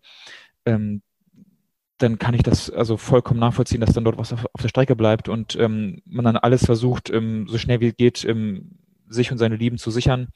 ähm, 0.65 1.03
dann 1.99 2.19
kann 2.19 2.35
ich 2.35 2.43
das 2.43 2.71
also 2.71 2.97
vollkommen 2.97 3.39
nachvollziehen, 3.39 3.81
dass 3.81 3.93
dann 3.93 4.05
dort 4.05 4.19
was 4.19 4.33
auf, 4.33 4.45
auf 4.53 4.61
der 4.61 4.69
Strecke 4.69 4.97
bleibt 4.97 5.29
und 5.29 5.57
ähm, 5.57 6.03
man 6.05 6.25
dann 6.25 6.37
alles 6.37 6.65
versucht, 6.65 7.11
ähm, 7.11 7.47
so 7.49 7.59
schnell 7.59 7.81
wie 7.81 7.89
es 7.89 7.97
geht, 7.97 8.25
ähm, 8.25 8.79
sich 9.09 9.31
und 9.31 9.39
seine 9.39 9.57
Lieben 9.57 9.79
zu 9.79 9.91
sichern, 9.91 10.29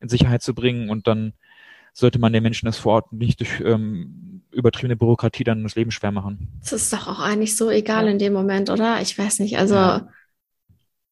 in 0.00 0.08
Sicherheit 0.08 0.42
zu 0.42 0.54
bringen 0.54 0.90
und 0.90 1.06
dann 1.06 1.32
sollte 1.94 2.18
man 2.18 2.32
den 2.32 2.42
Menschen 2.42 2.66
das 2.66 2.76
vor 2.76 2.94
Ort 2.94 3.12
nicht 3.12 3.40
durch 3.40 3.60
ähm, 3.60 4.42
übertriebene 4.50 4.96
Bürokratie 4.96 5.44
dann 5.44 5.62
das 5.62 5.76
Leben 5.76 5.92
schwer 5.92 6.10
machen. 6.10 6.48
Das 6.60 6.72
ist 6.72 6.92
doch 6.92 7.06
auch 7.06 7.20
eigentlich 7.20 7.56
so 7.56 7.70
egal 7.70 8.06
ja. 8.06 8.10
in 8.10 8.18
dem 8.18 8.32
Moment, 8.32 8.68
oder? 8.68 9.00
Ich 9.00 9.16
weiß 9.16 9.38
nicht, 9.38 9.58
also 9.58 9.76
ja 9.76 10.08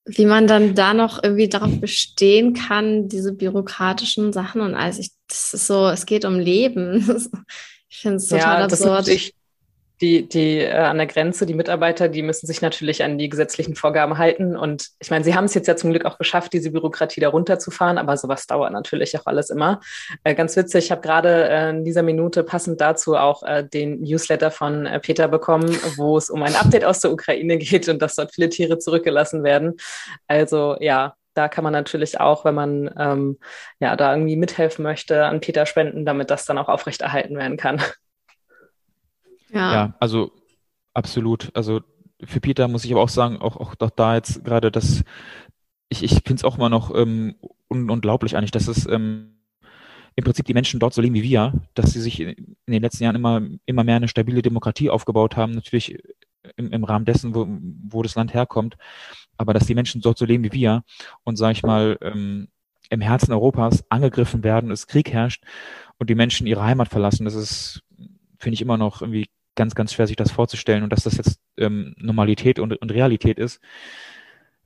wie 0.05 0.26
man 0.26 0.46
dann 0.46 0.74
da 0.74 0.94
noch 0.94 1.22
irgendwie 1.22 1.48
darauf 1.48 1.80
bestehen 1.80 2.55
kann, 2.55 3.09
diese 3.09 3.32
bürokratischen 3.32 4.32
Sachen 4.32 4.61
und 4.61 4.74
alles. 4.74 4.98
Ich, 4.98 5.11
das 5.28 5.55
ist 5.55 5.66
so, 5.66 5.88
es 5.88 6.07
geht 6.07 6.24
um 6.24 6.38
Leben. 6.38 7.07
Ich 7.94 7.98
finde 7.98 8.16
es 8.16 8.28
total 8.28 8.61
ja, 8.61 8.64
absurd. 8.64 9.07
Das 9.07 9.30
die, 10.01 10.28
die 10.28 10.59
äh, 10.59 10.72
an 10.72 10.99
der 10.99 11.07
Grenze, 11.07 11.47
die 11.47 11.55
Mitarbeiter, 11.55 12.09
die 12.09 12.22
müssen 12.22 12.47
sich 12.47 12.62
natürlich 12.62 13.05
an 13.05 13.18
die 13.18 13.28
gesetzlichen 13.28 13.74
Vorgaben 13.74 14.18
halten. 14.18 14.57
Und 14.57 14.88
ich 15.01 15.11
meine, 15.11 15.24
sie 15.24 15.34
haben 15.34 15.45
es 15.45 15.55
jetzt 15.55 15.68
ja 15.68 15.76
zum 15.76 15.90
Glück 15.90 16.05
auch 16.05 16.18
geschafft, 16.18 16.53
diese 16.53 16.70
Bürokratie 16.70 17.20
da 17.20 17.28
runterzufahren, 17.28 17.99
aber 17.99 18.16
sowas 18.16 18.47
dauert 18.47 18.72
natürlich 18.72 19.18
auch 19.18 19.26
alles 19.26 19.51
immer. 19.51 19.80
Äh, 20.24 20.34
ganz 20.34 20.57
witzig, 20.57 20.86
ich 20.86 20.90
habe 20.90 21.03
gerade 21.03 21.49
äh, 21.49 21.70
in 21.70 21.84
dieser 21.84 22.03
Minute 22.03 22.43
passend 22.43 22.80
dazu 22.80 23.16
auch 23.16 23.43
äh, 23.43 23.64
den 23.64 24.01
Newsletter 24.01 24.51
von 24.51 24.86
äh, 24.86 24.99
Peter 25.01 25.28
bekommen, 25.28 25.76
wo 25.97 26.16
es 26.16 26.30
um 26.30 26.43
ein 26.43 26.57
Update 26.57 26.84
aus 26.84 27.01
der 27.01 27.12
Ukraine 27.12 27.59
geht 27.59 27.88
und 27.88 28.01
dass 28.03 28.16
dort 28.16 28.34
viele 28.34 28.49
Tiere 28.49 28.78
zurückgelassen 28.78 29.45
werden. 29.45 29.76
Also 30.26 30.76
ja, 30.80 31.14
da 31.34 31.49
kann 31.49 31.64
man 31.64 31.72
natürlich 31.72 32.20
auch, 32.20 32.45
wenn 32.45 32.55
man 32.55 32.90
ähm, 32.99 33.38
ja 33.80 33.97
da 33.97 34.12
irgendwie 34.12 34.36
mithelfen 34.36 34.82
möchte, 34.82 35.24
an 35.24 35.40
Peter 35.40 35.66
spenden, 35.66 36.05
damit 36.05 36.30
das 36.30 36.45
dann 36.45 36.59
auch 36.59 36.68
aufrechterhalten 36.68 37.36
werden 37.36 37.57
kann. 37.57 37.80
Ja. 39.53 39.72
ja, 39.72 39.94
also 40.00 40.32
absolut. 40.94 41.50
Also 41.55 41.80
für 42.24 42.40
Peter 42.40 42.68
muss 42.68 42.84
ich 42.84 42.92
aber 42.92 43.03
auch 43.03 43.09
sagen, 43.09 43.38
auch, 43.38 43.57
auch 43.57 43.74
doch 43.74 43.90
da 43.90 44.14
jetzt 44.14 44.44
gerade 44.44 44.70
das, 44.70 45.05
ich, 45.88 46.03
ich 46.03 46.12
finde 46.12 46.34
es 46.34 46.44
auch 46.44 46.57
immer 46.57 46.68
noch 46.68 46.94
ähm, 46.94 47.36
un 47.68 47.90
unglaublich 47.90 48.36
eigentlich, 48.36 48.50
dass 48.50 48.68
es 48.68 48.86
ähm, 48.86 49.32
im 50.14 50.24
Prinzip 50.24 50.46
die 50.46 50.55
Menschen 50.55 50.80
dort 50.80 50.94
so 50.94 51.00
leben 51.00 51.14
wie 51.14 51.22
wir, 51.22 51.53
dass 51.74 51.92
sie 51.92 52.00
sich 52.00 52.20
in 52.20 52.57
den 52.66 52.82
letzten 52.82 53.05
Jahren 53.05 53.16
immer, 53.16 53.42
immer 53.66 53.84
mehr 53.84 53.96
eine 53.96 54.09
stabile 54.09 54.42
Demokratie 54.42 54.90
aufgebaut 54.90 55.36
haben, 55.36 55.53
natürlich 55.53 55.98
im, 56.57 56.72
im 56.72 56.84
Rahmen 56.84 57.05
dessen, 57.05 57.34
wo, 57.34 57.46
wo 57.48 58.03
das 58.03 58.14
Land 58.14 58.34
herkommt, 58.34 58.76
aber 59.36 59.55
dass 59.55 59.66
die 59.66 59.74
Menschen 59.74 60.00
dort 60.00 60.18
so 60.18 60.26
leben 60.26 60.44
wie 60.44 60.53
wir 60.53 60.84
und, 61.24 61.36
sage 61.36 61.53
ich 61.53 61.62
mal, 61.62 61.98
ähm, 62.03 62.48
im 62.90 63.00
Herzen 63.00 63.32
Europas 63.32 63.84
angegriffen 63.88 64.44
werden, 64.44 64.70
es 64.70 64.86
Krieg 64.86 65.11
herrscht 65.12 65.44
und 65.98 66.11
die 66.11 66.14
Menschen 66.14 66.46
ihre 66.46 66.62
Heimat 66.62 66.88
verlassen, 66.88 67.24
das 67.24 67.34
ist, 67.34 67.82
finde 68.38 68.55
ich 68.55 68.61
immer 68.61 68.76
noch 68.76 69.00
irgendwie 69.00 69.28
ganz, 69.55 69.74
ganz 69.74 69.92
schwer, 69.92 70.07
sich 70.07 70.16
das 70.16 70.30
vorzustellen 70.30 70.82
und 70.82 70.92
dass 70.92 71.05
das 71.05 71.16
jetzt 71.16 71.40
ähm, 71.57 71.94
Normalität 71.98 72.59
und, 72.59 72.72
und 72.74 72.92
Realität 72.92 73.38
ist. 73.38 73.61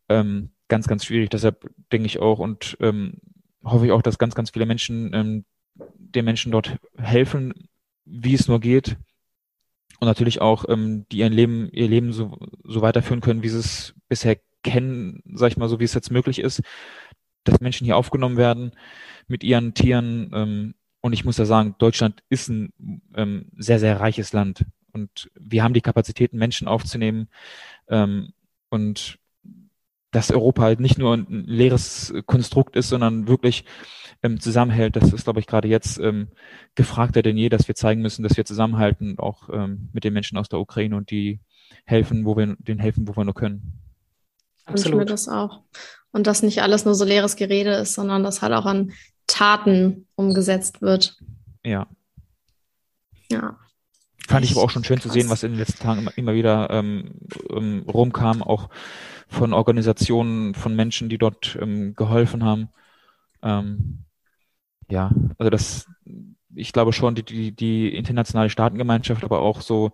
Ähm, 0.08 0.50
ganz, 0.68 0.86
ganz 0.86 1.04
schwierig. 1.04 1.30
Deshalb 1.30 1.68
denke 1.92 2.06
ich 2.06 2.20
auch 2.20 2.38
und 2.38 2.76
ähm, 2.80 3.18
hoffe 3.64 3.86
ich 3.86 3.92
auch, 3.92 4.02
dass 4.02 4.18
ganz, 4.18 4.34
ganz 4.34 4.50
viele 4.50 4.66
Menschen 4.66 5.12
ähm, 5.14 5.44
den 5.98 6.24
Menschen 6.24 6.52
dort 6.52 6.76
helfen, 6.96 7.68
wie 8.04 8.34
es 8.34 8.48
nur 8.48 8.60
geht. 8.60 8.96
Und 9.98 10.06
natürlich 10.06 10.40
auch, 10.40 10.66
ähm, 10.68 11.06
die 11.10 11.18
ihren 11.18 11.32
Leben, 11.32 11.68
ihr 11.72 11.88
Leben 11.88 12.12
so, 12.12 12.38
so 12.64 12.82
weiterführen 12.82 13.20
können, 13.20 13.42
wie 13.42 13.48
sie 13.48 13.58
es 13.58 13.94
bisher 14.08 14.36
kennen, 14.62 15.22
sag 15.34 15.50
ich 15.50 15.56
mal, 15.56 15.68
so 15.68 15.80
wie 15.80 15.84
es 15.84 15.94
jetzt 15.94 16.10
möglich 16.10 16.38
ist, 16.38 16.62
dass 17.44 17.60
Menschen 17.60 17.84
hier 17.84 17.96
aufgenommen 17.96 18.36
werden 18.36 18.72
mit 19.26 19.42
ihren 19.42 19.74
Tieren. 19.74 20.30
Ähm, 20.34 20.74
und 21.00 21.12
ich 21.12 21.24
muss 21.24 21.38
ja 21.38 21.44
sagen, 21.44 21.76
Deutschland 21.78 22.22
ist 22.28 22.48
ein 22.48 22.72
ähm, 23.14 23.46
sehr, 23.56 23.78
sehr 23.78 24.00
reiches 24.00 24.32
Land. 24.32 24.64
Und 24.96 25.30
wir 25.34 25.62
haben 25.62 25.74
die 25.74 25.82
Kapazitäten, 25.82 26.38
Menschen 26.38 26.68
aufzunehmen. 26.68 27.28
Ähm, 27.88 28.32
und 28.70 29.18
dass 30.10 30.30
Europa 30.30 30.62
halt 30.62 30.80
nicht 30.80 30.96
nur 30.96 31.14
ein 31.14 31.44
leeres 31.46 32.14
Konstrukt 32.24 32.76
ist, 32.76 32.88
sondern 32.88 33.28
wirklich 33.28 33.66
ähm, 34.22 34.40
zusammenhält, 34.40 34.96
das 34.96 35.12
ist, 35.12 35.24
glaube 35.24 35.40
ich, 35.40 35.46
gerade 35.46 35.68
jetzt 35.68 35.98
ähm, 35.98 36.28
gefragter 36.74 37.20
denn 37.20 37.36
je, 37.36 37.50
dass 37.50 37.68
wir 37.68 37.74
zeigen 37.74 38.00
müssen, 38.00 38.22
dass 38.22 38.38
wir 38.38 38.46
zusammenhalten, 38.46 39.18
auch 39.18 39.50
ähm, 39.50 39.90
mit 39.92 40.04
den 40.04 40.14
Menschen 40.14 40.38
aus 40.38 40.48
der 40.48 40.58
Ukraine 40.58 40.96
und 40.96 41.10
die 41.10 41.40
helfen, 41.84 42.24
wo 42.24 42.34
wir 42.34 42.56
denen 42.58 42.80
helfen, 42.80 43.06
wo 43.06 43.14
wir 43.14 43.24
nur 43.24 43.34
können. 43.34 43.74
Absolut. 44.64 44.94
Ich 44.94 44.98
mir 45.00 45.04
das 45.04 45.28
auch. 45.28 45.60
Und 46.12 46.26
dass 46.26 46.42
nicht 46.42 46.62
alles 46.62 46.86
nur 46.86 46.94
so 46.94 47.04
leeres 47.04 47.36
Gerede 47.36 47.74
ist, 47.74 47.92
sondern 47.92 48.24
dass 48.24 48.40
halt 48.40 48.54
auch 48.54 48.64
an 48.64 48.92
Taten 49.26 50.06
umgesetzt 50.14 50.80
wird. 50.80 51.18
Ja. 51.62 51.86
Ja. 53.30 53.58
Fand 54.26 54.44
ich 54.44 54.52
aber 54.52 54.62
auch 54.62 54.70
schon 54.70 54.84
schön 54.84 55.00
zu 55.00 55.08
sehen, 55.08 55.30
was 55.30 55.42
in 55.42 55.52
den 55.52 55.58
letzten 55.58 55.82
Tagen 55.82 56.00
immer, 56.00 56.18
immer 56.18 56.34
wieder 56.34 56.70
ähm, 56.70 57.14
ähm, 57.50 57.84
rumkam, 57.86 58.42
auch 58.42 58.68
von 59.28 59.52
Organisationen, 59.52 60.54
von 60.54 60.74
Menschen, 60.74 61.08
die 61.08 61.18
dort 61.18 61.56
ähm, 61.60 61.94
geholfen 61.94 62.44
haben. 62.44 62.68
Ähm, 63.42 64.04
ja, 64.88 65.10
also 65.38 65.50
das 65.50 65.86
ich 66.56 66.72
glaube 66.72 66.92
schon, 66.92 67.14
die, 67.14 67.22
die, 67.22 67.52
die 67.52 67.94
internationale 67.94 68.50
Staatengemeinschaft, 68.50 69.22
aber 69.24 69.40
auch 69.40 69.60
so 69.60 69.92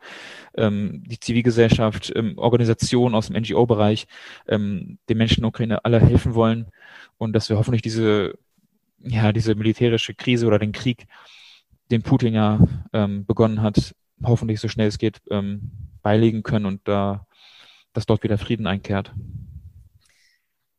ähm, 0.57 1.03
die 1.07 1.19
Zivilgesellschaft, 1.19 2.13
ähm, 2.15 2.39
Organisationen 2.39 3.15
aus 3.15 3.27
dem 3.29 3.37
NGO-Bereich 3.37 4.07
ähm, 4.49 4.99
den 5.09 5.19
Menschen 5.19 5.39
in 5.39 5.43
der 5.43 5.49
Ukraine 5.49 5.85
alle 5.85 6.01
helfen 6.01 6.35
wollen 6.35 6.67
und 7.19 7.33
dass 7.33 7.49
wir 7.49 7.57
hoffentlich 7.57 7.83
diese, 7.83 8.39
ja, 9.01 9.33
diese 9.33 9.55
militärische 9.55 10.15
Krise 10.15 10.47
oder 10.47 10.59
den 10.59 10.73
Krieg, 10.73 11.07
den 11.91 12.03
Putin 12.03 12.35
ja 12.35 12.61
ähm, 12.93 13.27
begonnen 13.27 13.61
hat, 13.61 13.95
hoffentlich 14.25 14.61
so 14.61 14.69
schnell 14.69 14.89
es 14.89 14.99
geht, 14.99 15.21
ähm, 15.31 15.71
beilegen 16.03 16.43
können 16.43 16.67
und 16.67 16.81
da, 16.85 17.27
dass 17.93 18.07
dort 18.07 18.23
wieder 18.23 18.39
Frieden 18.39 18.67
einkehrt. 18.67 19.13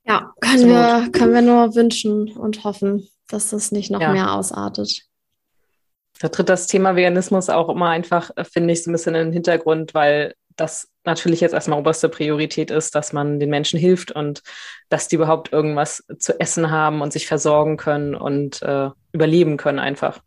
Ja, 0.06 0.34
können 0.42 0.68
wir, 0.68 1.10
können 1.12 1.34
wir 1.34 1.42
nur 1.42 1.76
wünschen 1.76 2.32
und 2.34 2.64
hoffen, 2.64 3.08
dass 3.28 3.52
das 3.52 3.72
nicht 3.72 3.90
noch 3.90 4.02
ja. 4.02 4.12
mehr 4.12 4.34
ausartet. 4.34 5.04
Da 6.20 6.30
tritt 6.30 6.50
das 6.50 6.68
Thema 6.68 6.96
Veganismus 6.96 7.50
auch 7.50 7.70
immer 7.70 7.90
einfach, 7.90 8.32
äh, 8.36 8.44
finde 8.44 8.74
ich, 8.74 8.84
so 8.84 8.90
ein 8.90 8.94
bisschen 8.94 9.16
in 9.16 9.28
den 9.28 9.34
Hintergrund, 9.34 9.94
weil 9.94 10.34
das 10.56 10.88
natürlich 11.04 11.42
jetzt 11.42 11.54
erstmal 11.54 11.80
oberste 11.80 12.10
Priorität 12.10 12.70
ist, 12.72 12.96
dass 12.96 13.12
man 13.14 13.40
den 13.40 13.50
Menschen 13.50 13.80
hilft 13.80 14.12
und 14.12 14.44
dass 14.90 15.08
die 15.08 15.16
überhaupt 15.16 15.52
irgendwas 15.52 16.04
zu 16.20 16.40
essen 16.40 16.70
haben 16.70 17.02
und 17.02 17.12
sich 17.12 17.28
versorgen 17.28 17.78
können 17.78 18.16
und 18.16 18.62
äh, 18.62 18.90
überleben 19.12 19.58
können 19.58 19.80
einfach. 19.80 20.22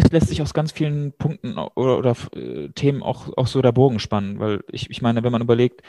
Es 0.00 0.12
lässt 0.12 0.28
sich 0.28 0.40
aus 0.40 0.54
ganz 0.54 0.70
vielen 0.70 1.12
Punkten 1.12 1.58
oder, 1.58 1.98
oder 1.98 2.16
äh, 2.36 2.68
Themen 2.68 3.02
auch, 3.02 3.36
auch 3.36 3.48
so 3.48 3.60
der 3.60 3.72
Bogen 3.72 3.98
spannen, 3.98 4.38
weil 4.38 4.60
ich, 4.70 4.88
ich 4.90 5.02
meine, 5.02 5.24
wenn 5.24 5.32
man 5.32 5.42
überlegt, 5.42 5.82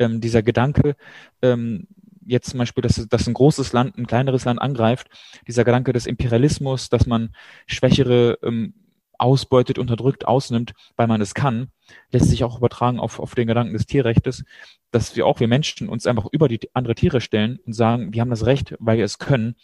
ähm, 0.00 0.20
dieser 0.20 0.42
Gedanke, 0.42 0.96
ähm, 1.42 1.86
jetzt 2.26 2.50
zum 2.50 2.58
Beispiel, 2.58 2.82
dass, 2.82 3.06
dass 3.08 3.28
ein 3.28 3.34
großes 3.34 3.72
Land 3.72 3.96
ein 3.96 4.08
kleineres 4.08 4.44
Land 4.44 4.60
angreift, 4.60 5.08
dieser 5.46 5.62
Gedanke 5.62 5.92
des 5.92 6.06
Imperialismus, 6.06 6.88
dass 6.88 7.06
man 7.06 7.36
Schwächere 7.68 8.36
ähm, 8.42 8.74
ausbeutet, 9.16 9.78
unterdrückt, 9.78 10.26
ausnimmt, 10.26 10.72
weil 10.96 11.06
man 11.06 11.20
es 11.20 11.32
kann, 11.32 11.68
lässt 12.10 12.30
sich 12.30 12.42
auch 12.42 12.58
übertragen 12.58 12.98
auf, 12.98 13.20
auf 13.20 13.36
den 13.36 13.46
Gedanken 13.46 13.74
des 13.74 13.86
Tierrechtes, 13.86 14.44
dass 14.90 15.14
wir 15.14 15.24
auch, 15.24 15.38
wir 15.38 15.46
Menschen, 15.46 15.88
uns 15.88 16.08
einfach 16.08 16.26
über 16.32 16.48
die 16.48 16.58
andere 16.74 16.96
Tiere 16.96 17.20
stellen 17.20 17.60
und 17.64 17.74
sagen, 17.74 18.12
wir 18.12 18.22
haben 18.22 18.30
das 18.30 18.44
Recht, 18.44 18.74
weil 18.80 18.98
wir 18.98 19.04
es 19.04 19.20
können, 19.20 19.54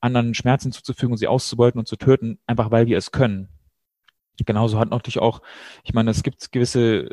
anderen 0.00 0.34
Schmerzen 0.34 0.72
zuzufügen 0.72 1.12
und 1.12 1.18
sie 1.18 1.28
auszubeuten 1.28 1.78
und 1.78 1.86
zu 1.86 1.96
töten, 1.96 2.38
einfach 2.46 2.70
weil 2.70 2.86
wir 2.86 2.98
es 2.98 3.12
können. 3.12 3.48
Genauso 4.44 4.78
hat 4.78 4.90
natürlich 4.90 5.18
auch, 5.18 5.42
ich 5.82 5.94
meine, 5.94 6.10
es 6.10 6.22
gibt 6.22 6.52
gewisse 6.52 7.08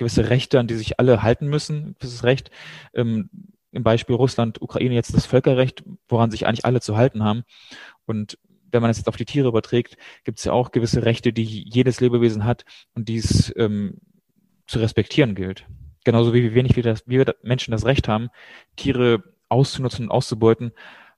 gewisse 0.00 0.30
Rechte, 0.30 0.58
an 0.58 0.66
die 0.66 0.74
sich 0.74 0.98
alle 0.98 1.22
halten 1.22 1.46
müssen, 1.46 1.94
gewisses 1.98 2.24
Recht. 2.24 2.50
Ähm, 2.94 3.30
Im 3.70 3.84
Beispiel 3.84 4.16
Russland, 4.16 4.60
Ukraine 4.60 4.94
jetzt 4.94 5.14
das 5.14 5.26
Völkerrecht, 5.26 5.84
woran 6.08 6.30
sich 6.30 6.46
eigentlich 6.46 6.64
alle 6.64 6.80
zu 6.80 6.96
halten 6.96 7.22
haben. 7.22 7.44
Und 8.06 8.38
wenn 8.72 8.80
man 8.80 8.88
das 8.88 8.96
jetzt 8.96 9.08
auf 9.08 9.16
die 9.16 9.26
Tiere 9.26 9.48
überträgt, 9.48 9.96
gibt 10.24 10.38
es 10.38 10.44
ja 10.44 10.52
auch 10.52 10.72
gewisse 10.72 11.04
Rechte, 11.04 11.32
die 11.32 11.44
jedes 11.44 12.00
Lebewesen 12.00 12.44
hat 12.44 12.64
und 12.94 13.08
dies 13.08 13.52
ähm, 13.56 13.98
zu 14.66 14.78
respektieren 14.78 15.34
gilt. 15.34 15.66
Genauso 16.04 16.32
wie 16.32 16.54
wenig 16.54 16.76
wir, 16.76 16.82
das, 16.82 17.06
wie 17.06 17.18
wir 17.18 17.34
Menschen 17.42 17.72
das 17.72 17.84
Recht 17.84 18.08
haben, 18.08 18.30
Tiere 18.76 19.22
auszunutzen 19.50 20.06
und 20.06 20.10
auszubeuten, 20.10 20.72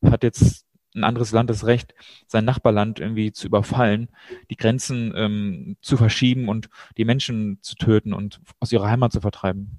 hat 0.04 0.24
jetzt 0.24 0.66
ein 0.94 1.04
anderes 1.04 1.32
Land 1.32 1.50
das 1.50 1.66
Recht, 1.66 1.94
sein 2.26 2.44
Nachbarland 2.44 3.00
irgendwie 3.00 3.32
zu 3.32 3.46
überfallen, 3.46 4.08
die 4.50 4.56
Grenzen 4.56 5.12
ähm, 5.16 5.76
zu 5.80 5.96
verschieben 5.96 6.48
und 6.48 6.68
die 6.96 7.04
Menschen 7.04 7.58
zu 7.62 7.74
töten 7.76 8.12
und 8.12 8.40
aus 8.60 8.72
ihrer 8.72 8.90
Heimat 8.90 9.12
zu 9.12 9.20
vertreiben. 9.20 9.78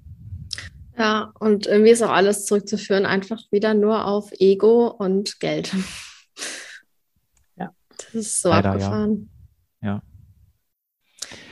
Ja, 0.96 1.32
und 1.40 1.66
irgendwie 1.66 1.90
ist 1.90 2.02
auch 2.02 2.10
alles 2.10 2.46
zurückzuführen, 2.46 3.04
einfach 3.04 3.40
wieder 3.50 3.74
nur 3.74 4.06
auf 4.06 4.30
Ego 4.38 4.88
und 4.88 5.40
Geld. 5.40 5.72
Ja. 7.56 7.72
Das 7.96 8.14
ist 8.14 8.42
so 8.42 8.48
Leider, 8.48 8.72
abgefahren. 8.72 9.30
Ja. 9.80 9.88
ja. 9.88 10.02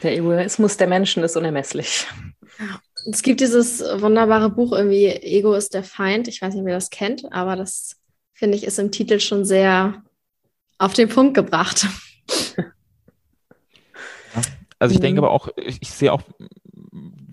Der 0.02 0.16
Egoismus 0.16 0.76
der 0.76 0.88
Menschen 0.88 1.22
ist 1.22 1.36
unermesslich. 1.36 2.08
Ja. 2.58 2.80
Es 3.08 3.22
gibt 3.22 3.40
dieses 3.40 3.80
wunderbare 3.80 4.50
Buch 4.50 4.72
irgendwie, 4.72 5.06
Ego 5.06 5.54
ist 5.54 5.72
der 5.74 5.84
Feind. 5.84 6.26
Ich 6.26 6.42
weiß 6.42 6.54
nicht, 6.54 6.64
wer 6.64 6.74
das 6.74 6.90
kennt, 6.90 7.32
aber 7.32 7.54
das 7.54 8.01
finde 8.32 8.56
ich, 8.56 8.64
ist 8.64 8.78
im 8.78 8.90
Titel 8.90 9.20
schon 9.20 9.44
sehr 9.44 10.02
auf 10.78 10.94
den 10.94 11.08
Punkt 11.08 11.34
gebracht. 11.34 11.86
Also 14.78 14.96
ich 14.96 15.00
denke 15.00 15.20
mhm. 15.20 15.26
aber 15.26 15.32
auch, 15.32 15.48
ich, 15.56 15.78
ich, 15.80 15.90
sehe 15.90 16.12
auch 16.12 16.22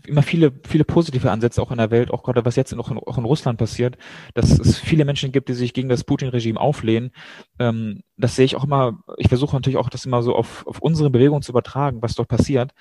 immer 0.06 0.22
viele, 0.22 0.52
viele 0.68 0.84
positive 0.84 1.32
Ansätze 1.32 1.60
auch 1.60 1.72
in 1.72 1.80
der 1.80 1.90
Welt, 1.90 2.12
auch 2.12 2.22
gerade 2.22 2.46
was 2.46 2.56
jetzt 2.56 2.76
noch 2.76 2.92
in, 2.92 3.00
auch 3.00 3.18
in 3.18 3.26
Russland 3.26 3.58
passiert, 3.58 3.98
dass 4.36 4.60
es 4.60 4.78
viele 4.78 5.04
Menschen 5.04 5.32
gibt, 5.32 5.50
die 5.50 5.54
sich 5.54 5.74
gegen 5.74 5.90
das 5.90 6.04
Putin-Regime 6.04 6.60
auflehnen. 6.60 7.12
Ähm, 7.58 8.04
das 8.18 8.36
sehe 8.36 8.46
ich 8.46 8.56
auch 8.56 8.66
immer, 8.66 9.04
ich 9.18 9.30
versuche 9.30 9.56
natürlich 9.56 9.78
auch 9.78 9.90
das 9.90 10.06
immer 10.06 10.22
so 10.22 10.36
auf, 10.36 10.68
auf 10.68 10.80
unsere 10.80 11.10
Bewegung 11.10 11.42
zu 11.42 11.52
übertragen, 11.52 12.04
was 12.04 12.14
dort 12.14 12.28
passiert, 12.28 12.72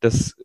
dass 0.00 0.36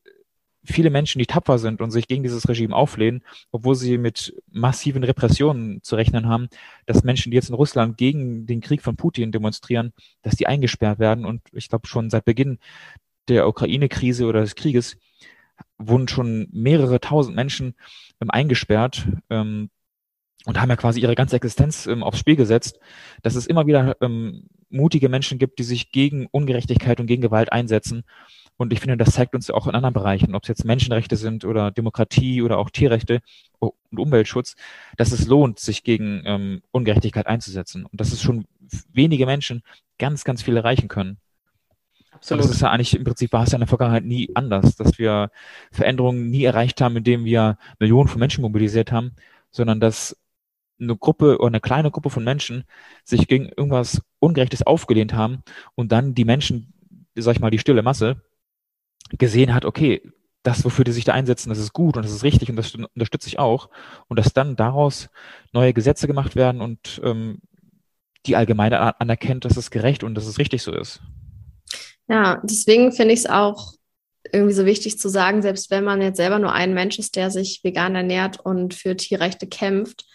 viele 0.63 0.89
Menschen, 0.89 1.19
die 1.19 1.25
tapfer 1.25 1.57
sind 1.57 1.81
und 1.81 1.91
sich 1.91 2.07
gegen 2.07 2.23
dieses 2.23 2.47
Regime 2.47 2.75
auflehnen, 2.75 3.23
obwohl 3.51 3.75
sie 3.75 3.97
mit 3.97 4.33
massiven 4.51 5.03
Repressionen 5.03 5.81
zu 5.83 5.95
rechnen 5.95 6.27
haben, 6.27 6.49
dass 6.85 7.03
Menschen, 7.03 7.31
die 7.31 7.35
jetzt 7.35 7.49
in 7.49 7.55
Russland 7.55 7.97
gegen 7.97 8.45
den 8.45 8.61
Krieg 8.61 8.81
von 8.81 8.95
Putin 8.95 9.31
demonstrieren, 9.31 9.93
dass 10.21 10.35
die 10.35 10.47
eingesperrt 10.47 10.99
werden. 10.99 11.25
Und 11.25 11.41
ich 11.53 11.69
glaube 11.69 11.87
schon 11.87 12.09
seit 12.09 12.25
Beginn 12.25 12.59
der 13.27 13.47
Ukraine-Krise 13.47 14.25
oder 14.25 14.41
des 14.41 14.55
Krieges 14.55 14.97
wurden 15.77 16.07
schon 16.07 16.47
mehrere 16.51 16.99
tausend 16.99 17.35
Menschen 17.35 17.75
ähm, 18.21 18.29
eingesperrt 18.29 19.07
ähm, 19.29 19.69
und 20.45 20.59
haben 20.59 20.69
ja 20.69 20.75
quasi 20.75 20.99
ihre 21.01 21.15
ganze 21.15 21.35
Existenz 21.35 21.85
ähm, 21.85 22.03
aufs 22.03 22.19
Spiel 22.19 22.35
gesetzt, 22.35 22.79
dass 23.23 23.35
es 23.35 23.45
immer 23.45 23.67
wieder 23.67 23.97
ähm, 24.01 24.47
mutige 24.69 25.09
Menschen 25.09 25.37
gibt, 25.37 25.59
die 25.59 25.63
sich 25.63 25.91
gegen 25.91 26.27
Ungerechtigkeit 26.27 26.99
und 26.99 27.07
gegen 27.07 27.21
Gewalt 27.21 27.51
einsetzen 27.51 28.03
und 28.59 28.73
ich 28.73 28.81
finde, 28.81 28.97
das 28.97 29.13
zeigt 29.13 29.35
uns 29.35 29.49
auch 29.49 29.67
in 29.67 29.73
anderen 29.73 29.93
Bereichen, 29.93 30.35
ob 30.35 30.43
es 30.43 30.49
jetzt 30.49 30.65
Menschenrechte 30.65 31.15
sind 31.15 31.45
oder 31.45 31.71
Demokratie 31.71 32.41
oder 32.41 32.57
auch 32.57 32.69
Tierrechte 32.69 33.21
und 33.59 33.71
Umweltschutz, 33.97 34.57
dass 34.97 35.13
es 35.13 35.27
lohnt, 35.27 35.59
sich 35.59 35.85
gegen 35.85 36.23
ähm, 36.25 36.61
Ungerechtigkeit 36.71 37.25
einzusetzen. 37.25 37.85
Und 37.85 38.01
dass 38.01 38.11
es 38.11 38.21
schon 38.21 38.47
wenige 38.91 39.25
Menschen 39.25 39.63
ganz, 39.97 40.25
ganz 40.25 40.41
viel 40.41 40.57
erreichen 40.57 40.89
können. 40.89 41.19
Absolut. 42.11 42.43
Und 42.43 42.49
das 42.49 42.55
ist 42.57 42.61
ja 42.61 42.69
eigentlich 42.69 42.97
im 42.97 43.05
Prinzip 43.05 43.31
war 43.31 43.43
es 43.43 43.51
ja 43.51 43.55
in 43.55 43.61
der 43.61 43.69
Vergangenheit 43.69 44.03
nie 44.03 44.29
anders, 44.35 44.75
dass 44.75 44.99
wir 44.99 45.31
Veränderungen 45.71 46.29
nie 46.29 46.43
erreicht 46.43 46.81
haben, 46.81 46.97
indem 46.97 47.23
wir 47.23 47.57
Millionen 47.79 48.09
von 48.09 48.19
Menschen 48.19 48.41
mobilisiert 48.41 48.91
haben, 48.91 49.15
sondern 49.51 49.79
dass 49.79 50.17
eine 50.81 50.97
Gruppe 50.97 51.37
oder 51.37 51.47
eine 51.47 51.61
kleine 51.61 51.91
Gruppe 51.91 52.09
von 52.09 52.25
Menschen 52.25 52.65
sich 53.05 53.25
gegen 53.29 53.45
irgendwas 53.55 54.01
Ungerechtes 54.19 54.67
aufgelehnt 54.67 55.13
haben 55.13 55.43
und 55.75 55.93
dann 55.93 56.13
die 56.13 56.25
Menschen, 56.25 56.73
sag 57.15 57.35
ich 57.35 57.39
mal, 57.39 57.51
die 57.51 57.59
stille 57.59 57.83
Masse, 57.83 58.21
gesehen 59.17 59.53
hat, 59.53 59.65
okay, 59.65 60.01
das, 60.43 60.63
wofür 60.63 60.85
die 60.85 60.91
sich 60.91 61.03
da 61.03 61.13
einsetzen, 61.13 61.49
das 61.49 61.59
ist 61.59 61.73
gut 61.73 61.97
und 61.97 62.03
das 62.03 62.13
ist 62.13 62.23
richtig 62.23 62.49
und 62.49 62.55
das 62.55 62.73
unterstütze 62.73 63.27
ich 63.27 63.39
auch. 63.39 63.69
Und 64.07 64.17
dass 64.17 64.33
dann 64.33 64.55
daraus 64.55 65.09
neue 65.51 65.73
Gesetze 65.73 66.07
gemacht 66.07 66.35
werden 66.35 66.61
und 66.61 67.01
ähm, 67.03 67.39
die 68.25 68.35
Allgemeine 68.35 68.99
anerkennt, 68.99 69.45
dass 69.45 69.57
es 69.57 69.71
gerecht 69.71 70.03
und 70.03 70.15
dass 70.15 70.25
es 70.25 70.37
richtig 70.37 70.61
so 70.61 70.73
ist. 70.73 71.01
Ja, 72.07 72.41
deswegen 72.43 72.91
finde 72.91 73.13
ich 73.13 73.21
es 73.21 73.25
auch 73.29 73.73
irgendwie 74.31 74.53
so 74.53 74.65
wichtig 74.65 74.99
zu 74.99 75.09
sagen, 75.09 75.41
selbst 75.41 75.71
wenn 75.71 75.83
man 75.83 76.01
jetzt 76.01 76.17
selber 76.17 76.39
nur 76.39 76.53
ein 76.53 76.73
Mensch 76.73 76.99
ist, 76.99 77.15
der 77.15 77.31
sich 77.31 77.61
vegan 77.63 77.95
ernährt 77.95 78.39
und 78.39 78.73
für 78.73 78.95
Tierrechte 78.95 79.47
kämpft, 79.47 80.05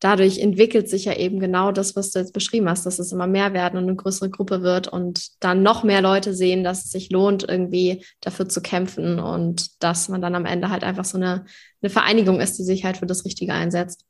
dadurch 0.00 0.38
entwickelt 0.38 0.88
sich 0.88 1.04
ja 1.04 1.16
eben 1.16 1.38
genau 1.38 1.72
das, 1.72 1.94
was 1.94 2.10
du 2.10 2.18
jetzt 2.18 2.32
beschrieben 2.32 2.68
hast, 2.68 2.86
dass 2.86 2.98
es 2.98 3.12
immer 3.12 3.26
mehr 3.26 3.52
werden 3.52 3.76
und 3.76 3.84
eine 3.84 3.96
größere 3.96 4.30
Gruppe 4.30 4.62
wird 4.62 4.88
und 4.88 5.28
dann 5.40 5.62
noch 5.62 5.84
mehr 5.84 6.00
Leute 6.00 6.34
sehen, 6.34 6.64
dass 6.64 6.86
es 6.86 6.90
sich 6.90 7.10
lohnt, 7.10 7.46
irgendwie 7.46 8.04
dafür 8.20 8.48
zu 8.48 8.62
kämpfen 8.62 9.20
und 9.20 9.82
dass 9.82 10.08
man 10.08 10.22
dann 10.22 10.34
am 10.34 10.46
Ende 10.46 10.70
halt 10.70 10.84
einfach 10.84 11.04
so 11.04 11.18
eine, 11.18 11.44
eine 11.82 11.90
Vereinigung 11.90 12.40
ist, 12.40 12.58
die 12.58 12.64
sich 12.64 12.84
halt 12.84 12.96
für 12.96 13.06
das 13.06 13.24
Richtige 13.24 13.52
einsetzt. 13.52 14.04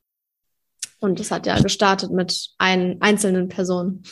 Und 1.00 1.18
das 1.18 1.30
hat 1.30 1.46
ja 1.46 1.58
gestartet 1.60 2.12
mit 2.12 2.50
ein, 2.58 2.98
einzelnen 3.00 3.48
Personen. 3.48 4.04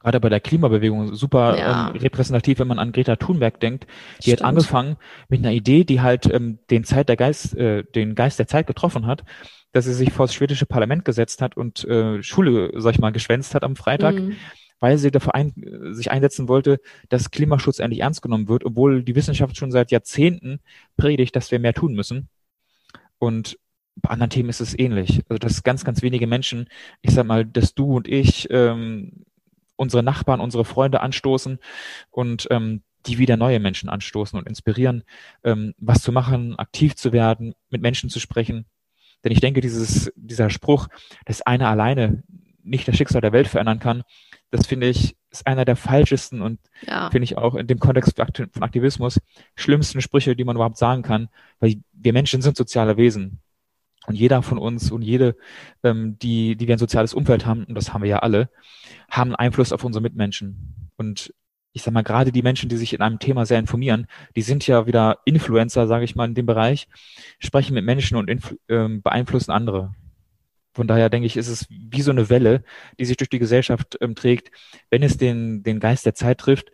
Gerade 0.00 0.18
bei 0.20 0.30
der 0.30 0.40
Klimabewegung 0.40 1.14
super 1.14 1.58
ja. 1.58 1.90
ähm, 1.90 1.96
repräsentativ, 1.96 2.58
wenn 2.58 2.68
man 2.68 2.78
an 2.78 2.92
Greta 2.92 3.16
Thunberg 3.16 3.60
denkt. 3.60 3.86
Die 4.18 4.22
Stimmt. 4.22 4.40
hat 4.40 4.46
angefangen 4.46 4.96
mit 5.28 5.40
einer 5.40 5.52
Idee, 5.52 5.84
die 5.84 6.00
halt 6.00 6.26
ähm, 6.32 6.58
den 6.70 6.84
Zeit 6.84 7.08
der 7.08 7.16
Geist, 7.16 7.54
äh, 7.56 7.84
den 7.84 8.14
Geist 8.14 8.38
der 8.38 8.46
Zeit 8.46 8.66
getroffen 8.66 9.06
hat 9.06 9.24
dass 9.72 9.84
sie 9.84 9.94
sich 9.94 10.12
vor 10.12 10.26
das 10.26 10.34
schwedische 10.34 10.66
Parlament 10.66 11.04
gesetzt 11.04 11.42
hat 11.42 11.56
und 11.56 11.84
äh, 11.84 12.22
Schule, 12.22 12.72
sag 12.76 12.94
ich 12.94 12.98
mal, 12.98 13.12
geschwänzt 13.12 13.54
hat 13.54 13.62
am 13.62 13.76
Freitag, 13.76 14.16
mhm. 14.16 14.36
weil 14.80 14.98
sie 14.98 15.10
dafür 15.10 15.34
ein, 15.34 15.54
sich 15.92 16.10
einsetzen 16.10 16.48
wollte, 16.48 16.80
dass 17.08 17.30
Klimaschutz 17.30 17.78
endlich 17.78 18.00
ernst 18.00 18.22
genommen 18.22 18.48
wird, 18.48 18.64
obwohl 18.64 19.02
die 19.02 19.14
Wissenschaft 19.14 19.56
schon 19.56 19.70
seit 19.70 19.90
Jahrzehnten 19.90 20.60
predigt, 20.96 21.36
dass 21.36 21.50
wir 21.50 21.60
mehr 21.60 21.74
tun 21.74 21.94
müssen. 21.94 22.28
Und 23.18 23.58
bei 23.96 24.10
anderen 24.10 24.30
Themen 24.30 24.48
ist 24.48 24.60
es 24.60 24.76
ähnlich. 24.78 25.22
Also 25.28 25.38
dass 25.38 25.62
ganz, 25.62 25.84
ganz 25.84 26.02
wenige 26.02 26.26
Menschen, 26.26 26.68
ich 27.02 27.12
sag 27.12 27.26
mal, 27.26 27.44
dass 27.44 27.74
du 27.74 27.96
und 27.96 28.08
ich 28.08 28.48
ähm, 28.50 29.24
unsere 29.80 30.02
Nachbarn, 30.02 30.40
unsere 30.40 30.66
Freunde 30.66 31.00
anstoßen 31.00 31.58
und 32.10 32.46
ähm, 32.50 32.82
die 33.06 33.16
wieder 33.16 33.38
neue 33.38 33.60
Menschen 33.60 33.88
anstoßen 33.88 34.38
und 34.38 34.46
inspirieren, 34.46 35.04
ähm, 35.42 35.74
was 35.78 36.02
zu 36.02 36.12
machen, 36.12 36.58
aktiv 36.58 36.94
zu 36.96 37.12
werden, 37.12 37.54
mit 37.70 37.80
Menschen 37.80 38.10
zu 38.10 38.20
sprechen. 38.20 38.66
Denn 39.24 39.32
ich 39.32 39.40
denke, 39.40 39.62
dieses, 39.62 40.12
dieser 40.16 40.50
Spruch, 40.50 40.88
dass 41.24 41.40
einer 41.40 41.68
alleine 41.68 42.22
nicht 42.62 42.86
das 42.86 42.96
Schicksal 42.96 43.22
der 43.22 43.32
Welt 43.32 43.48
verändern 43.48 43.78
kann, 43.78 44.02
das 44.50 44.66
finde 44.66 44.86
ich, 44.88 45.16
ist 45.30 45.46
einer 45.46 45.64
der 45.64 45.76
falschesten 45.76 46.42
und 46.42 46.60
ja. 46.86 47.08
finde 47.10 47.24
ich 47.24 47.38
auch 47.38 47.54
in 47.54 47.66
dem 47.66 47.78
Kontext 47.78 48.16
von 48.16 48.62
Aktivismus 48.62 49.18
schlimmsten 49.56 50.02
Sprüche, 50.02 50.36
die 50.36 50.44
man 50.44 50.56
überhaupt 50.56 50.76
sagen 50.76 51.02
kann, 51.02 51.30
weil 51.58 51.76
wir 51.92 52.12
Menschen 52.12 52.42
sind 52.42 52.56
soziale 52.56 52.98
Wesen. 52.98 53.40
Und 54.06 54.14
jeder 54.14 54.42
von 54.42 54.58
uns 54.58 54.90
und 54.90 55.02
jede, 55.02 55.36
ähm, 55.82 56.18
die, 56.18 56.56
die 56.56 56.66
wir 56.66 56.76
ein 56.76 56.78
soziales 56.78 57.14
Umfeld 57.14 57.46
haben, 57.46 57.64
und 57.64 57.74
das 57.74 57.92
haben 57.92 58.02
wir 58.02 58.08
ja 58.08 58.18
alle, 58.20 58.50
haben 59.10 59.36
Einfluss 59.36 59.72
auf 59.72 59.84
unsere 59.84 60.02
Mitmenschen. 60.02 60.90
Und 60.96 61.34
ich 61.72 61.82
sag 61.82 61.92
mal, 61.92 62.02
gerade 62.02 62.32
die 62.32 62.42
Menschen, 62.42 62.68
die 62.68 62.76
sich 62.76 62.92
in 62.92 63.02
einem 63.02 63.18
Thema 63.18 63.46
sehr 63.46 63.58
informieren, 63.58 64.06
die 64.36 64.42
sind 64.42 64.66
ja 64.66 64.86
wieder 64.86 65.18
Influencer, 65.24 65.86
sage 65.86 66.04
ich 66.04 66.16
mal, 66.16 66.26
in 66.26 66.34
dem 66.34 66.46
Bereich, 66.46 66.88
sprechen 67.38 67.74
mit 67.74 67.84
Menschen 67.84 68.16
und 68.16 68.30
ähm, 68.68 69.02
beeinflussen 69.02 69.52
andere. 69.52 69.94
Von 70.72 70.86
daher 70.86 71.10
denke 71.10 71.26
ich, 71.26 71.36
ist 71.36 71.48
es 71.48 71.66
wie 71.68 72.02
so 72.02 72.10
eine 72.10 72.28
Welle, 72.30 72.64
die 72.98 73.04
sich 73.04 73.16
durch 73.16 73.28
die 73.30 73.38
Gesellschaft 73.38 73.98
ähm, 74.00 74.14
trägt. 74.14 74.50
Wenn 74.88 75.02
es 75.02 75.16
den, 75.16 75.62
den 75.62 75.80
Geist 75.80 76.06
der 76.06 76.14
Zeit 76.14 76.38
trifft, 76.38 76.70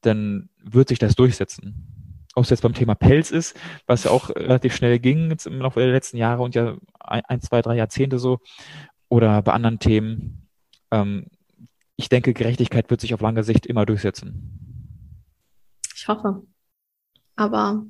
dann 0.00 0.48
wird 0.62 0.88
sich 0.88 0.98
das 0.98 1.14
durchsetzen. 1.14 1.93
Ob 2.34 2.44
es 2.44 2.50
jetzt 2.50 2.62
beim 2.62 2.74
Thema 2.74 2.94
Pelz 2.94 3.30
ist, 3.30 3.56
was 3.86 4.04
ja 4.04 4.10
auch 4.10 4.30
relativ 4.30 4.74
schnell 4.74 4.98
ging, 4.98 5.30
jetzt 5.30 5.46
im 5.46 5.60
Laufe 5.60 5.80
der 5.80 5.92
letzten 5.92 6.16
Jahre 6.16 6.42
und 6.42 6.54
ja 6.54 6.76
ein, 6.98 7.40
zwei, 7.40 7.62
drei 7.62 7.76
Jahrzehnte 7.76 8.18
so, 8.18 8.40
oder 9.08 9.42
bei 9.42 9.52
anderen 9.52 9.78
Themen. 9.78 10.48
Ähm, 10.90 11.26
ich 11.96 12.08
denke, 12.08 12.34
Gerechtigkeit 12.34 12.90
wird 12.90 13.00
sich 13.00 13.14
auf 13.14 13.20
lange 13.20 13.44
Sicht 13.44 13.66
immer 13.66 13.86
durchsetzen. 13.86 15.80
Ich 15.94 16.08
hoffe. 16.08 16.42
Aber 17.36 17.84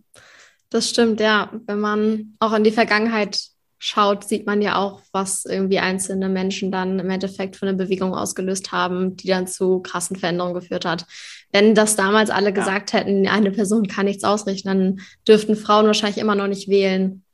das 0.70 0.90
stimmt, 0.90 1.20
ja. 1.20 1.50
Wenn 1.66 1.80
man 1.80 2.34
auch 2.38 2.52
in 2.52 2.64
die 2.64 2.70
Vergangenheit 2.70 3.53
schaut, 3.84 4.24
sieht 4.24 4.46
man 4.46 4.62
ja 4.62 4.76
auch, 4.76 5.02
was 5.12 5.44
irgendwie 5.44 5.78
einzelne 5.78 6.30
Menschen 6.30 6.72
dann 6.72 6.98
im 6.98 7.10
Endeffekt 7.10 7.56
für 7.56 7.66
eine 7.66 7.76
Bewegung 7.76 8.14
ausgelöst 8.14 8.72
haben, 8.72 9.14
die 9.14 9.28
dann 9.28 9.46
zu 9.46 9.80
krassen 9.80 10.16
Veränderungen 10.16 10.54
geführt 10.54 10.86
hat. 10.86 11.04
Wenn 11.52 11.74
das 11.74 11.94
damals 11.94 12.30
alle 12.30 12.46
ja. 12.46 12.52
gesagt 12.52 12.94
hätten, 12.94 13.28
eine 13.28 13.50
Person 13.50 13.86
kann 13.86 14.06
nichts 14.06 14.24
ausrichten, 14.24 14.68
dann 14.68 15.00
dürften 15.28 15.54
Frauen 15.54 15.86
wahrscheinlich 15.86 16.16
immer 16.16 16.34
noch 16.34 16.46
nicht 16.46 16.68
wählen. 16.68 17.24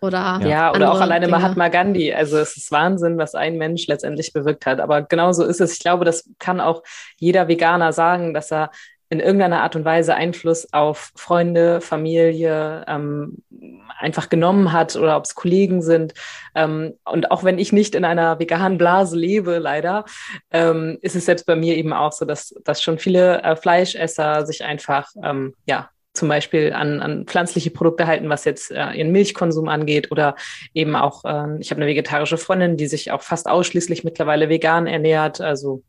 Oder 0.00 0.40
ja, 0.44 0.74
oder 0.74 0.92
auch 0.92 1.00
alleine 1.00 1.26
Dinge. 1.26 1.38
Mahatma 1.38 1.68
Gandhi. 1.68 2.12
Also 2.12 2.36
es 2.36 2.56
ist 2.56 2.72
Wahnsinn, 2.72 3.16
was 3.16 3.36
ein 3.36 3.56
Mensch 3.56 3.86
letztendlich 3.86 4.32
bewirkt 4.32 4.66
hat. 4.66 4.80
Aber 4.80 5.02
genauso 5.02 5.44
ist 5.44 5.60
es. 5.60 5.74
Ich 5.74 5.78
glaube, 5.78 6.04
das 6.04 6.28
kann 6.38 6.60
auch 6.60 6.82
jeder 7.18 7.46
Veganer 7.46 7.92
sagen, 7.92 8.34
dass 8.34 8.52
er 8.52 8.70
in 9.08 9.20
irgendeiner 9.20 9.62
Art 9.62 9.76
und 9.76 9.84
Weise 9.84 10.14
Einfluss 10.14 10.72
auf 10.72 11.12
Freunde, 11.14 11.80
Familie 11.80 12.84
ähm, 12.88 13.38
einfach 13.98 14.28
genommen 14.28 14.72
hat 14.72 14.96
oder 14.96 15.16
ob 15.16 15.24
es 15.24 15.34
Kollegen 15.34 15.82
sind. 15.82 16.14
Ähm, 16.54 16.94
und 17.04 17.30
auch 17.30 17.44
wenn 17.44 17.58
ich 17.58 17.72
nicht 17.72 17.94
in 17.94 18.04
einer 18.04 18.38
veganen 18.38 18.78
Blase 18.78 19.16
lebe, 19.16 19.58
leider, 19.58 20.04
ähm, 20.50 20.98
ist 21.02 21.16
es 21.16 21.26
selbst 21.26 21.46
bei 21.46 21.56
mir 21.56 21.76
eben 21.76 21.92
auch 21.92 22.12
so, 22.12 22.24
dass, 22.24 22.54
dass 22.64 22.82
schon 22.82 22.98
viele 22.98 23.42
äh, 23.42 23.56
Fleischesser 23.56 24.44
sich 24.46 24.64
einfach 24.64 25.10
ähm, 25.22 25.54
ja 25.66 25.88
zum 26.16 26.28
Beispiel 26.28 26.72
an, 26.72 27.00
an 27.00 27.26
pflanzliche 27.26 27.70
Produkte 27.70 28.06
halten, 28.06 28.28
was 28.28 28.44
jetzt 28.44 28.70
äh, 28.72 28.92
ihren 28.92 29.12
Milchkonsum 29.12 29.68
angeht 29.68 30.10
oder 30.10 30.34
eben 30.74 30.96
auch, 30.96 31.24
äh, 31.24 31.58
ich 31.60 31.70
habe 31.70 31.80
eine 31.80 31.86
vegetarische 31.86 32.38
Freundin, 32.38 32.76
die 32.76 32.86
sich 32.86 33.12
auch 33.12 33.22
fast 33.22 33.48
ausschließlich 33.48 34.02
mittlerweile 34.02 34.48
vegan 34.48 34.86
ernährt. 34.86 35.40
Also 35.40 35.82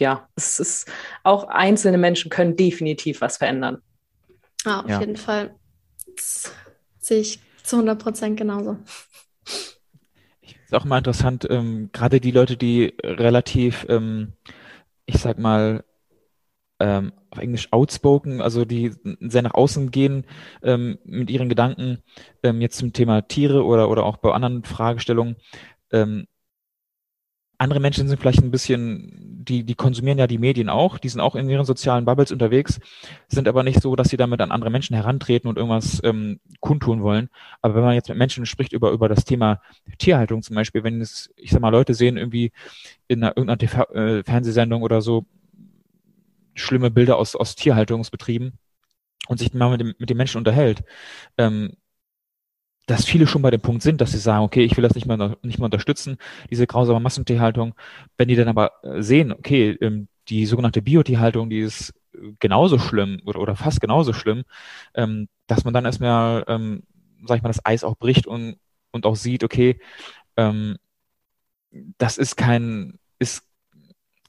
ja, 0.00 0.28
es 0.36 0.60
ist 0.60 0.90
auch 1.22 1.44
einzelne 1.44 1.98
Menschen 1.98 2.30
können 2.30 2.56
definitiv 2.56 3.20
was 3.20 3.36
verändern. 3.36 3.82
Ja, 4.64 4.80
auf 4.80 4.90
ja. 4.90 5.00
jeden 5.00 5.16
Fall. 5.16 5.54
Das 6.14 6.52
sehe 6.98 7.20
ich 7.20 7.40
zu 7.62 7.76
100 7.76 8.02
Prozent 8.02 8.36
genauso. 8.36 8.78
Ich 10.40 10.52
finde 10.52 10.66
es 10.66 10.72
auch 10.72 10.84
mal 10.84 10.98
interessant, 10.98 11.46
ähm, 11.50 11.90
gerade 11.92 12.20
die 12.20 12.30
Leute, 12.30 12.56
die 12.56 12.94
relativ, 13.02 13.86
ähm, 13.88 14.32
ich 15.06 15.18
sag 15.18 15.38
mal, 15.38 15.84
ähm, 16.80 17.12
auf 17.30 17.38
Englisch 17.38 17.72
outspoken, 17.72 18.40
also 18.40 18.64
die 18.64 18.92
sehr 19.20 19.42
nach 19.42 19.54
außen 19.54 19.90
gehen 19.90 20.24
ähm, 20.62 20.98
mit 21.04 21.30
ihren 21.30 21.48
Gedanken, 21.48 22.02
ähm, 22.42 22.60
jetzt 22.60 22.78
zum 22.78 22.92
Thema 22.92 23.22
Tiere 23.22 23.64
oder, 23.64 23.88
oder 23.88 24.04
auch 24.04 24.16
bei 24.16 24.32
anderen 24.32 24.64
Fragestellungen. 24.64 25.36
Ähm, 25.92 26.26
andere 27.58 27.80
Menschen 27.80 28.08
sind 28.08 28.18
vielleicht 28.18 28.42
ein 28.42 28.50
bisschen, 28.50 29.44
die, 29.44 29.64
die 29.64 29.74
konsumieren 29.74 30.18
ja 30.18 30.26
die 30.26 30.38
Medien 30.38 30.68
auch, 30.68 30.98
die 30.98 31.08
sind 31.08 31.20
auch 31.20 31.34
in 31.34 31.48
ihren 31.48 31.64
sozialen 31.64 32.04
Bubbles 32.04 32.32
unterwegs, 32.32 32.80
sind 33.28 33.46
aber 33.48 33.62
nicht 33.62 33.80
so, 33.80 33.94
dass 33.96 34.08
sie 34.08 34.16
damit 34.16 34.40
an 34.40 34.50
andere 34.50 34.70
Menschen 34.70 34.94
herantreten 34.94 35.48
und 35.48 35.56
irgendwas 35.56 36.00
ähm, 36.04 36.40
kundtun 36.60 37.02
wollen. 37.02 37.28
Aber 37.62 37.76
wenn 37.76 37.84
man 37.84 37.94
jetzt 37.94 38.08
mit 38.08 38.18
Menschen 38.18 38.46
spricht 38.46 38.72
über, 38.72 38.90
über 38.90 39.08
das 39.08 39.24
Thema 39.24 39.60
Tierhaltung 39.98 40.42
zum 40.42 40.56
Beispiel, 40.56 40.82
wenn 40.84 41.00
es, 41.00 41.32
ich 41.36 41.50
sag 41.50 41.60
mal, 41.60 41.70
Leute 41.70 41.94
sehen 41.94 42.16
irgendwie 42.16 42.52
in 43.08 43.22
einer, 43.22 43.36
irgendeiner 43.36 43.58
TV, 43.58 43.82
äh, 43.92 44.24
Fernsehsendung 44.24 44.82
oder 44.82 45.00
so, 45.00 45.26
schlimme 46.54 46.90
Bilder 46.90 47.16
aus, 47.16 47.36
aus 47.36 47.56
Tierhaltungsbetrieben 47.56 48.58
und 49.28 49.38
sich 49.38 49.54
mal 49.54 49.70
mit 49.70 49.80
dem, 49.80 49.94
mit 49.98 50.10
den 50.10 50.16
Menschen 50.16 50.38
unterhält, 50.38 50.84
ähm, 51.38 51.72
dass 52.86 53.04
viele 53.04 53.26
schon 53.26 53.42
bei 53.42 53.50
dem 53.50 53.60
Punkt 53.60 53.82
sind, 53.82 54.00
dass 54.00 54.12
sie 54.12 54.18
sagen, 54.18 54.44
okay, 54.44 54.64
ich 54.64 54.76
will 54.76 54.82
das 54.82 54.94
nicht 54.94 55.06
mehr, 55.06 55.36
nicht 55.42 55.58
mehr 55.58 55.64
unterstützen, 55.64 56.18
diese 56.50 56.66
grausame 56.66 57.00
Massentierhaltung. 57.00 57.74
Wenn 58.16 58.28
die 58.28 58.36
dann 58.36 58.48
aber 58.48 58.72
äh, 58.82 59.02
sehen, 59.02 59.32
okay, 59.32 59.70
ähm, 59.80 60.08
die 60.28 60.46
sogenannte 60.46 60.82
Biotierhaltung, 60.82 61.50
die 61.50 61.60
ist 61.60 61.94
genauso 62.38 62.78
schlimm 62.78 63.20
oder, 63.24 63.40
oder 63.40 63.56
fast 63.56 63.80
genauso 63.80 64.12
schlimm, 64.12 64.44
ähm, 64.94 65.28
dass 65.46 65.64
man 65.64 65.74
dann 65.74 65.84
erstmal, 65.84 66.44
ähm, 66.48 66.82
sag 67.26 67.36
ich 67.36 67.42
mal, 67.42 67.48
das 67.50 67.64
Eis 67.64 67.84
auch 67.84 67.96
bricht 67.96 68.26
und, 68.26 68.56
und 68.92 69.06
auch 69.06 69.16
sieht, 69.16 69.44
okay, 69.44 69.80
das 71.98 72.18
ist 72.18 72.36
kein, 72.36 72.98
ist 73.20 73.44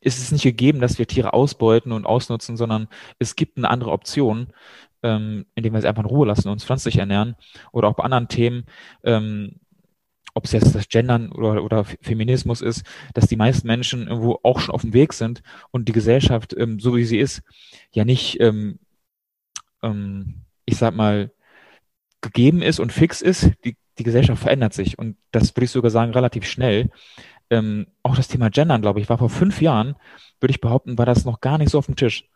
ist 0.06 0.20
es 0.20 0.32
nicht 0.32 0.44
gegeben, 0.44 0.82
dass 0.82 1.00
wir 1.00 1.08
Tiere 1.08 1.34
ausbeuten 1.34 1.92
und 1.92 2.06
ausnutzen, 2.06 2.58
sondern 2.58 2.88
es 3.18 3.36
gibt 3.36 3.58
eine 3.58 3.72
andere 3.72 3.92
Option, 3.92 4.54
ähm, 5.06 5.46
indem 5.56 5.74
wir 5.74 5.82
sie 5.82 5.88
einfach 5.88 6.04
in 6.04 6.10
Ruhe 6.10 6.28
lassen, 6.28 6.50
uns 6.50 6.66
pflanzlich 6.66 6.98
ernähren 6.98 7.36
oder 7.72 7.88
auch 7.88 7.96
bei 7.96 8.04
anderen 8.04 8.28
Themen, 8.28 8.66
ähm, 9.04 9.60
ob 10.34 10.46
es 10.46 10.52
jetzt 10.52 10.76
das 10.76 10.90
Gendern 10.90 11.32
oder, 11.32 11.64
oder 11.64 11.86
Feminismus 11.86 12.62
ist, 12.62 12.84
dass 13.14 13.28
die 13.28 13.38
meisten 13.38 13.68
Menschen 13.68 14.08
irgendwo 14.08 14.40
auch 14.44 14.60
schon 14.60 14.74
auf 14.74 14.82
dem 14.82 14.94
Weg 14.94 15.14
sind 15.14 15.44
und 15.72 15.88
die 15.88 15.94
Gesellschaft, 15.94 16.56
ähm, 16.58 16.80
so 16.80 16.96
wie 16.96 17.06
sie 17.06 17.20
ist, 17.20 17.44
ja 17.92 18.04
nicht, 18.04 18.40
ähm, 18.42 18.80
ähm, 19.84 20.42
ich 20.66 20.78
sag 20.78 20.96
mal, 20.96 21.32
gegeben 22.22 22.62
ist 22.64 22.80
und 22.80 22.92
fix 22.92 23.22
ist. 23.22 23.52
Die, 23.64 23.78
die 23.98 24.04
Gesellschaft 24.04 24.42
verändert 24.42 24.74
sich 24.74 24.98
und 25.00 25.16
das 25.32 25.56
würde 25.56 25.66
ich 25.66 25.72
sogar 25.72 25.92
sagen 25.92 26.12
relativ 26.12 26.46
schnell 26.46 26.90
ähm, 27.50 27.88
auch 28.04 28.16
das 28.16 28.28
Thema 28.28 28.50
Gendern, 28.50 28.82
glaube 28.82 29.00
ich, 29.00 29.10
war 29.10 29.18
vor 29.18 29.30
fünf 29.30 29.62
Jahren, 29.62 29.96
würde 30.40 30.52
ich 30.52 30.62
behaupten, 30.62 30.98
war 30.98 31.06
das 31.06 31.26
noch 31.26 31.42
gar 31.42 31.58
nicht 31.58 31.70
so 31.70 31.78
auf 31.78 31.86
dem 31.86 31.96
Tisch. 31.96 32.28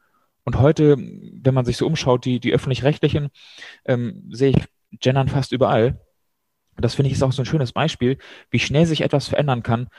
Und 0.49 0.57
heute, 0.57 0.97
wenn 0.97 1.53
man 1.53 1.63
sich 1.63 1.77
so 1.77 1.85
umschaut, 1.85 2.25
die, 2.25 2.39
die 2.39 2.51
öffentlich-rechtlichen, 2.51 3.29
ähm, 3.85 4.23
sehe 4.31 4.49
ich 4.49 4.99
Gendern 4.99 5.27
fast 5.27 5.51
überall. 5.51 6.01
Und 6.75 6.83
das 6.83 6.95
finde 6.95 7.11
ich 7.11 7.17
ist 7.17 7.21
auch 7.21 7.31
so 7.31 7.43
ein 7.43 7.45
schönes 7.45 7.71
Beispiel, 7.71 8.17
wie 8.49 8.57
schnell 8.57 8.87
sich 8.87 9.01
etwas 9.01 9.27
verändern 9.27 9.61
kann, 9.61 9.89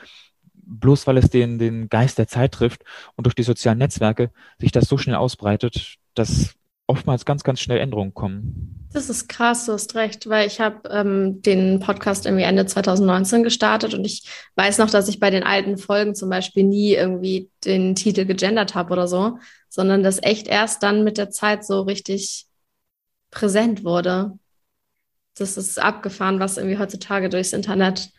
bloß 0.53 1.07
weil 1.07 1.15
es 1.15 1.29
den, 1.29 1.57
den 1.57 1.87
Geist 1.87 2.17
der 2.17 2.27
Zeit 2.27 2.51
trifft 2.51 2.83
und 3.15 3.27
durch 3.27 3.35
die 3.35 3.43
sozialen 3.43 3.77
Netzwerke 3.77 4.29
sich 4.59 4.73
das 4.73 4.89
so 4.89 4.97
schnell 4.97 5.15
ausbreitet, 5.15 5.95
dass 6.15 6.55
oftmals 6.87 7.25
ganz, 7.25 7.43
ganz 7.43 7.59
schnell 7.59 7.79
Änderungen 7.79 8.13
kommen. 8.13 8.89
Das 8.93 9.09
ist 9.09 9.29
krass, 9.29 9.65
du 9.65 9.71
hast 9.71 9.95
recht, 9.95 10.27
weil 10.27 10.45
ich 10.47 10.59
habe 10.59 10.89
ähm, 10.89 11.41
den 11.41 11.79
Podcast 11.79 12.25
irgendwie 12.25 12.43
Ende 12.43 12.65
2019 12.65 13.43
gestartet 13.43 13.93
und 13.93 14.03
ich 14.03 14.23
weiß 14.55 14.79
noch, 14.79 14.89
dass 14.89 15.07
ich 15.07 15.19
bei 15.19 15.29
den 15.29 15.43
alten 15.43 15.77
Folgen 15.77 16.13
zum 16.13 16.29
Beispiel 16.29 16.65
nie 16.65 16.93
irgendwie 16.93 17.49
den 17.63 17.95
Titel 17.95 18.25
gegendert 18.25 18.75
habe 18.75 18.91
oder 18.91 19.07
so, 19.07 19.37
sondern 19.69 20.03
das 20.03 20.21
echt 20.21 20.47
erst 20.47 20.83
dann 20.83 21.05
mit 21.05 21.17
der 21.17 21.29
Zeit 21.29 21.65
so 21.65 21.81
richtig 21.81 22.47
präsent 23.29 23.85
wurde. 23.85 24.37
Das 25.37 25.55
ist 25.55 25.79
abgefahren, 25.79 26.41
was 26.41 26.57
irgendwie 26.57 26.77
heutzutage 26.77 27.29
durchs 27.29 27.53
Internet, 27.53 28.09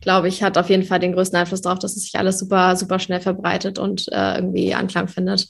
glaube 0.00 0.28
ich, 0.28 0.44
hat 0.44 0.56
auf 0.56 0.70
jeden 0.70 0.84
Fall 0.84 1.00
den 1.00 1.12
größten 1.12 1.36
Einfluss 1.40 1.62
darauf, 1.62 1.80
dass 1.80 1.96
es 1.96 2.04
sich 2.04 2.16
alles 2.16 2.38
super, 2.38 2.76
super 2.76 3.00
schnell 3.00 3.20
verbreitet 3.20 3.80
und 3.80 4.06
äh, 4.12 4.36
irgendwie 4.36 4.72
Anklang 4.74 5.08
findet. 5.08 5.48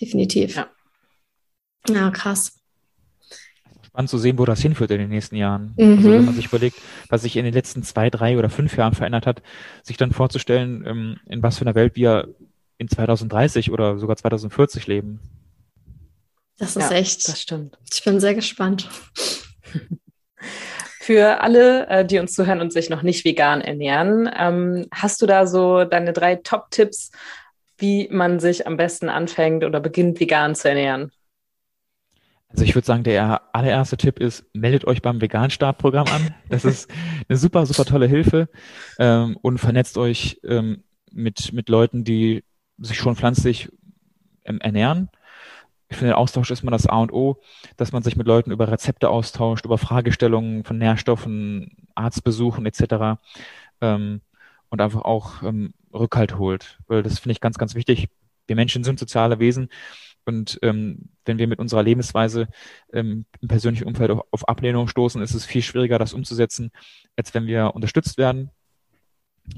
Definitiv. 0.00 0.56
Ja. 0.56 0.68
Ja, 1.88 2.10
krass. 2.10 2.58
Spannend 3.82 4.10
zu 4.10 4.18
sehen, 4.18 4.38
wo 4.38 4.44
das 4.44 4.60
hinführt 4.60 4.90
in 4.90 4.98
den 4.98 5.08
nächsten 5.10 5.36
Jahren. 5.36 5.74
Mhm. 5.76 5.96
Also 5.96 6.10
wenn 6.12 6.24
man 6.24 6.34
sich 6.34 6.46
überlegt, 6.46 6.76
was 7.08 7.22
sich 7.22 7.36
in 7.36 7.44
den 7.44 7.54
letzten 7.54 7.82
zwei, 7.82 8.10
drei 8.10 8.38
oder 8.38 8.50
fünf 8.50 8.76
Jahren 8.76 8.94
verändert 8.94 9.26
hat, 9.26 9.42
sich 9.82 9.96
dann 9.96 10.12
vorzustellen, 10.12 10.84
ähm, 10.86 11.16
in 11.26 11.42
was 11.42 11.58
für 11.58 11.62
einer 11.62 11.74
Welt 11.74 11.96
wir 11.96 12.34
in 12.78 12.88
2030 12.88 13.70
oder 13.70 13.98
sogar 13.98 14.16
2040 14.16 14.86
leben. 14.86 15.20
Das 16.58 16.76
ist 16.76 16.90
ja, 16.90 16.96
echt. 16.96 17.28
Das 17.28 17.40
stimmt. 17.40 17.78
Ich 17.92 18.02
bin 18.04 18.20
sehr 18.20 18.34
gespannt. 18.34 18.88
Für 21.00 21.40
alle, 21.40 21.86
äh, 21.86 22.04
die 22.04 22.18
uns 22.18 22.34
zuhören 22.34 22.60
und 22.60 22.70
sich 22.72 22.90
noch 22.90 23.02
nicht 23.02 23.24
vegan 23.24 23.62
ernähren, 23.62 24.28
ähm, 24.36 24.86
hast 24.92 25.22
du 25.22 25.26
da 25.26 25.46
so 25.46 25.84
deine 25.84 26.12
drei 26.12 26.36
Top-Tipps, 26.36 27.12
wie 27.78 28.08
man 28.10 28.40
sich 28.40 28.66
am 28.66 28.76
besten 28.76 29.08
anfängt 29.08 29.64
oder 29.64 29.80
beginnt, 29.80 30.20
vegan 30.20 30.54
zu 30.54 30.68
ernähren? 30.68 31.10
Also 32.50 32.64
ich 32.64 32.74
würde 32.74 32.86
sagen, 32.86 33.04
der 33.04 33.54
allererste 33.54 33.96
Tipp 33.96 34.18
ist, 34.18 34.44
meldet 34.54 34.86
euch 34.86 35.02
beim 35.02 35.20
Vegan-Startprogramm 35.20 36.06
an. 36.08 36.34
Das 36.48 36.64
ist 36.64 36.90
eine 37.28 37.36
super, 37.36 37.66
super 37.66 37.84
tolle 37.84 38.06
Hilfe 38.06 38.48
ähm, 38.98 39.36
und 39.42 39.58
vernetzt 39.58 39.98
euch 39.98 40.40
ähm, 40.44 40.82
mit, 41.12 41.52
mit 41.52 41.68
Leuten, 41.68 42.04
die 42.04 42.44
sich 42.78 42.96
schon 42.96 43.16
pflanzlich 43.16 43.68
ähm, 44.44 44.60
ernähren. 44.60 45.10
Ich 45.90 45.96
finde, 45.96 46.16
Austausch 46.16 46.50
ist 46.50 46.62
immer 46.62 46.70
das 46.70 46.86
A 46.86 46.98
und 46.98 47.12
O, 47.12 47.40
dass 47.76 47.92
man 47.92 48.02
sich 48.02 48.16
mit 48.16 48.26
Leuten 48.26 48.50
über 48.50 48.70
Rezepte 48.70 49.08
austauscht, 49.08 49.64
über 49.64 49.78
Fragestellungen 49.78 50.64
von 50.64 50.78
Nährstoffen, 50.78 51.88
Arztbesuchen 51.94 52.64
etc. 52.66 53.18
Ähm, 53.80 54.20
und 54.70 54.80
einfach 54.80 55.02
auch 55.02 55.42
ähm, 55.42 55.74
Rückhalt 55.92 56.38
holt. 56.38 56.78
Weil 56.86 57.02
das 57.02 57.18
finde 57.18 57.32
ich 57.32 57.40
ganz, 57.40 57.58
ganz 57.58 57.74
wichtig. 57.74 58.08
Wir 58.46 58.56
Menschen 58.56 58.84
sind 58.84 58.98
soziale 58.98 59.38
Wesen 59.38 59.68
und 60.28 60.58
ähm, 60.60 61.08
wenn 61.24 61.38
wir 61.38 61.48
mit 61.48 61.58
unserer 61.58 61.82
Lebensweise 61.82 62.48
ähm, 62.92 63.24
im 63.40 63.48
persönlichen 63.48 63.86
Umfeld 63.86 64.10
auf, 64.10 64.20
auf, 64.30 64.46
Ablehnung 64.46 64.86
stoßen, 64.86 65.22
ist 65.22 65.32
es 65.32 65.46
viel 65.46 65.62
schwieriger, 65.62 65.98
das 65.98 66.12
umzusetzen, 66.12 66.70
als 67.16 67.32
wenn 67.32 67.46
wir 67.46 67.74
unterstützt 67.74 68.18
werden. 68.18 68.50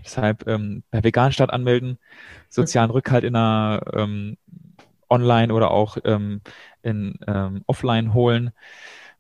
Deshalb 0.05 0.47
ähm, 0.47 0.85
bei 0.93 1.03
Veganstadt 1.03 1.51
anmelden, 1.51 1.99
sozialen 2.49 2.93
Rückhalt 2.93 3.25
in 3.25 3.35
einer 3.35 3.83
ähm, 3.93 4.37
Online 5.11 5.53
oder 5.53 5.73
auch 5.73 5.99
ähm, 6.05 6.41
in 6.83 7.18
ähm, 7.27 7.64
Offline 7.66 8.14
holen 8.14 8.53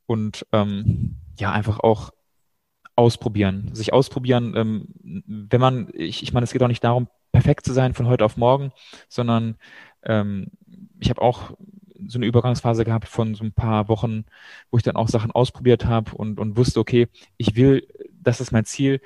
und 0.06 0.46
ähm, 0.52 1.16
ja 1.36 1.50
einfach 1.50 1.80
auch 1.80 2.12
ausprobieren, 2.94 3.74
sich 3.74 3.92
ausprobieren. 3.92 4.54
Ähm, 4.56 4.86
wenn 5.48 5.60
man, 5.60 5.88
ich, 5.94 6.22
ich 6.22 6.32
meine, 6.32 6.44
es 6.44 6.52
geht 6.52 6.62
auch 6.62 6.68
nicht 6.68 6.84
darum, 6.84 7.08
perfekt 7.32 7.66
zu 7.66 7.72
sein 7.72 7.92
von 7.92 8.06
heute 8.06 8.24
auf 8.24 8.36
morgen, 8.36 8.70
sondern 9.08 9.56
ähm, 10.04 10.46
ich 11.00 11.10
habe 11.10 11.22
auch 11.22 11.52
so 12.06 12.18
eine 12.18 12.26
Übergangsphase 12.26 12.84
gehabt 12.84 13.08
von 13.08 13.34
so 13.34 13.44
ein 13.44 13.52
paar 13.52 13.88
Wochen, 13.88 14.24
wo 14.70 14.78
ich 14.78 14.82
dann 14.82 14.96
auch 14.96 15.08
Sachen 15.08 15.30
ausprobiert 15.30 15.84
habe 15.84 16.14
und, 16.14 16.38
und 16.40 16.56
wusste, 16.56 16.80
okay, 16.80 17.08
ich 17.36 17.56
will, 17.56 17.86
das 18.22 18.40
ist 18.40 18.52
mein 18.52 18.64
Ziel, 18.64 19.00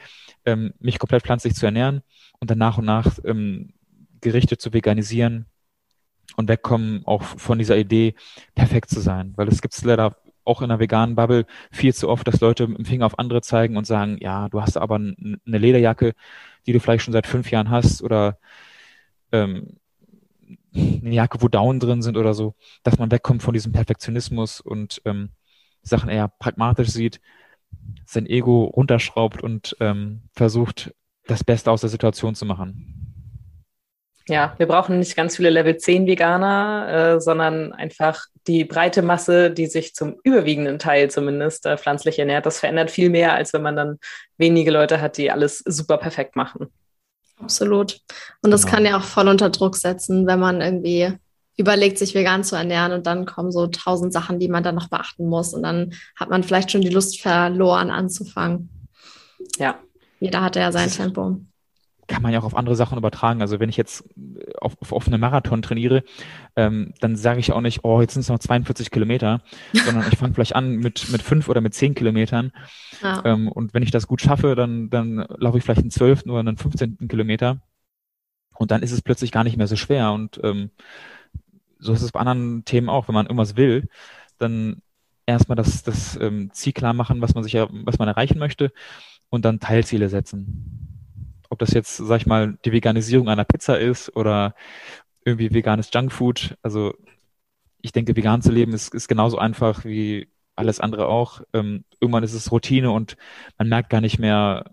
ähm, 0.45 0.75
mich 0.79 0.99
komplett 0.99 1.23
pflanzlich 1.23 1.55
zu 1.55 1.67
ernähren 1.67 2.03
und 2.39 2.51
dann 2.51 2.59
nach 2.59 2.79
und 2.79 2.85
nach 2.85 3.19
ähm, 3.25 3.73
Gerichte 4.21 4.59
zu 4.59 4.73
veganisieren 4.73 5.47
und 6.37 6.49
wegkommen 6.49 7.03
auch 7.07 7.23
von 7.23 7.59
dieser 7.59 7.77
Idee, 7.77 8.15
perfekt 8.55 8.91
zu 8.91 9.01
sein. 9.01 9.33
Weil 9.37 9.49
es 9.49 9.61
gibt 9.61 9.81
leider 9.83 10.17
auch 10.45 10.63
in 10.63 10.69
der 10.69 10.79
veganen 10.79 11.15
Bubble 11.15 11.47
viel 11.71 11.95
zu 11.95 12.09
oft, 12.09 12.27
dass 12.27 12.41
Leute 12.41 12.67
mit 12.67 12.79
dem 12.79 12.85
Finger 12.85 13.07
auf 13.07 13.19
andere 13.19 13.43
zeigen 13.43 13.77
und 13.77 13.87
sagen, 13.87 14.19
ja, 14.21 14.49
du 14.49 14.61
hast 14.61 14.77
aber 14.77 14.97
eine 14.97 15.39
Lederjacke, 15.45 16.15
die 16.67 16.73
du 16.73 16.81
vielleicht 16.81 17.05
schon 17.05 17.13
seit 17.13 17.27
fünf 17.27 17.51
Jahren 17.51 17.71
hast 17.71 18.03
oder 18.03 18.39
ähm, 19.33 19.79
eine 20.75 21.15
Jacke, 21.15 21.41
wo 21.43 21.49
Down 21.49 21.81
drin 21.81 22.03
sind 22.03 22.17
oder 22.17 22.35
so, 22.35 22.55
dass 22.83 22.99
man 22.99 23.11
wegkommt 23.11 23.43
von 23.43 23.55
diesem 23.55 23.73
Perfektionismus 23.73 24.61
und 24.61 25.01
ähm, 25.05 25.31
Sachen 25.83 26.09
eher 26.09 26.29
pragmatisch 26.29 26.89
sieht, 26.89 27.21
sein 28.07 28.27
Ego 28.27 28.65
runterschraubt 28.65 29.43
und 29.43 29.77
ähm, 29.81 30.23
versucht, 30.33 30.95
das 31.27 31.45
Beste 31.45 31.71
aus 31.71 31.81
der 31.81 31.91
Situation 31.91 32.35
zu 32.35 32.45
machen. 32.47 33.05
Ja, 34.27 34.55
wir 34.57 34.67
brauchen 34.67 34.99
nicht 34.99 35.17
ganz 35.17 35.37
viele 35.37 35.51
Level 35.51 35.77
10 35.77 36.07
Veganer, 36.07 37.17
äh, 37.17 37.21
sondern 37.21 37.75
einfach 37.75 38.25
die 38.47 38.65
breite 38.65 39.03
Masse, 39.03 39.51
die 39.51 39.67
sich 39.67 39.95
zum 39.95 40.17
überwiegenden 40.25 40.79
Teil 40.79 41.11
zumindest 41.11 41.67
äh, 41.67 41.77
pflanzlich 41.77 42.19
ernährt. 42.19 42.47
Das 42.47 42.61
verändert 42.61 42.91
viel 42.91 43.11
mehr, 43.11 43.35
als 43.35 43.53
wenn 43.53 43.61
man 43.61 43.77
dann 43.77 43.99
wenige 44.39 44.71
Leute 44.71 45.03
hat, 45.03 45.19
die 45.19 45.31
alles 45.31 45.59
super 45.59 45.99
perfekt 45.99 46.37
machen. 46.37 46.69
Absolut. 47.41 48.01
Und 48.43 48.51
das 48.51 48.63
genau. 48.63 48.75
kann 48.75 48.87
ja 48.87 48.97
auch 48.99 49.05
voll 49.05 49.29
unter 49.29 49.51
Druck 49.51 49.77
setzen, 49.77 50.27
wenn 50.27 50.39
man 50.39 50.61
irgendwie 50.61 51.13
überlegt, 51.57 51.99
sich 51.99 52.15
vegan 52.15 52.43
zu 52.43 52.57
ernähren 52.57 52.93
und 52.93 53.07
dann 53.07 53.27
kommen 53.27 53.53
so 53.53 53.67
tausend 53.69 54.13
Sachen, 54.13 54.39
die 54.39 54.49
man 54.49 54.65
dann 54.65 54.75
noch 54.75 54.89
beachten 54.89 55.29
muss. 55.29 55.55
Und 55.55 55.63
dann 55.63 55.95
hat 56.17 56.31
man 56.31 56.43
vielleicht 56.43 56.71
schon 56.71 56.81
die 56.81 56.89
Lust 56.89 57.21
verloren 57.21 57.91
anzufangen. 57.91 58.71
Ja. 59.59 59.79
Jeder 60.21 60.43
hatte 60.43 60.61
ja 60.61 60.73
sein 60.73 60.91
Tempo 60.91 61.39
kann 62.07 62.23
man 62.23 62.33
ja 62.33 62.41
auch 62.41 62.45
auf 62.45 62.57
andere 62.57 62.77
Sachen 62.77 62.99
übertragen. 62.99 63.41
Also 63.41 63.61
wenn 63.61 63.69
ich 63.69 63.77
jetzt 63.77 64.05
äh, 64.17 64.53
auf, 64.61 64.77
auf 64.81 64.93
offene 64.93 65.19
Marathon 65.19 65.63
trainiere, 65.63 66.05
ähm, 66.57 66.93
dann 67.01 67.17
sage 67.17 67.41
ich 67.41 67.53
auch 67.53 67.61
nicht, 67.61 67.85
oh, 67.85 68.01
jetzt 68.01 68.15
sind 68.15 68.21
es 68.23 68.29
noch 68.29 68.39
42 68.39 68.91
Kilometer, 68.91 69.43
sondern 69.73 70.07
ich 70.11 70.19
fange 70.19 70.35
vielleicht 70.35 70.57
an 70.57 70.77
mit, 70.77 71.11
mit 71.11 71.23
fünf 71.23 71.49
oder 71.49 71.61
mit 71.61 71.75
zehn 71.75 71.95
Kilometern. 71.95 72.53
Ja. 73.03 73.23
Ähm, 73.25 73.49
und 73.49 73.75
wenn 73.75 73.83
ich 73.83 73.91
das 73.91 74.07
gut 74.07 74.21
schaffe, 74.21 74.55
dann, 74.55 74.91
dann 74.91 75.25
laufe 75.37 75.59
ich 75.59 75.65
vielleicht 75.65 75.81
einen 75.81 75.91
zwölften 75.91 76.31
oder 76.31 76.41
einen 76.41 76.57
15. 76.57 77.09
Kilometer. 77.09 77.61
Und 78.57 78.71
dann 78.71 78.83
ist 78.83 78.93
es 78.93 79.03
plötzlich 79.03 79.33
gar 79.33 79.45
nicht 79.45 79.57
mehr 79.57 79.67
so 79.67 79.77
schwer. 79.77 80.13
Und 80.13 80.41
ähm, 80.43 80.71
so 81.79 81.93
ist 81.93 82.03
es 82.03 82.13
bei 82.13 82.21
anderen 82.21 82.65
Themen 82.65 82.89
auch. 82.89 83.09
Wenn 83.09 83.15
man 83.15 83.27
irgendwas 83.27 83.57
will, 83.57 83.89
dann 84.39 84.83
erstmal 85.27 85.57
das, 85.57 85.83
das 85.83 86.17
ähm, 86.21 86.51
Ziel 86.53 86.73
klar 86.73 86.93
machen, 86.93 87.21
was 87.21 87.35
man 87.35 87.43
sich 87.43 87.55
ja, 87.55 87.67
was 87.71 87.99
man 87.99 88.09
erreichen 88.09 88.39
möchte 88.39 88.73
und 89.31 89.45
dann 89.45 89.59
Teilziele 89.59 90.09
setzen 90.09 90.84
ob 91.55 91.61
das 91.61 91.73
jetzt, 91.73 91.97
sag 91.97 92.21
ich 92.21 92.27
mal, 92.27 92.59
die 92.65 92.73
Veganisierung 92.73 93.29
einer 93.29 93.45
Pizza 93.45 93.79
ist 93.79 94.15
oder 94.17 94.55
irgendwie 95.25 95.55
veganes 95.55 95.91
Junkfood. 95.95 96.57
Also 96.63 96.95
ich 97.81 97.93
denke, 97.93 98.17
vegan 98.17 98.43
zu 98.43 98.51
leben 98.51 98.73
ist, 98.73 98.93
ist 98.93 99.09
genauso 99.09 99.39
einfach 99.39 99.85
wie 99.85 100.29
alles 100.57 100.81
andere 100.81 101.07
auch. 101.07 101.43
Ähm, 101.53 101.85
irgendwann 102.01 102.25
ist 102.25 102.35
es 102.35 102.51
Routine 102.51 102.91
und 102.91 103.17
man 103.57 103.69
merkt 103.69 103.89
gar 103.89 104.01
nicht 104.01 104.19
mehr, 104.19 104.65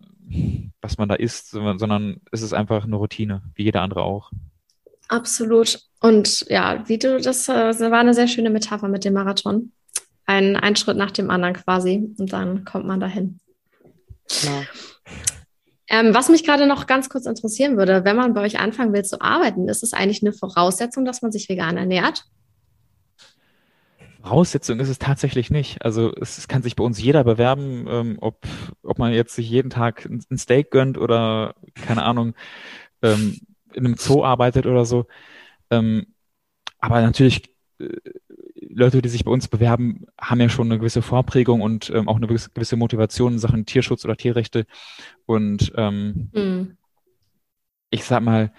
was 0.81 0.97
man 0.97 1.07
da 1.07 1.15
isst, 1.15 1.51
sondern 1.51 2.21
es 2.31 2.41
ist 2.41 2.53
einfach 2.53 2.83
eine 2.83 2.95
Routine, 2.95 3.43
wie 3.53 3.63
jeder 3.63 3.81
andere 3.81 4.01
auch. 4.01 4.31
Absolut. 5.07 5.81
Und 5.99 6.45
ja, 6.49 6.87
wie 6.87 6.97
du, 6.97 7.21
das, 7.21 7.45
das 7.45 7.79
war 7.79 7.99
eine 7.99 8.13
sehr 8.13 8.27
schöne 8.27 8.49
Metapher 8.49 8.87
mit 8.87 9.05
dem 9.05 9.13
Marathon. 9.13 9.71
Ein, 10.25 10.55
ein 10.55 10.75
Schritt 10.75 10.97
nach 10.97 11.11
dem 11.11 11.29
anderen 11.29 11.53
quasi 11.53 12.15
und 12.17 12.33
dann 12.33 12.65
kommt 12.65 12.87
man 12.87 12.99
dahin. 12.99 13.39
Genau. 14.41 14.61
Ähm, 15.93 16.13
was 16.13 16.29
mich 16.29 16.45
gerade 16.45 16.67
noch 16.67 16.87
ganz 16.87 17.09
kurz 17.09 17.25
interessieren 17.25 17.75
würde, 17.75 18.05
wenn 18.05 18.15
man 18.15 18.33
bei 18.33 18.39
euch 18.41 18.59
anfangen 18.59 18.93
will 18.93 19.03
zu 19.03 19.19
arbeiten, 19.19 19.67
ist 19.67 19.83
es 19.83 19.91
eigentlich 19.91 20.23
eine 20.23 20.31
Voraussetzung, 20.31 21.03
dass 21.03 21.21
man 21.21 21.33
sich 21.33 21.49
vegan 21.49 21.75
ernährt? 21.75 22.23
Voraussetzung 24.21 24.79
ist 24.79 24.87
es 24.87 24.99
tatsächlich 24.99 25.49
nicht. 25.49 25.83
Also 25.83 26.13
es, 26.15 26.37
es 26.37 26.47
kann 26.47 26.63
sich 26.63 26.77
bei 26.77 26.83
uns 26.85 27.01
jeder 27.01 27.25
bewerben, 27.25 27.87
ähm, 27.89 28.17
ob, 28.21 28.47
ob 28.83 28.99
man 28.99 29.11
jetzt 29.11 29.35
sich 29.35 29.49
jeden 29.49 29.69
Tag 29.69 30.05
ein 30.05 30.37
Steak 30.37 30.71
gönnt 30.71 30.97
oder 30.97 31.55
keine 31.75 32.03
Ahnung 32.03 32.35
ähm, 33.01 33.41
in 33.73 33.85
einem 33.85 33.97
Zoo 33.97 34.23
arbeitet 34.23 34.67
oder 34.67 34.85
so. 34.85 35.07
Ähm, 35.71 36.05
aber 36.79 37.01
natürlich 37.01 37.53
äh, 37.79 37.87
Leute, 38.73 39.01
die 39.01 39.09
sich 39.09 39.25
bei 39.25 39.31
uns 39.31 39.47
bewerben, 39.47 40.05
haben 40.19 40.41
ja 40.41 40.49
schon 40.49 40.67
eine 40.67 40.79
gewisse 40.79 41.01
Vorprägung 41.01 41.61
und 41.61 41.89
ähm, 41.93 42.07
auch 42.07 42.17
eine 42.17 42.27
gewisse 42.27 42.75
Motivation 42.75 43.33
in 43.33 43.39
Sachen 43.39 43.65
Tierschutz 43.65 44.05
oder 44.05 44.17
Tierrechte. 44.17 44.65
Und 45.25 45.71
ähm, 45.75 46.29
mhm. 46.33 46.77
ich 47.89 48.03
sag 48.03 48.21
mal, 48.21 48.51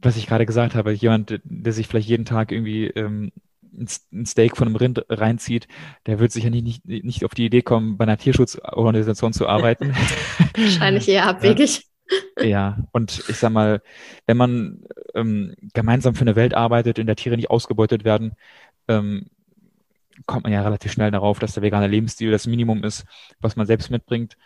was 0.00 0.16
ich 0.16 0.26
gerade 0.26 0.46
gesagt 0.46 0.74
habe, 0.74 0.92
jemand, 0.92 1.40
der 1.44 1.72
sich 1.72 1.88
vielleicht 1.88 2.08
jeden 2.08 2.24
Tag 2.24 2.52
irgendwie 2.52 2.86
ähm, 2.86 3.32
ein 4.12 4.26
Steak 4.26 4.56
von 4.56 4.68
einem 4.68 4.76
Rind 4.76 5.04
reinzieht, 5.08 5.66
der 6.06 6.20
wird 6.20 6.32
sicher 6.32 6.50
nicht, 6.50 6.84
nicht, 6.86 7.04
nicht 7.04 7.24
auf 7.24 7.34
die 7.34 7.46
Idee 7.46 7.62
kommen, 7.62 7.96
bei 7.96 8.04
einer 8.04 8.18
Tierschutzorganisation 8.18 9.32
zu 9.32 9.48
arbeiten. 9.48 9.94
Wahrscheinlich 10.56 11.08
eher 11.08 11.26
abwegig. 11.28 11.86
Ja, 12.40 12.78
und 12.92 13.24
ich 13.28 13.36
sag 13.36 13.50
mal, 13.50 13.82
wenn 14.26 14.36
man 14.36 14.84
ähm, 15.14 15.54
gemeinsam 15.72 16.14
für 16.14 16.22
eine 16.22 16.36
Welt 16.36 16.54
arbeitet, 16.54 16.98
in 16.98 17.06
der 17.06 17.16
Tiere 17.16 17.36
nicht 17.36 17.50
ausgebeutet 17.50 18.04
werden, 18.04 18.32
ähm, 18.88 19.26
kommt 20.26 20.44
man 20.44 20.52
ja 20.52 20.62
relativ 20.62 20.92
schnell 20.92 21.10
darauf, 21.10 21.38
dass 21.38 21.54
der 21.54 21.62
vegane 21.62 21.88
Lebensstil 21.88 22.30
das 22.30 22.46
Minimum 22.46 22.84
ist, 22.84 23.04
was 23.40 23.56
man 23.56 23.66
selbst 23.66 23.90
mitbringt. 23.90 24.36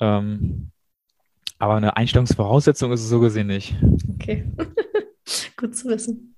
Ähm, 0.00 0.70
aber 1.58 1.74
eine 1.74 1.96
Einstellungsvoraussetzung 1.96 2.92
ist 2.92 3.02
es 3.02 3.08
so 3.08 3.20
gesehen 3.20 3.48
nicht. 3.48 3.74
Okay, 4.14 4.44
gut 5.56 5.76
zu 5.76 5.88
wissen. 5.88 6.36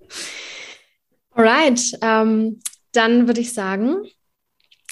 Alright, 1.33 1.93
ähm, 2.03 2.61
dann 2.93 3.27
würde 3.27 3.41
ich 3.41 3.53
sagen, 3.53 4.03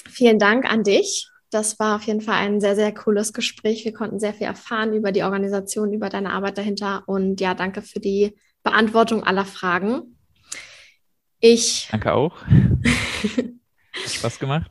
vielen 0.09 0.39
Dank 0.39 0.71
an 0.71 0.85
dich. 0.85 1.29
Das 1.51 1.79
war 1.79 1.97
auf 1.97 2.03
jeden 2.03 2.21
Fall 2.21 2.35
ein 2.35 2.61
sehr, 2.61 2.77
sehr 2.77 2.93
cooles 2.93 3.33
Gespräch. 3.33 3.85
Wir 3.85 3.95
konnten 3.95 4.21
sehr 4.21 4.35
viel 4.35 4.47
erfahren 4.47 4.93
über 4.93 5.13
die 5.13 5.23
Organisation, 5.23 5.95
über 5.95 6.11
deine 6.11 6.33
Arbeit 6.33 6.59
dahinter. 6.59 7.05
Und 7.07 7.41
ja, 7.41 7.55
danke 7.55 7.81
für 7.81 8.01
die 8.01 8.37
Beantwortung 8.63 9.25
aller 9.25 9.47
Fragen. 9.47 10.18
Ich. 11.41 11.89
Danke 11.91 12.13
auch. 12.13 12.43
Hat 12.43 14.11
Spaß 14.11 14.39
gemacht. 14.39 14.71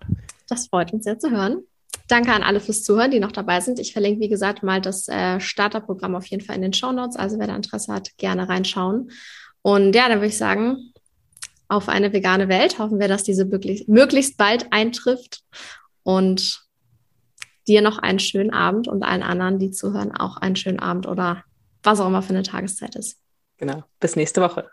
Das 0.49 0.67
freut 0.67 0.93
uns 0.93 1.03
sehr 1.03 1.19
zu 1.19 1.31
hören. 1.31 1.63
Danke 2.07 2.31
an 2.31 2.43
alle 2.43 2.59
fürs 2.59 2.83
Zuhören, 2.83 3.11
die 3.11 3.19
noch 3.19 3.31
dabei 3.31 3.59
sind. 3.59 3.79
Ich 3.79 3.91
verlinke, 3.91 4.21
wie 4.21 4.29
gesagt, 4.29 4.63
mal 4.63 4.79
das 4.79 5.07
äh, 5.07 5.39
Starterprogramm 5.39 6.15
auf 6.15 6.25
jeden 6.27 6.43
Fall 6.43 6.55
in 6.55 6.61
den 6.61 6.73
Show 6.73 6.91
Notes. 6.91 7.17
Also 7.17 7.37
wer 7.39 7.47
da 7.47 7.55
Interesse 7.55 7.93
hat, 7.93 8.17
gerne 8.17 8.47
reinschauen. 8.47 9.11
Und 9.61 9.93
ja, 9.93 10.07
dann 10.07 10.19
würde 10.19 10.27
ich 10.27 10.37
sagen, 10.37 10.93
auf 11.67 11.89
eine 11.89 12.13
vegane 12.13 12.47
Welt. 12.47 12.79
Hoffen 12.79 12.99
wir, 12.99 13.07
dass 13.07 13.23
diese 13.23 13.45
möglichst, 13.45 13.89
möglichst 13.89 14.37
bald 14.37 14.71
eintrifft. 14.71 15.41
Und 16.03 16.67
dir 17.67 17.81
noch 17.81 17.97
einen 17.97 18.19
schönen 18.19 18.51
Abend 18.51 18.87
und 18.87 19.03
allen 19.03 19.23
anderen, 19.23 19.59
die 19.59 19.71
zuhören, 19.71 20.15
auch 20.15 20.37
einen 20.37 20.55
schönen 20.55 20.79
Abend 20.79 21.05
oder 21.05 21.43
was 21.83 21.99
auch 21.99 22.07
immer 22.07 22.21
für 22.21 22.29
eine 22.29 22.43
Tageszeit 22.43 22.95
ist. 22.95 23.19
Genau. 23.57 23.83
Bis 23.99 24.15
nächste 24.15 24.41
Woche. 24.41 24.69